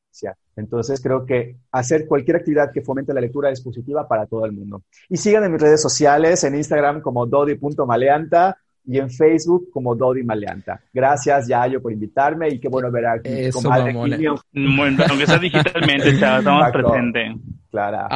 Entonces 0.55 1.01
creo 1.01 1.25
que 1.25 1.57
hacer 1.71 2.07
cualquier 2.07 2.37
actividad 2.37 2.71
que 2.71 2.81
fomente 2.81 3.13
la 3.13 3.21
lectura 3.21 3.51
es 3.51 3.61
positiva 3.61 4.07
para 4.07 4.25
todo 4.25 4.45
el 4.45 4.51
mundo. 4.51 4.83
Y 5.09 5.17
sigan 5.17 5.43
en 5.43 5.51
mis 5.51 5.61
redes 5.61 5.81
sociales, 5.81 6.43
en 6.43 6.55
Instagram 6.55 7.01
como 7.01 7.25
dodi.maleanta 7.25 8.57
y 8.87 8.99
en 8.99 9.09
Facebook 9.09 9.69
como 9.71 9.95
Dodi 9.95 10.23
Maleanta. 10.23 10.79
Gracias, 10.93 11.47
Yayo, 11.47 11.81
por 11.81 11.91
invitarme 11.91 12.47
y 12.47 12.59
qué 12.59 12.69
bueno 12.69 12.89
ver 12.89 13.05
a 13.05 13.15
mi 13.17 13.51
comadre 13.51 13.93
Bueno, 13.93 15.03
aunque 15.09 15.25
sea 15.27 15.37
digitalmente, 15.37 16.09
estamos 16.11 16.71
presentes. 16.71 17.35
Claro. 17.69 18.07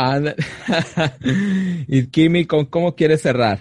y 1.87 2.07
Kimi, 2.07 2.45
¿cómo 2.45 2.95
quieres 2.95 3.21
cerrar? 3.21 3.59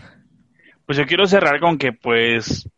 Pues 0.86 0.98
yo 0.98 1.06
quiero 1.06 1.26
cerrar 1.26 1.58
con 1.58 1.78
que, 1.78 1.92
pues, 1.92 2.68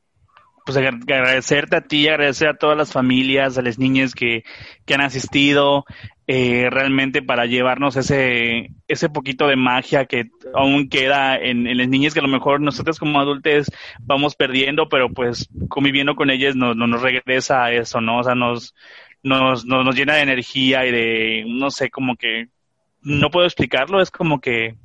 pues 0.65 0.77
agradecerte 0.79 1.77
a 1.77 1.81
ti, 1.81 2.09
agradecer 2.09 2.49
a 2.49 2.57
todas 2.57 2.77
las 2.77 2.93
familias, 2.93 3.59
a 3.59 3.63
las 3.63 3.79
niñas 3.79 4.15
que, 4.15 4.45
que 4.85 4.95
han 4.95 5.01
asistido, 5.01 5.85
eh, 6.27 6.69
realmente 6.71 7.21
para 7.21 7.47
llevarnos 7.47 7.97
ese, 7.97 8.71
ese 8.87 9.09
poquito 9.09 9.49
de 9.49 9.57
magia 9.57 10.07
que 10.07 10.31
aún 10.55 10.89
queda 10.89 11.37
en, 11.37 11.67
en, 11.67 11.79
las 11.79 11.89
niñas 11.89 12.15
que 12.15 12.21
a 12.21 12.23
lo 12.23 12.29
mejor 12.29 12.61
nosotros 12.61 12.99
como 12.99 13.21
adultos 13.21 13.71
vamos 14.01 14.37
perdiendo, 14.37 14.89
pero 14.89 15.11
pues 15.11 15.49
conviviendo 15.69 16.15
con 16.15 16.31
ellas 16.31 16.55
nos, 16.55 16.77
nos 16.77 17.03
regresa 17.03 17.65
a 17.65 17.73
eso, 17.73 18.01
¿no? 18.01 18.21
O 18.21 18.23
sea, 18.23 18.37
nos, 18.37 18.75
nos, 19.23 19.65
nos, 19.65 19.85
nos 19.85 19.97
llena 19.97 20.15
de 20.15 20.23
energía 20.23 20.87
y 20.87 20.93
de, 20.93 21.45
no 21.49 21.71
sé, 21.71 21.91
como 21.91 22.17
que, 22.17 22.49
no 23.03 23.31
puedo 23.31 23.47
explicarlo, 23.47 24.01
es 24.01 24.13
como 24.13 24.41
que 24.41 24.77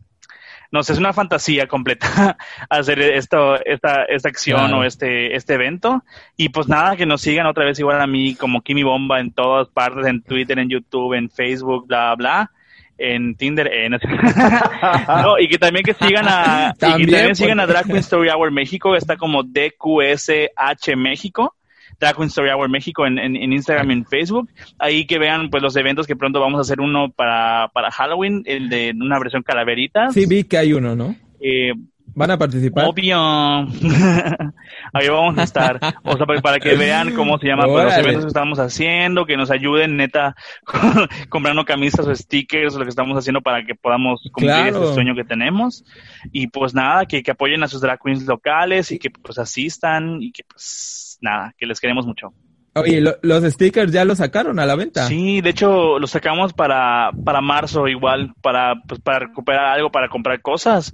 no 0.71 0.83
sé, 0.83 0.93
es 0.93 0.99
una 0.99 1.13
fantasía 1.13 1.67
completa 1.67 2.37
hacer 2.69 2.99
esto, 3.01 3.63
esta, 3.63 4.03
esta 4.03 4.29
acción 4.29 4.73
o 4.73 4.83
este, 4.83 5.35
este 5.35 5.53
evento. 5.53 6.03
Y 6.35 6.49
pues 6.49 6.67
nada, 6.67 6.95
que 6.95 7.05
nos 7.05 7.21
sigan 7.21 7.47
otra 7.47 7.65
vez 7.65 7.79
igual 7.79 8.01
a 8.01 8.07
mí 8.07 8.35
como 8.35 8.61
Kimi 8.61 8.83
Bomba 8.83 9.19
en 9.19 9.31
todas 9.31 9.67
partes, 9.69 10.05
en 10.05 10.21
Twitter, 10.21 10.59
en 10.59 10.69
YouTube, 10.69 11.13
en 11.13 11.29
Facebook, 11.29 11.87
bla, 11.87 12.15
bla 12.15 12.51
en 12.97 13.35
Tinder, 13.35 13.69
eh, 13.71 13.89
no, 15.21 15.37
y 15.39 15.47
que 15.47 15.57
también 15.57 15.85
que 15.85 15.93
sigan 15.93 16.25
a, 16.27 16.73
¿También? 16.77 17.01
Y 17.01 17.05
que 17.05 17.17
también 17.17 17.35
sigan 17.35 17.59
a 17.59 17.67
Drag 17.67 17.85
Queen 17.85 17.97
Story 17.97 18.29
Hour 18.29 18.51
México, 18.51 18.95
está 18.95 19.17
como 19.17 19.43
DQSH 19.43 20.95
México, 20.95 21.55
Drag 21.99 22.15
Queen 22.15 22.27
Story 22.27 22.49
Hour 22.49 22.69
México 22.69 23.05
en, 23.05 23.17
en, 23.17 23.53
Instagram 23.53 23.91
y 23.91 23.93
en 23.93 24.05
Facebook. 24.05 24.49
Ahí 24.79 25.05
que 25.05 25.19
vean 25.19 25.49
pues 25.49 25.63
los 25.63 25.75
eventos 25.75 26.07
que 26.07 26.15
pronto 26.15 26.39
vamos 26.39 26.59
a 26.59 26.61
hacer 26.61 26.79
uno 26.79 27.11
para, 27.11 27.69
para 27.73 27.91
Halloween, 27.91 28.43
el 28.45 28.69
de 28.69 28.93
una 28.99 29.19
versión 29.19 29.43
calaveritas. 29.43 30.13
Sí, 30.13 30.25
vi 30.25 30.43
que 30.43 30.57
hay 30.57 30.73
uno, 30.73 30.95
¿no? 30.95 31.15
Eh, 31.39 31.73
¿Van 32.17 32.31
a 32.31 32.37
participar? 32.37 32.85
Obvio. 32.85 33.17
Ahí 34.93 35.07
vamos 35.07 35.37
a 35.37 35.43
estar. 35.43 35.79
O 36.03 36.17
sea, 36.17 36.25
para 36.41 36.59
que 36.59 36.75
vean 36.75 37.13
cómo 37.13 37.37
se 37.37 37.47
llaman 37.47 37.67
pues, 37.69 37.85
los 37.85 37.97
eventos 37.97 38.23
que 38.23 38.29
estamos 38.29 38.57
haciendo, 38.57 39.27
que 39.27 39.37
nos 39.37 39.51
ayuden, 39.51 39.97
neta, 39.97 40.35
comprando 41.29 41.63
camisas 41.63 42.07
o 42.07 42.15
stickers, 42.15 42.73
lo 42.73 42.85
que 42.85 42.89
estamos 42.89 43.15
haciendo 43.17 43.41
para 43.41 43.63
que 43.63 43.75
podamos 43.75 44.21
cumplir 44.31 44.67
ese 44.67 44.93
sueño 44.95 45.13
que 45.13 45.25
tenemos. 45.25 45.85
Y 46.31 46.47
pues 46.47 46.73
nada, 46.73 47.05
que, 47.05 47.21
que 47.21 47.31
apoyen 47.31 47.61
a 47.61 47.67
sus 47.67 47.81
drag 47.81 47.99
queens 48.01 48.25
locales 48.25 48.91
y 48.91 48.97
que 48.97 49.11
pues 49.11 49.37
asistan 49.37 50.21
y 50.21 50.31
que 50.31 50.43
pues 50.43 51.06
nada, 51.21 51.53
que 51.57 51.65
les 51.65 51.79
queremos 51.79 52.05
mucho. 52.05 52.33
Oye, 52.79 53.01
los 53.21 53.43
stickers 53.43 53.91
ya 53.91 54.05
los 54.05 54.19
sacaron 54.19 54.59
a 54.59 54.65
la 54.65 54.75
venta. 54.75 55.07
Sí, 55.07 55.41
de 55.41 55.49
hecho 55.49 55.99
los 55.99 56.11
sacamos 56.11 56.53
para, 56.53 57.11
para 57.23 57.41
marzo 57.41 57.87
igual, 57.87 58.33
para, 58.41 58.75
pues, 58.87 59.01
para 59.01 59.19
recuperar 59.19 59.65
algo, 59.65 59.91
para 59.91 60.09
comprar 60.09 60.41
cosas. 60.41 60.93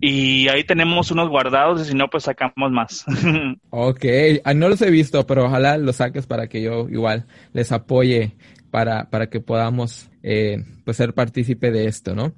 Y 0.00 0.48
ahí 0.48 0.64
tenemos 0.64 1.10
unos 1.10 1.28
guardados 1.28 1.80
y 1.80 1.84
si 1.86 1.94
no, 1.94 2.08
pues 2.08 2.24
sacamos 2.24 2.70
más. 2.70 3.06
ok, 3.70 4.04
ah, 4.44 4.54
no 4.54 4.68
los 4.68 4.82
he 4.82 4.90
visto, 4.90 5.26
pero 5.26 5.46
ojalá 5.46 5.78
los 5.78 5.96
saques 5.96 6.26
para 6.26 6.46
que 6.48 6.62
yo 6.62 6.88
igual 6.88 7.26
les 7.52 7.72
apoye 7.72 8.36
para, 8.74 9.08
para 9.08 9.30
que 9.30 9.38
podamos 9.38 10.10
eh, 10.24 10.64
pues 10.84 10.96
ser 10.96 11.14
partícipe 11.14 11.70
de 11.70 11.86
esto, 11.86 12.16
¿no? 12.16 12.34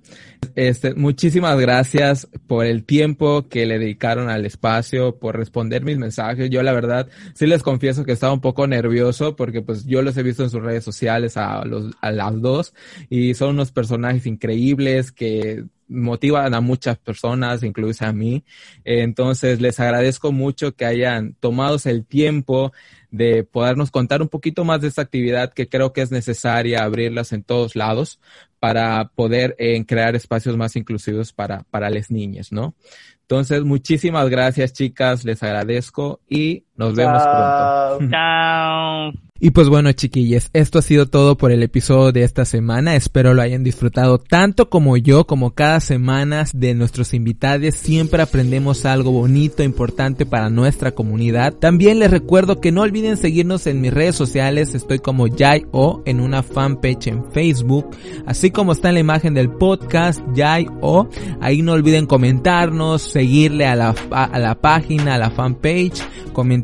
Este, 0.55 0.93
muchísimas 0.93 1.59
gracias 1.59 2.28
por 2.47 2.66
el 2.66 2.84
tiempo 2.84 3.49
que 3.49 3.64
le 3.64 3.78
dedicaron 3.78 4.28
al 4.28 4.45
espacio, 4.45 5.18
por 5.18 5.34
responder 5.34 5.82
mis 5.82 5.97
mensajes. 5.97 6.51
Yo 6.51 6.62
la 6.62 6.74
verdad 6.74 7.09
sí 7.32 7.47
les 7.47 7.62
confieso 7.62 8.05
que 8.05 8.12
estaba 8.12 8.34
un 8.34 8.43
poco 8.43 8.66
nervioso 8.66 9.34
porque 9.34 9.62
pues 9.62 9.87
yo 9.87 10.03
los 10.03 10.14
he 10.18 10.22
visto 10.22 10.43
en 10.43 10.51
sus 10.51 10.62
redes 10.62 10.84
sociales 10.84 11.39
a 11.39 11.64
los, 11.64 11.95
a 12.03 12.12
las 12.12 12.39
dos 12.43 12.74
y 13.09 13.32
son 13.32 13.53
unos 13.53 13.72
personajes 13.72 14.26
increíbles 14.26 15.12
que 15.12 15.64
motivan 15.89 16.55
a 16.55 16.61
muchas 16.61 16.99
personas, 16.99 17.62
incluso 17.62 18.05
a 18.05 18.12
mí. 18.12 18.45
Entonces, 18.84 19.61
les 19.61 19.78
agradezco 19.80 20.32
mucho 20.32 20.74
que 20.74 20.84
hayan 20.84 21.34
tomado 21.41 21.76
el 21.84 22.05
tiempo 22.05 22.72
de 23.11 23.45
podernos 23.45 23.91
contar 23.91 24.22
un 24.22 24.28
poquito 24.28 24.64
más 24.64 24.80
de 24.80 24.89
esta 24.89 25.03
actividad 25.03 25.53
que 25.53 25.68
creo 25.68 25.93
que 25.93 26.03
es 26.03 26.11
necesaria 26.11 26.82
abrirlas 26.82 27.32
en 27.32 27.43
todos 27.43 27.76
lados 27.76 28.20
para 28.59 29.11
poder 29.14 29.55
eh, 29.59 29.84
crear 29.87 30.16
espacios 30.16 30.57
más 30.57 30.76
inclusivos 30.76 31.32
para, 31.32 31.62
para 31.70 31.91
las 31.91 32.11
niñas, 32.11 32.53
¿no? 32.53 32.74
Entonces, 33.22 33.64
muchísimas 33.64 34.28
gracias, 34.28 34.72
chicas, 34.72 35.24
les 35.24 35.43
agradezco 35.43 36.20
y 36.28 36.66
nos 36.77 36.95
vemos 36.95 37.22
pronto. 37.22 38.09
Chao. 38.11 39.27
Y 39.39 39.51
pues 39.51 39.68
bueno, 39.68 39.93
chiquillos, 39.93 40.49
esto 40.55 40.79
ha 40.79 40.83
sido 40.83 41.07
todo 41.07 41.37
por 41.37 41.53
el 41.53 41.62
episodio 41.62 42.11
de 42.11 42.22
esta 42.22 42.47
semana. 42.47 42.97
Espero 42.97 43.35
lo 43.35 43.43
hayan 43.43 43.62
disfrutado 43.62 44.16
tanto 44.16 44.70
como 44.70 44.97
yo, 44.97 45.27
como 45.27 45.51
cada 45.51 45.81
semana 45.81 46.47
de 46.55 46.74
nuestros 46.74 47.12
invitados. 47.12 47.74
Siempre 47.74 48.22
aprendemos 48.22 48.87
algo 48.87 49.11
bonito, 49.11 49.62
importante 49.62 50.24
para 50.24 50.49
nuestra 50.49 50.93
comunidad. 50.93 51.53
También 51.53 51.99
les 51.99 52.11
recuerdo 52.11 52.62
que 52.62 52.72
no 52.72 52.81
olviden 52.81 53.18
seguirnos 53.18 53.66
en 53.66 53.83
mis 53.83 53.93
redes 53.93 54.16
sociales. 54.16 54.74
Estoy 54.74 55.01
como 55.01 55.27
Jai 55.29 55.66
O 55.70 56.03
en 56.07 56.20
una 56.20 56.43
fanpage 56.43 57.09
en 57.09 57.31
Facebook, 57.31 57.91
así 58.27 58.51
como 58.51 58.72
está 58.72 58.89
en 58.89 58.95
la 58.95 59.01
imagen 59.01 59.35
del 59.35 59.51
podcast 59.51 60.20
Jai 60.35 60.66
O. 60.81 61.09
Ahí 61.43 61.61
no 61.61 61.72
olviden 61.72 62.07
comentarnos, 62.07 63.03
seguirle 63.03 63.66
a 63.66 63.77
la, 63.77 63.95
a 64.11 64.39
la 64.39 64.55
página, 64.55 65.16
a 65.16 65.18
la 65.18 65.31
fanpage, 65.31 66.03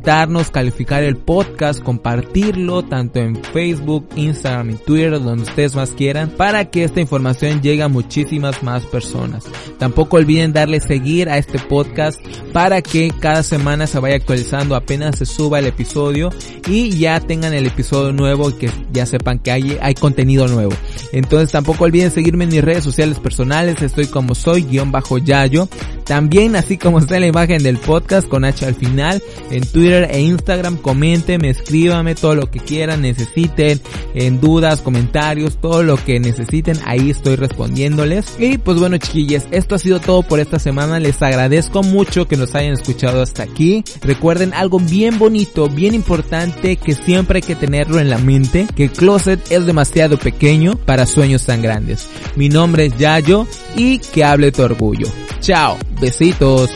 comentarnos, 0.03 0.51
calificar 0.51 1.01
el 1.01 1.15
podcast, 1.15 1.81
compartirlo 1.81 2.83
tanto 2.83 3.19
en 3.19 3.41
Facebook, 3.41 4.05
Instagram 4.17 4.71
y 4.71 4.75
Twitter, 4.75 5.11
donde 5.11 5.43
ustedes 5.43 5.75
más 5.75 5.91
quieran, 5.91 6.29
para 6.29 6.65
que 6.65 6.83
esta 6.83 6.99
información 6.99 7.61
llegue 7.61 7.83
a 7.83 7.87
muchísimas 7.87 8.61
más 8.63 8.85
personas. 8.85 9.45
Tampoco 9.79 10.17
olviden 10.17 10.51
darle 10.51 10.81
seguir 10.81 11.29
a 11.29 11.37
este 11.37 11.57
podcast 11.57 12.19
para 12.51 12.81
que 12.81 13.11
cada 13.17 13.43
semana 13.43 13.87
se 13.87 13.99
vaya 13.99 14.17
actualizando 14.17 14.75
apenas 14.75 15.17
se 15.17 15.25
suba 15.25 15.59
el 15.59 15.67
episodio 15.67 16.31
y 16.67 16.89
ya 16.97 17.21
tengan 17.21 17.53
el 17.53 17.65
episodio 17.65 18.11
nuevo 18.11 18.49
y 18.49 18.53
que 18.53 18.69
ya 18.91 19.05
sepan 19.05 19.39
que 19.39 19.51
hay, 19.51 19.77
hay 19.81 19.93
contenido 19.93 20.49
nuevo. 20.49 20.73
Entonces 21.13 21.51
tampoco 21.51 21.85
olviden 21.85 22.11
seguirme 22.11 22.43
en 22.43 22.49
mis 22.49 22.63
redes 22.63 22.83
sociales 22.83 23.19
personales, 23.19 23.81
estoy 23.81 24.07
como 24.07 24.35
soy 24.35 24.63
guion 24.63 24.91
bajo 24.91 25.17
Yayo. 25.17 25.69
También 26.03 26.57
así 26.57 26.77
como 26.77 26.99
está 26.99 27.17
la 27.19 27.27
imagen 27.27 27.63
del 27.63 27.77
podcast 27.77 28.27
con 28.27 28.43
H 28.43 28.65
al 28.65 28.75
final, 28.75 29.23
en 29.49 29.63
Twitter 29.93 30.09
e 30.11 30.21
Instagram, 30.21 30.77
coméntenme, 30.77 31.49
escríbame 31.49 32.15
todo 32.15 32.33
lo 32.33 32.49
que 32.49 32.59
quieran, 32.59 33.01
necesiten, 33.01 33.79
en 34.15 34.41
dudas, 34.41 34.81
comentarios, 34.81 35.57
todo 35.57 35.83
lo 35.83 35.97
que 36.03 36.19
necesiten, 36.19 36.79
ahí 36.85 37.11
estoy 37.11 37.35
respondiéndoles. 37.35 38.35
Y 38.39 38.57
pues 38.57 38.79
bueno 38.79 38.97
chiquillas, 38.97 39.45
esto 39.51 39.75
ha 39.75 39.79
sido 39.79 39.99
todo 39.99 40.23
por 40.23 40.39
esta 40.39 40.57
semana, 40.57 40.99
les 40.99 41.21
agradezco 41.21 41.83
mucho 41.83 42.27
que 42.27 42.37
nos 42.37 42.55
hayan 42.55 42.73
escuchado 42.73 43.21
hasta 43.21 43.43
aquí. 43.43 43.83
Recuerden 44.01 44.53
algo 44.55 44.79
bien 44.79 45.19
bonito, 45.19 45.69
bien 45.69 45.93
importante 45.93 46.77
que 46.77 46.95
siempre 46.95 47.37
hay 47.37 47.43
que 47.43 47.55
tenerlo 47.55 47.99
en 47.99 48.09
la 48.09 48.17
mente, 48.17 48.67
que 48.75 48.85
el 48.85 48.91
closet 48.91 49.51
es 49.51 49.65
demasiado 49.67 50.17
pequeño 50.17 50.75
para 50.75 51.05
sueños 51.05 51.45
tan 51.45 51.61
grandes. 51.61 52.09
Mi 52.35 52.49
nombre 52.49 52.87
es 52.87 52.97
Yayo 52.97 53.45
y 53.75 53.99
que 53.99 54.23
hable 54.23 54.51
tu 54.51 54.63
orgullo. 54.63 55.07
Chao, 55.39 55.77
besitos. 56.01 56.71